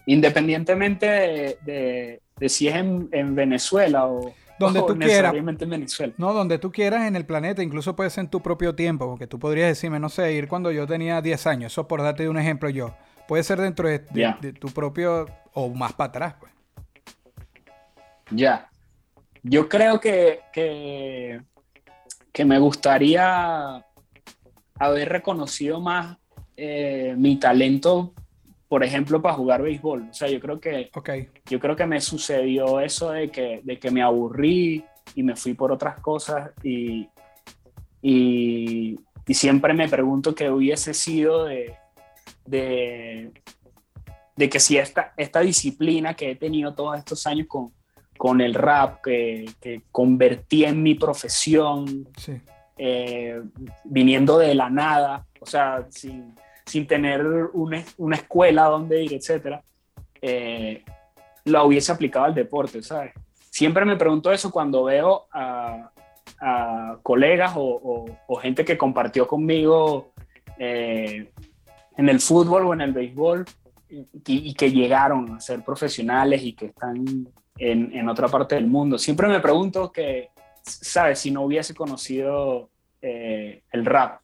Independientemente 0.05 1.07
de, 1.07 1.59
de, 1.63 2.21
de 2.37 2.49
si 2.51 2.69
es 2.69 2.75
en, 2.75 3.09
en, 3.13 3.35
Venezuela 3.35 4.07
o, 4.07 4.35
donde 4.59 4.83
tú 4.83 4.99
quieras. 4.99 5.35
en 5.35 5.71
Venezuela. 5.71 6.13
No, 6.19 6.35
donde 6.35 6.59
tú 6.59 6.71
quieras 6.71 7.09
en 7.09 7.17
el 7.17 7.25
planeta, 7.25 7.63
incluso 7.63 7.97
puede 7.97 8.11
ser 8.11 8.25
en 8.25 8.31
tu 8.31 8.43
propio 8.43 8.75
tiempo, 8.75 9.09
porque 9.09 9.27
tú 9.27 9.39
podrías 9.39 9.69
decirme, 9.69 9.99
no 9.99 10.11
sé, 10.11 10.31
ir 10.35 10.47
cuando 10.47 10.71
yo 10.71 10.87
tenía 10.87 11.23
10 11.23 11.47
años, 11.47 11.73
eso 11.73 11.89
por 11.89 12.03
darte 12.03 12.29
un 12.29 12.37
ejemplo 12.37 12.69
yo. 12.69 12.95
Puede 13.27 13.45
ser 13.45 13.63
dentro 13.63 13.89
de, 13.89 14.01
de, 14.01 14.09
yeah. 14.13 14.39
de 14.43 14.53
tu 14.53 14.69
propio, 14.69 15.27
o 15.55 15.71
más 15.71 15.95
para 15.95 16.09
atrás, 16.09 16.35
pues. 16.39 16.53
Ya. 18.31 18.69
Yo 19.47 19.69
creo 19.69 20.01
que, 20.01 20.41
que, 20.55 21.39
que 22.33 22.45
me 22.47 22.59
gustaría 22.59 23.85
haber 24.79 25.09
reconocido 25.11 25.81
más 25.81 26.17
eh, 26.57 27.15
mi 27.19 27.37
talento, 27.37 28.15
por 28.69 28.83
ejemplo, 28.83 29.21
para 29.21 29.35
jugar 29.35 29.61
béisbol. 29.61 30.09
O 30.11 30.15
sea, 30.15 30.29
yo 30.29 30.41
creo 30.41 30.59
que, 30.59 30.91
okay. 30.95 31.29
yo 31.45 31.61
creo 31.61 31.77
que 31.77 31.85
me 31.85 32.01
sucedió 32.01 32.81
eso 32.81 33.11
de 33.11 33.31
que, 33.31 33.61
de 33.63 33.79
que 33.79 33.91
me 33.91 34.01
aburrí 34.01 34.83
y 35.15 35.23
me 35.23 35.37
fui 35.37 35.53
por 35.53 35.71
otras 35.71 36.01
cosas 36.01 36.51
y, 36.63 37.11
y, 38.01 38.99
y 39.27 39.35
siempre 39.35 39.75
me 39.75 39.91
pregunto 39.91 40.35
qué 40.35 40.49
hubiese 40.49 40.95
sido 40.95 41.45
de, 41.45 41.77
de, 42.47 43.31
de 44.37 44.49
que 44.49 44.59
si 44.59 44.79
esta, 44.79 45.13
esta 45.19 45.41
disciplina 45.41 46.15
que 46.15 46.31
he 46.31 46.37
tenido 46.37 46.75
todos 46.75 46.97
estos 46.97 47.27
años 47.27 47.47
con, 47.47 47.75
con 48.25 48.41
el 48.41 48.55
rap, 48.55 49.03
que, 49.03 49.45
que 49.61 49.83
convertí 49.93 50.65
en 50.65 50.83
mi 50.83 50.95
profesión, 50.95 52.09
sí. 52.17 52.41
Eh, 52.79 53.39
viniendo 53.85 54.39
de 54.39 54.55
la 54.55 54.71
nada, 54.71 55.27
o 55.41 55.45
sea, 55.45 55.85
sin, 55.91 56.35
sin 56.65 56.87
tener 56.87 57.23
una, 57.53 57.85
una, 57.99 58.17
escuela 58.17 58.65
donde 58.65 59.03
ir, 59.03 59.13
etcétera, 59.13 59.63
eh, 60.23 60.83
la 61.45 61.65
hubiese 61.65 61.93
aplicado 61.93 62.25
al 62.25 62.35
deporte, 62.35 62.83
¿sabes? 62.83 63.13
Siempre 63.51 63.85
me 63.85 63.97
pregunto 63.97 64.33
eso 64.33 64.51
cuando 64.51 64.85
veo 64.85 65.27
a, 65.31 65.91
a 66.41 66.97
colegas 67.03 67.53
o, 67.57 67.63
o, 67.63 68.07
o, 68.27 68.37
gente 68.37 68.65
que 68.65 68.79
compartió 68.79 69.27
conmigo 69.27 70.15
eh, 70.59 71.31
en 71.99 72.09
el 72.09 72.21
fútbol 72.21 72.69
o 72.69 72.73
en 72.73 72.81
el 72.81 72.93
béisbol 72.95 73.45
y, 73.91 74.09
y, 74.25 74.55
que 74.55 74.73
llegaron 74.73 75.35
a 75.35 75.41
ser 75.41 75.63
profesionales 75.63 76.43
y 76.43 76.55
que 76.55 76.67
están 76.69 77.29
en, 77.59 77.95
en 77.95 78.09
otra 78.09 78.29
parte 78.29 78.55
del 78.55 78.67
mundo. 78.67 78.99
Siempre 78.99 79.29
me 79.29 79.41
pregunto 79.41 79.93
que, 79.93 80.31
¿sabes? 80.63 81.19
Si 81.19 81.31
no 81.31 81.43
hubiese 81.43 81.75
conocido 81.75 82.71
eh, 83.01 83.63
el 83.71 83.85
rap, 83.85 84.21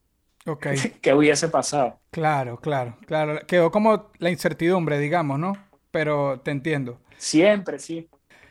okay. 0.47 0.77
¿qué 1.03 1.15
hubiese 1.15 1.49
pasado? 1.49 1.99
Claro, 2.11 2.59
claro, 2.59 2.97
claro. 3.07 3.41
Quedó 3.47 3.71
como 3.71 4.11
la 4.19 4.31
incertidumbre, 4.31 4.99
digamos, 4.99 5.39
¿no? 5.39 5.53
Pero 5.91 6.41
te 6.41 6.51
entiendo. 6.51 7.01
Siempre, 7.17 7.79
sí. 7.79 8.09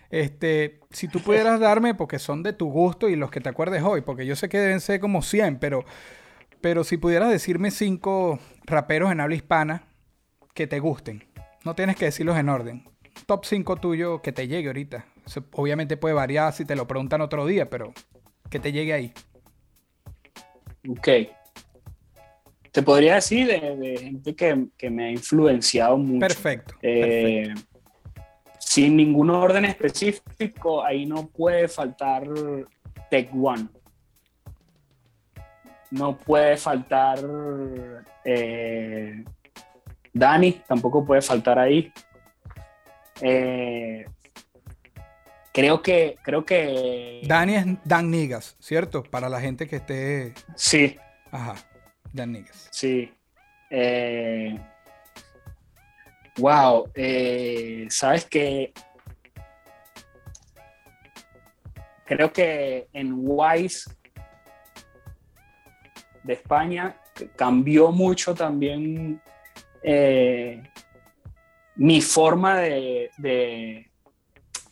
Este, 0.10 0.80
si 0.92 1.08
tú 1.08 1.20
pudieras 1.20 1.60
darme, 1.60 1.94
porque 1.94 2.20
son 2.20 2.44
de 2.44 2.54
tu 2.54 2.70
gusto 2.70 3.10
y 3.10 3.16
los 3.16 3.32
que 3.32 3.42
te 3.42 3.50
acuerdes 3.50 3.84
hoy, 3.84 4.02
porque 4.02 4.26
yo 4.26 4.36
sé 4.36 4.50
que 4.50 4.60
deben 4.60 4.82
ser 4.82 5.00
como 5.00 5.22
100, 5.22 5.60
pero, 5.60 5.86
pero 6.62 6.84
si 6.84 6.98
pudieras 6.98 7.30
decirme 7.30 7.72
cinco 7.72 8.40
raperos 8.64 9.12
en 9.12 9.20
habla 9.20 9.36
hispana 9.36 9.84
que 10.54 10.68
te 10.68 10.80
gusten, 10.80 11.24
no 11.64 11.76
tienes 11.76 11.96
que 11.96 12.06
decirlos 12.06 12.38
en 12.38 12.50
orden. 12.50 12.86
Top 13.26 13.46
5 13.46 13.76
tuyo 13.78 14.22
que 14.22 14.32
te 14.32 14.48
llegue 14.48 14.68
ahorita. 14.68 15.06
Eso 15.26 15.44
obviamente 15.52 15.98
puede 15.98 16.16
variar 16.16 16.54
si 16.54 16.66
te 16.66 16.76
lo 16.76 16.88
preguntan 16.88 17.22
otro 17.22 17.46
día, 17.46 17.70
pero 17.70 17.94
que 18.50 18.60
te 18.60 18.72
llegue 18.72 18.94
ahí. 18.94 19.14
Ok. 20.88 21.08
Te 22.72 22.84
podría 22.84 23.16
decir 23.16 23.48
de, 23.48 23.76
de 23.76 23.98
gente 23.98 24.36
que, 24.36 24.68
que, 24.78 24.90
me 24.90 25.06
ha 25.06 25.12
influenciado 25.12 25.98
mucho. 25.98 26.20
Perfecto. 26.20 26.76
Eh, 26.82 27.48
perfecto. 27.48 27.70
Sin 28.60 28.98
ningún 28.98 29.32
orden 29.32 29.66
específico, 29.66 30.84
ahí 30.84 31.06
no 31.06 31.28
puede 31.28 31.68
faltar 31.68 32.24
Tech 33.10 33.30
One. 33.34 33.68
No 35.92 36.16
puede 36.16 36.56
faltar 36.56 37.20
eh, 38.24 39.24
Dani, 40.14 40.62
tampoco 40.68 41.06
puede 41.06 41.22
faltar 41.22 41.58
ahí. 41.58 41.92
Eh, 43.22 44.06
creo 45.54 45.82
que 45.82 46.18
creo 46.24 46.46
que 46.46 47.22
Dani 47.26 47.56
es 47.56 47.66
Dan 47.84 48.10
Nigas, 48.10 48.56
¿cierto? 48.60 49.04
Para 49.04 49.30
la 49.30 49.42
gente 49.42 49.68
que 49.68 49.78
esté 49.78 50.34
sí. 50.56 50.98
Ajá 51.32 51.56
Dan 52.14 52.32
Nigas. 52.32 52.70
Sí. 52.72 53.12
Eh, 53.70 54.60
wow, 56.38 56.90
eh, 56.96 57.86
sabes 57.90 58.26
que 58.26 58.74
creo 62.06 62.34
que 62.34 62.88
en 62.94 63.14
Wise 63.16 63.92
de 66.24 66.34
España 66.34 66.96
cambió 67.36 67.92
mucho 67.92 68.34
también 68.34 69.22
eh, 69.84 70.64
mi 71.80 72.02
forma 72.02 72.58
de, 72.58 73.10
de, 73.18 73.90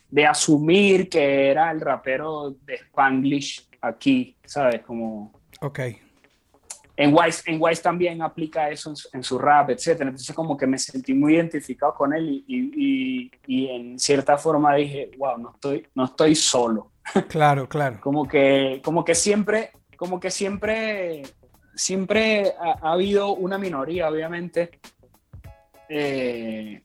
de, 0.09 0.25
asumir 0.25 1.07
que 1.07 1.49
era 1.49 1.71
el 1.71 1.79
rapero 1.79 2.55
de 2.65 2.75
Spanglish 2.75 3.65
aquí, 3.79 4.35
¿sabes? 4.45 4.81
Como... 4.81 5.31
Ok. 5.61 5.79
En 6.97 7.13
Wise, 7.13 7.43
en 7.45 7.61
Wise 7.61 7.81
también 7.81 8.21
aplica 8.21 8.69
eso 8.69 8.93
en 9.13 9.23
su, 9.23 9.39
rap, 9.39 9.69
etc. 9.69 10.01
Entonces 10.01 10.35
como 10.35 10.57
que 10.57 10.67
me 10.67 10.77
sentí 10.77 11.13
muy 11.13 11.35
identificado 11.35 11.93
con 11.93 12.13
él 12.13 12.43
y, 12.45 12.71
y, 12.75 13.31
y, 13.45 13.67
en 13.69 13.99
cierta 13.99 14.37
forma 14.37 14.75
dije, 14.75 15.11
wow, 15.17 15.37
no 15.37 15.51
estoy, 15.51 15.87
no 15.95 16.05
estoy 16.05 16.35
solo. 16.35 16.91
Claro, 17.29 17.69
claro. 17.69 18.01
como 18.01 18.27
que, 18.27 18.81
como 18.83 19.05
que 19.05 19.15
siempre, 19.15 19.71
como 19.95 20.19
que 20.19 20.29
siempre, 20.29 21.21
siempre 21.73 22.51
ha, 22.59 22.79
ha 22.81 22.91
habido 22.91 23.33
una 23.33 23.57
minoría, 23.57 24.09
obviamente, 24.09 24.81
eh, 25.89 26.81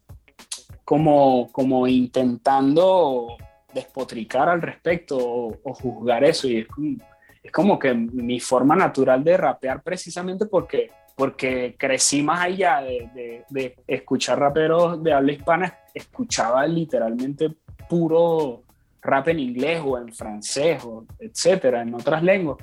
como, 0.93 1.51
como 1.53 1.89
intentando 1.89 3.39
despotricar 3.73 4.51
al 4.51 4.61
respecto 4.61 5.17
o, 5.17 5.59
o 5.63 5.73
juzgar 5.73 6.23
eso 6.23 6.47
y 6.49 6.59
es 6.59 6.69
como, 6.69 6.99
es 7.43 7.51
como 7.51 7.79
que 7.79 7.95
mi 7.95 8.39
forma 8.41 8.77
natural 8.77 9.25
de 9.25 9.39
rapear 9.39 9.83
precisamente 9.83 10.45
porque, 10.45 10.91
porque 11.17 11.77
crecí 11.79 12.23
más 12.23 12.43
allá 12.43 12.83
de, 12.83 13.09
de, 13.15 13.45
de 13.49 13.77
escuchar 13.87 14.39
raperos 14.39 15.03
de 15.03 15.15
habla 15.15 15.33
hispana, 15.33 15.79
escuchaba 15.95 16.67
literalmente 16.67 17.51
puro 17.89 18.65
rap 19.01 19.29
en 19.29 19.39
inglés 19.39 19.81
o 19.83 19.97
en 19.97 20.13
francés 20.13 20.85
o 20.85 21.07
etcétera, 21.19 21.81
en 21.81 21.95
otras 21.95 22.23
lenguas. 22.23 22.59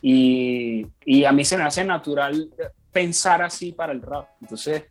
Y, 0.00 0.86
y, 1.04 1.24
a 1.24 1.32
mí 1.32 1.44
se 1.44 1.56
me 1.56 1.64
hace 1.64 1.82
natural 1.82 2.48
pensar 2.92 3.42
así 3.42 3.72
para 3.72 3.92
el 3.92 4.02
rap. 4.02 4.28
Entonces, 4.40 4.84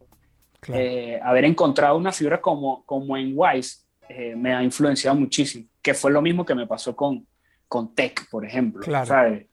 claro. 0.66 0.82
eh, 0.82 1.20
haber 1.22 1.46
encontrado 1.46 1.98
una 1.98 2.12
figura 2.12 2.42
como, 2.42 2.84
como 2.86 3.16
en 3.16 3.34
Wise 3.36 3.84
eh, 4.10 4.36
me 4.36 4.54
ha 4.54 4.64
influenciado 4.64 5.16
muchísimo, 5.16 5.68
que 5.82 5.94
fue 5.94 6.12
lo 6.12 6.22
mismo 6.22 6.46
que 6.46 6.56
me 6.56 6.68
pasó 6.68 6.96
con, 6.96 7.26
con 7.68 7.94
Tech, 7.94 8.30
por 8.30 8.46
ejemplo. 8.46 8.82
Claro. 8.82 9.06
¿sabes? 9.06 9.46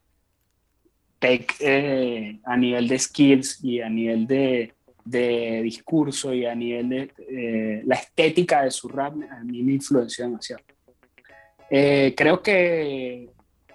Tech 1.19 1.55
eh, 1.61 2.41
a 2.45 2.57
nivel 2.57 2.89
de 2.89 2.99
skills 2.99 3.63
y 3.63 3.81
a 3.81 3.89
nivel 3.89 4.27
de, 4.27 4.75
de 5.05 5.63
discurso 5.63 6.33
y 6.35 6.47
a 6.47 6.55
nivel 6.55 6.89
de 6.89 7.13
eh, 7.29 7.83
la 7.85 7.97
estética 7.97 8.63
de 8.63 8.71
su 8.71 8.89
rap, 8.89 9.15
a 9.31 9.45
mí 9.45 9.63
me 9.63 9.73
influenció 9.73 10.25
demasiado. 10.25 10.63
Eh, 11.71 12.15
creo 12.17 12.43
que 12.43 13.31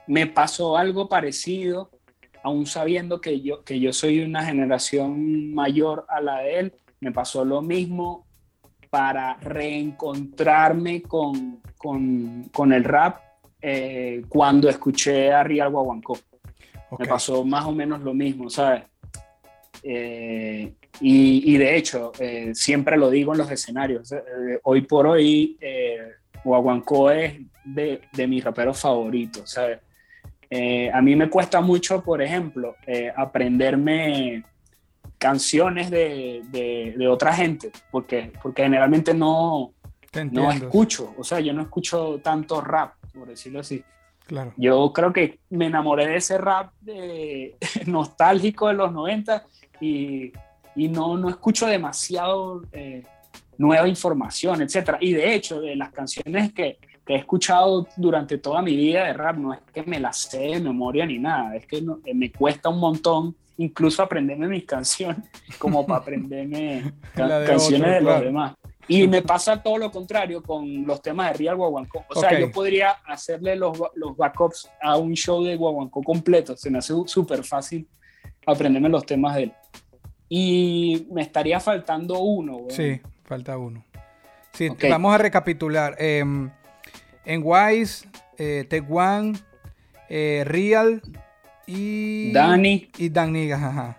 me 0.07 0.27
pasó 0.27 0.77
algo 0.77 1.09
parecido, 1.09 1.89
aún 2.43 2.65
sabiendo 2.65 3.19
que 3.19 3.41
yo, 3.41 3.63
que 3.63 3.79
yo 3.79 3.91
soy 3.91 4.21
una 4.21 4.45
generación 4.45 5.53
mayor 5.53 6.05
a 6.09 6.21
la 6.21 6.39
de 6.39 6.59
él, 6.59 6.73
me 6.99 7.11
pasó 7.11 7.45
lo 7.45 7.61
mismo 7.61 8.25
para 8.89 9.35
reencontrarme 9.37 11.01
con, 11.01 11.61
con, 11.77 12.49
con 12.51 12.73
el 12.73 12.83
rap 12.83 13.19
eh, 13.61 14.23
cuando 14.29 14.69
escuché 14.69 15.31
a 15.31 15.43
Real 15.43 15.69
Guaguancó. 15.71 16.13
Okay. 16.89 17.05
Me 17.05 17.07
pasó 17.07 17.43
más 17.43 17.65
o 17.65 17.71
menos 17.71 18.01
lo 18.01 18.13
mismo, 18.13 18.49
¿sabes? 18.49 18.83
Eh, 19.83 20.73
y, 21.01 21.53
y, 21.53 21.57
de 21.57 21.77
hecho, 21.77 22.11
eh, 22.19 22.51
siempre 22.53 22.97
lo 22.97 23.09
digo 23.09 23.33
en 23.33 23.39
los 23.39 23.51
escenarios, 23.51 24.13
hoy 24.63 24.81
por 24.81 25.05
hoy 25.05 25.57
Guaguancó 26.43 27.11
es 27.11 27.35
de, 27.63 28.01
de 28.13 28.27
mis 28.27 28.43
raperos 28.43 28.79
favoritos, 28.79 29.51
¿sabes? 29.51 29.79
A 30.93 31.01
mí 31.01 31.15
me 31.15 31.29
cuesta 31.29 31.61
mucho, 31.61 32.01
por 32.01 32.21
ejemplo, 32.21 32.75
aprenderme 33.15 34.43
canciones 35.17 35.89
de, 35.89 36.43
de, 36.49 36.93
de, 36.97 37.07
otra 37.07 37.33
gente, 37.33 37.71
porque, 37.91 38.31
porque 38.41 38.63
generalmente 38.63 39.13
no, 39.13 39.73
no 40.31 40.51
escucho, 40.51 41.13
o 41.17 41.23
sea, 41.23 41.39
yo 41.39 41.53
no 41.53 41.63
escucho 41.63 42.19
tanto 42.23 42.61
rap, 42.61 42.93
por 43.13 43.27
decirlo 43.27 43.59
así. 43.61 43.83
Claro. 44.25 44.53
Yo 44.57 44.91
creo 44.93 45.13
que 45.13 45.39
me 45.49 45.67
enamoré 45.67 46.07
de 46.07 46.17
ese 46.17 46.37
rap 46.37 46.73
de, 46.81 47.55
nostálgico 47.85 48.67
de 48.67 48.73
los 48.73 48.91
90 48.91 49.45
y, 49.79 50.33
y 50.75 50.89
no, 50.89 51.17
no 51.17 51.29
escucho 51.29 51.65
demasiado 51.65 52.61
eh, 52.71 53.03
nueva 53.57 53.87
información, 53.87 54.61
etcétera. 54.61 54.97
Y 55.01 55.13
de 55.13 55.33
hecho, 55.33 55.61
de 55.61 55.75
las 55.75 55.91
canciones 55.91 56.51
que, 56.53 56.77
que, 57.05 57.13
he 57.13 57.17
escuchado 57.17 57.87
durante 57.95 58.37
toda 58.37 58.61
mi 58.61 58.75
vida 58.75 59.05
de 59.05 59.13
rap, 59.13 59.37
no 59.37 59.53
es 59.53 59.61
que 59.73 59.83
me 59.83 59.99
las 59.99 60.17
sé 60.17 60.39
de 60.39 60.59
memoria 60.59 61.05
ni 61.05 61.17
nada, 61.19 61.55
es 61.55 61.65
que 61.65 61.81
no, 61.81 61.99
me 62.13 62.31
cuesta 62.31 62.69
un 62.69 62.79
montón 62.79 63.35
incluso 63.57 64.03
aprenderme 64.03 64.47
mis 64.47 64.65
canciones, 64.65 65.29
como 65.59 65.85
para 65.85 66.01
aprenderme 66.01 66.93
can 67.15 67.29
de 67.29 67.45
canciones 67.45 67.81
otro, 67.81 67.93
de 67.93 67.99
claro. 67.99 68.17
los 68.17 68.21
demás. 68.25 68.55
Y 68.89 69.05
me 69.05 69.21
pasa 69.21 69.61
todo 69.61 69.77
lo 69.77 69.91
contrario 69.91 70.41
con 70.41 70.85
los 70.85 71.01
temas 71.01 71.31
de 71.31 71.39
Real 71.39 71.57
Guaguancó. 71.57 72.05
O 72.07 72.17
sea, 72.17 72.29
okay. 72.29 72.41
yo 72.41 72.51
podría 72.51 72.91
hacerle 73.05 73.57
los, 73.57 73.77
los 73.95 74.15
backups 74.15 74.69
a 74.81 74.95
un 74.95 75.13
show 75.13 75.43
de 75.43 75.57
Guaguancó 75.57 76.01
completo. 76.01 76.55
Se 76.55 76.69
me 76.69 76.77
hace 76.77 76.93
súper 77.05 77.43
fácil 77.43 77.85
aprenderme 78.45 78.87
los 78.87 79.05
temas 79.05 79.35
de 79.35 79.43
él. 79.43 79.53
Y 80.29 81.05
me 81.11 81.21
estaría 81.21 81.59
faltando 81.59 82.19
uno. 82.19 82.59
Sí, 82.69 83.01
falta 83.25 83.57
uno. 83.57 83.83
Sí, 84.53 84.69
okay. 84.69 84.89
vamos 84.89 85.13
a 85.13 85.17
recapitular. 85.17 85.95
Eh, 85.99 86.23
en 87.25 87.41
Wise, 87.43 88.07
eh, 88.37 88.65
Tech 88.69 88.85
One, 88.89 89.33
eh, 90.07 90.43
Real 90.45 91.01
y. 91.67 92.31
Dani. 92.31 92.89
Y 92.97 93.09
Dani, 93.09 93.51
ajá. 93.51 93.97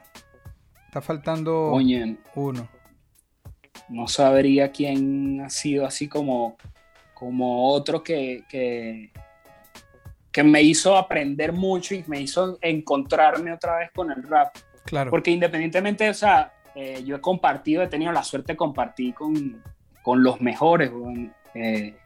Está 0.87 1.03
faltando 1.03 1.71
Oye, 1.71 2.16
uno. 2.35 2.69
No 3.89 4.09
sabría 4.09 4.73
quién 4.73 5.43
ha 5.43 5.51
sido 5.51 5.87
así 5.87 6.09
como, 6.09 6.57
como 7.14 7.71
otro 7.71 8.03
que, 8.03 8.45
que, 8.49 9.11
que 10.33 10.43
me 10.43 10.62
hizo 10.62 10.97
aprender 10.97 11.53
mucho 11.53 11.95
y 11.95 12.05
me 12.07 12.21
hizo 12.21 12.59
encontrarme 12.62 13.53
otra 13.53 13.79
vez 13.79 13.91
con 13.95 14.11
el 14.11 14.23
rap. 14.23 14.57
Claro. 14.85 15.11
Porque 15.11 15.31
independientemente, 15.31 16.09
o 16.09 16.14
sea, 16.14 16.53
eh, 16.75 17.03
yo 17.05 17.16
he 17.16 17.21
compartido, 17.21 17.83
he 17.83 17.89
tenido 17.89 18.12
la 18.12 18.23
suerte 18.23 18.53
de 18.53 18.57
compartir 18.57 19.14
con, 19.14 19.62
con 20.03 20.23
los 20.23 20.41
mejores, 20.41 20.91
eh, 21.55 21.97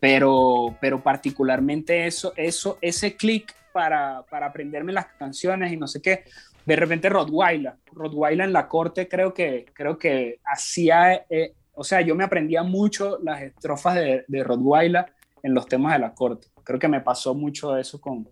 pero, 0.00 0.76
pero 0.80 1.02
particularmente 1.02 2.06
eso, 2.06 2.32
eso, 2.36 2.78
ese 2.80 3.16
clic 3.16 3.54
para, 3.72 4.24
para 4.28 4.46
aprenderme 4.46 4.92
las 4.92 5.06
canciones 5.06 5.72
y 5.72 5.76
no 5.76 5.86
sé 5.86 6.02
qué, 6.02 6.24
de 6.64 6.76
repente 6.76 7.08
Rottweiler, 7.08 7.74
Rottweiler 7.92 8.46
en 8.46 8.52
la 8.52 8.66
corte 8.66 9.08
creo 9.08 9.32
que, 9.32 9.66
creo 9.72 9.98
que 9.98 10.40
hacía, 10.44 11.26
eh, 11.28 11.54
o 11.74 11.84
sea, 11.84 12.00
yo 12.00 12.14
me 12.14 12.24
aprendía 12.24 12.62
mucho 12.62 13.18
las 13.22 13.42
estrofas 13.42 13.94
de, 13.94 14.24
de 14.26 14.44
Rottweiler 14.44 15.06
en 15.42 15.54
los 15.54 15.66
temas 15.66 15.94
de 15.94 16.00
la 16.00 16.14
corte. 16.14 16.48
Creo 16.64 16.78
que 16.78 16.88
me 16.88 17.00
pasó 17.00 17.34
mucho 17.34 17.76
eso 17.76 18.00
con, 18.00 18.28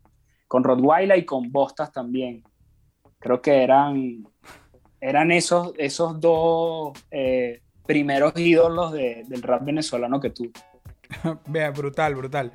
con 0.47 0.65
Rottweiler 0.65 1.19
y 1.19 1.25
con 1.25 1.51
Bostas 1.51 1.93
también. 1.93 2.43
Creo 3.19 3.41
que 3.41 3.63
eran, 3.63 4.25
eran 5.01 5.31
esos, 5.31 5.73
esos 5.77 6.21
dos 6.21 6.93
eh, 7.11 7.63
primeros 7.87 8.33
ídolos 8.37 8.93
de, 8.93 9.25
del 9.27 9.43
rap 9.43 9.65
venezolano 9.65 10.21
que 10.21 10.31
tuve. 10.31 10.53
Vea, 11.47 11.71
brutal, 11.71 12.15
brutal. 12.15 12.53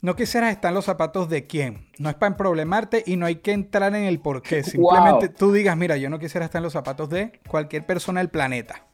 No 0.00 0.14
quisieras 0.14 0.52
estar 0.52 0.70
en 0.70 0.76
los 0.76 0.84
zapatos 0.84 1.28
de 1.28 1.46
quién. 1.46 1.88
No 1.98 2.08
es 2.08 2.14
para 2.14 2.36
problemarte 2.36 3.02
y 3.04 3.16
no 3.16 3.26
hay 3.26 3.36
que 3.36 3.52
entrar 3.52 3.94
en 3.94 4.04
el 4.04 4.20
por 4.20 4.42
qué. 4.42 4.62
Simplemente 4.64 5.28
wow. 5.28 5.36
tú 5.36 5.52
digas, 5.52 5.76
mira, 5.76 5.96
yo 5.96 6.08
no 6.08 6.18
quisiera 6.18 6.46
estar 6.46 6.60
en 6.60 6.64
los 6.64 6.72
zapatos 6.72 7.08
de 7.10 7.40
cualquier 7.48 7.84
persona 7.84 8.20
del 8.20 8.30
planeta. 8.30 8.86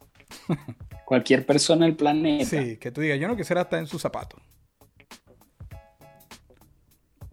cualquier 1.04 1.44
persona 1.44 1.84
del 1.84 1.96
planeta. 1.96 2.44
Sí, 2.46 2.78
que 2.78 2.90
tú 2.90 3.00
digas, 3.00 3.18
yo 3.18 3.28
no 3.28 3.36
quisiera 3.36 3.62
estar 3.62 3.78
en 3.78 3.86
sus 3.86 4.00
zapatos. 4.00 4.40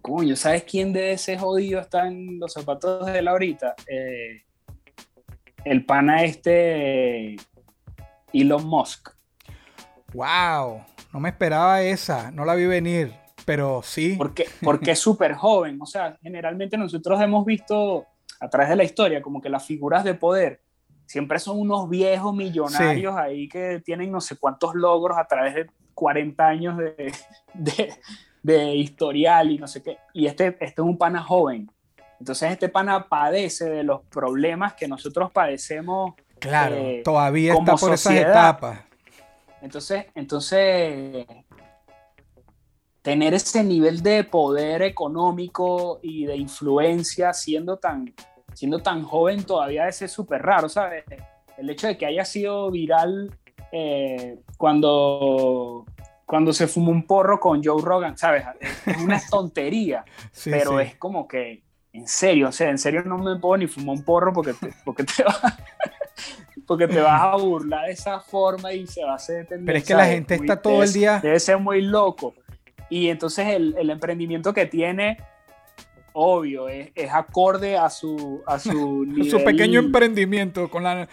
Coño, 0.02 0.36
¿sabes 0.36 0.64
quién 0.64 0.92
de 0.92 1.14
ese 1.14 1.38
jodido 1.38 1.80
está 1.80 2.08
en 2.08 2.40
los 2.40 2.54
zapatos 2.54 3.06
de 3.06 3.20
él 3.20 3.28
ahorita? 3.28 3.76
Eh, 3.88 4.44
el 5.64 5.86
pana 5.86 6.24
este 6.24 7.36
Elon 8.34 8.66
Musk. 8.66 9.10
Wow, 10.14 10.84
no 11.14 11.20
me 11.20 11.30
esperaba 11.30 11.82
esa, 11.82 12.32
no 12.32 12.46
la 12.46 12.56
vi 12.56 12.66
venir, 12.66 13.14
pero 13.46 13.82
sí. 13.84 14.16
Porque, 14.18 14.46
porque 14.64 14.92
es 14.92 15.00
súper 15.08 15.34
joven, 15.34 15.80
o 15.82 15.86
sea, 15.86 16.18
generalmente 16.22 16.78
nosotros 16.78 17.22
hemos 17.22 17.46
visto 17.46 18.06
a 18.40 18.50
través 18.50 18.70
de 18.70 18.76
la 18.76 18.84
historia 18.84 19.22
como 19.22 19.42
que 19.42 19.50
las 19.50 19.66
figuras 19.66 20.04
de 20.04 20.16
poder 20.16 20.62
siempre 21.12 21.40
son 21.40 21.60
unos 21.60 21.90
viejos 21.90 22.34
millonarios 22.34 23.14
sí. 23.14 23.22
ahí 23.22 23.50
que 23.50 23.82
tienen 23.84 24.12
no 24.12 24.22
sé 24.22 24.38
cuántos 24.38 24.76
logros 24.76 25.18
a 25.18 25.26
través 25.26 25.54
de 25.56 25.68
40 25.94 26.48
años 26.48 26.78
de, 26.78 27.14
de, 27.54 27.94
de 28.42 28.76
historial 28.76 29.52
y 29.52 29.58
no 29.58 29.68
sé 29.68 29.84
qué. 29.84 29.98
Y 30.14 30.26
este, 30.26 30.48
este 30.48 30.66
es 30.66 30.80
un 30.80 30.98
pana 30.98 31.22
joven. 31.22 31.70
Entonces 32.18 32.52
este 32.52 32.70
pana 32.70 33.10
padece 33.10 33.70
de 33.70 33.84
los 33.84 34.02
problemas 34.04 34.74
que 34.74 34.88
nosotros 34.88 35.32
padecemos. 35.32 36.14
Claro, 36.40 36.76
eh, 36.76 37.02
todavía 37.04 37.54
está 37.56 37.76
por 37.76 37.90
esas 37.90 38.02
sociedad. 38.02 38.32
etapas. 38.32 38.80
Entonces, 39.62 40.06
entonces, 40.16 41.26
tener 43.02 43.34
ese 43.34 43.64
nivel 43.64 44.02
de 44.02 44.24
poder 44.24 44.82
económico 44.82 46.00
y 46.02 46.26
de 46.26 46.36
influencia 46.36 47.34
siendo 47.34 47.78
tan, 47.78 48.14
siendo 48.54 48.80
tan 48.80 49.04
joven 49.04 49.44
todavía 49.44 49.88
es 49.88 49.98
súper 50.12 50.42
raro, 50.42 50.70
¿sabes? 50.70 51.04
El 51.58 51.70
hecho 51.70 51.88
de 51.88 51.98
que 51.98 52.06
haya 52.06 52.26
sido 52.26 52.72
viral 52.72 53.38
eh, 53.72 54.40
cuando, 54.58 55.86
cuando 56.26 56.54
se 56.54 56.68
fumó 56.68 56.92
un 56.92 57.06
porro 57.06 57.40
con 57.40 57.64
Joe 57.64 57.82
Rogan, 57.82 58.18
¿sabes? 58.18 58.44
Es 58.86 58.98
una 58.98 59.22
tontería, 59.30 60.04
Sí, 60.32 60.50
pero 60.50 60.80
sí. 60.80 60.86
es 60.86 60.96
como 60.98 61.28
que, 61.28 61.64
en 61.94 62.08
serio, 62.08 62.50
o 62.50 62.52
sea, 62.52 62.70
en 62.70 62.78
serio 62.78 63.04
no 63.04 63.18
me 63.18 63.40
puedo 63.40 63.58
ni 63.58 63.68
fumar 63.68 63.98
un 63.98 64.04
porro 64.04 64.34
porque 64.34 64.54
te, 64.54 64.74
porque 64.84 65.04
te 65.04 65.24
vas... 65.24 65.42
Porque 66.68 66.88
te 66.88 67.00
vas 67.02 67.22
a 67.22 67.36
burlar 67.38 67.86
de 67.88 67.92
esa 67.94 68.20
forma 68.20 68.72
y 68.74 68.88
se 68.88 69.04
va 69.04 69.14
a 69.14 69.16
hacer 69.16 69.48
Pero 69.48 69.78
es 69.78 69.84
que 69.84 69.94
la 69.94 70.06
gente 70.06 70.36
está 70.36 70.62
todo 70.62 70.84
el 70.84 70.92
día- 70.94 71.20
Debe 71.22 71.40
ser 71.40 71.58
muy 71.58 71.82
loco. 71.82 72.34
Y 72.90 73.10
entonces 73.10 73.48
el, 73.48 73.76
el 73.78 73.90
emprendimiento 73.90 74.54
que 74.54 74.66
tiene, 74.66 75.18
obvio, 76.14 76.68
es, 76.68 76.90
es 76.96 77.10
acorde 77.14 77.78
a 77.78 77.90
su, 77.90 78.42
a 78.46 78.60
su 78.60 79.06
nivel. 79.08 79.30
Su 79.32 79.44
pequeño 79.44 79.80
emprendimiento 79.80 80.70
con, 80.70 80.84
la, 80.84 81.08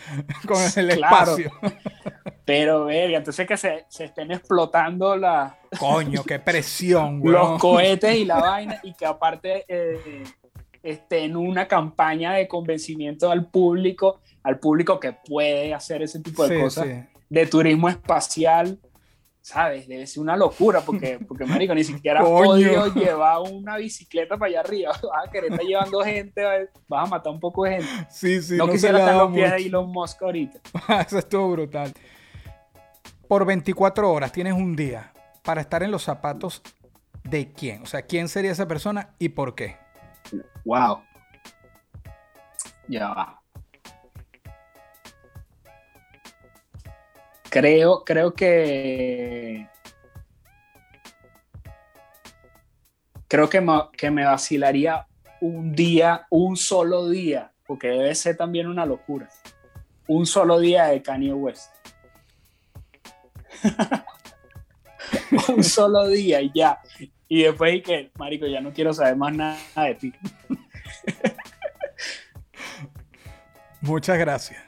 con 0.46 0.56
el 0.76 0.96
Claro. 0.96 1.36
espacio. 1.36 1.52
Pero, 2.44 2.86
verga, 2.86 3.18
entonces 3.18 3.46
que 3.46 3.56
se, 3.58 3.84
se 3.88 4.04
estén 4.06 4.32
explotando 4.32 5.16
la- 5.16 5.58
Coño, 5.78 6.24
qué 6.24 6.38
presión, 6.38 7.20
weón. 7.22 7.32
los 7.32 7.60
cohetes 7.60 8.16
y 8.16 8.24
la 8.24 8.40
vaina, 8.40 8.80
y 8.82 8.94
que 8.94 9.04
aparte 9.06 9.64
eh, 9.68 10.24
esté 10.90 11.24
en 11.24 11.36
una 11.36 11.68
campaña 11.68 12.32
de 12.32 12.48
convencimiento 12.48 13.30
al 13.30 13.50
público, 13.50 14.20
al 14.42 14.58
público 14.58 14.98
que 14.98 15.12
puede 15.12 15.74
hacer 15.74 16.02
ese 16.02 16.20
tipo 16.20 16.46
de 16.46 16.56
Sí, 16.56 16.62
cosas, 16.62 16.86
sí. 16.86 17.18
de 17.28 17.46
turismo 17.46 17.88
espacial. 17.88 18.78
¿Sabes? 19.40 19.88
Debe 19.88 20.06
ser 20.06 20.22
una 20.22 20.36
locura 20.36 20.82
porque, 20.82 21.18
porque 21.26 21.46
marico, 21.46 21.74
ni 21.74 21.82
siquiera 21.82 22.22
podido 22.22 22.92
llevar 22.92 23.38
una 23.50 23.78
bicicleta 23.78 24.36
para 24.36 24.50
allá 24.50 24.60
arriba. 24.60 24.90
Vas 25.02 25.26
a 25.26 25.30
querer 25.30 25.52
estar 25.52 25.64
llevando 25.64 26.00
gente, 26.00 26.42
vas 26.86 27.06
a 27.06 27.10
matar 27.10 27.32
un 27.32 27.40
poco 27.40 27.64
de 27.64 27.76
gente. 27.76 27.88
Sí, 28.10 28.42
sí, 28.42 28.56
no, 28.56 28.66
no, 28.66 28.72
quisiera 28.72 28.98
estar 28.98 29.16
los 29.16 29.32
pies 29.32 29.50
de 29.50 29.56
mucho. 29.56 29.68
Elon 29.68 29.90
Musk 29.90 30.22
ahorita. 30.22 30.60
Eso 31.06 31.18
estuvo 31.18 31.50
brutal. 31.50 31.94
Por 33.26 33.46
24 33.46 34.12
horas 34.12 34.32
tienes 34.32 34.52
un 34.52 34.76
día 34.76 35.12
para 35.42 35.62
estar 35.62 35.82
en 35.82 35.92
los 35.92 36.02
zapatos 36.02 36.60
de 37.24 37.50
quién. 37.52 37.82
O 37.82 37.86
sea, 37.86 38.02
quién 38.02 38.28
sería 38.28 38.52
esa 38.52 38.68
persona 38.68 39.14
y 39.18 39.30
por 39.30 39.54
qué. 39.54 39.76
Wow. 40.64 41.02
Ya 42.88 43.08
va. 43.08 43.40
Creo, 47.50 48.04
creo 48.04 48.34
que. 48.34 49.68
Creo 53.26 53.48
que 53.48 53.60
me, 53.60 53.72
que 53.96 54.10
me 54.10 54.24
vacilaría 54.24 55.06
un 55.40 55.72
día, 55.72 56.26
un 56.30 56.56
solo 56.56 57.08
día, 57.08 57.52
porque 57.66 57.88
debe 57.88 58.14
ser 58.14 58.36
también 58.36 58.66
una 58.66 58.86
locura. 58.86 59.28
Un 60.06 60.26
solo 60.26 60.58
día 60.58 60.86
de 60.86 61.02
Kanye 61.02 61.32
West. 61.34 61.70
un 65.48 65.64
solo 65.64 66.06
día 66.08 66.40
y 66.40 66.50
ya. 66.54 66.80
Y 67.28 67.42
después 67.42 67.82
y 67.86 68.10
marico, 68.18 68.46
ya 68.46 68.60
no 68.60 68.72
quiero 68.72 68.92
saber 68.92 69.16
más 69.16 69.34
nada 69.34 69.58
de 69.76 69.94
ti. 69.94 70.12
Muchas 73.80 74.18
gracias. 74.18 74.67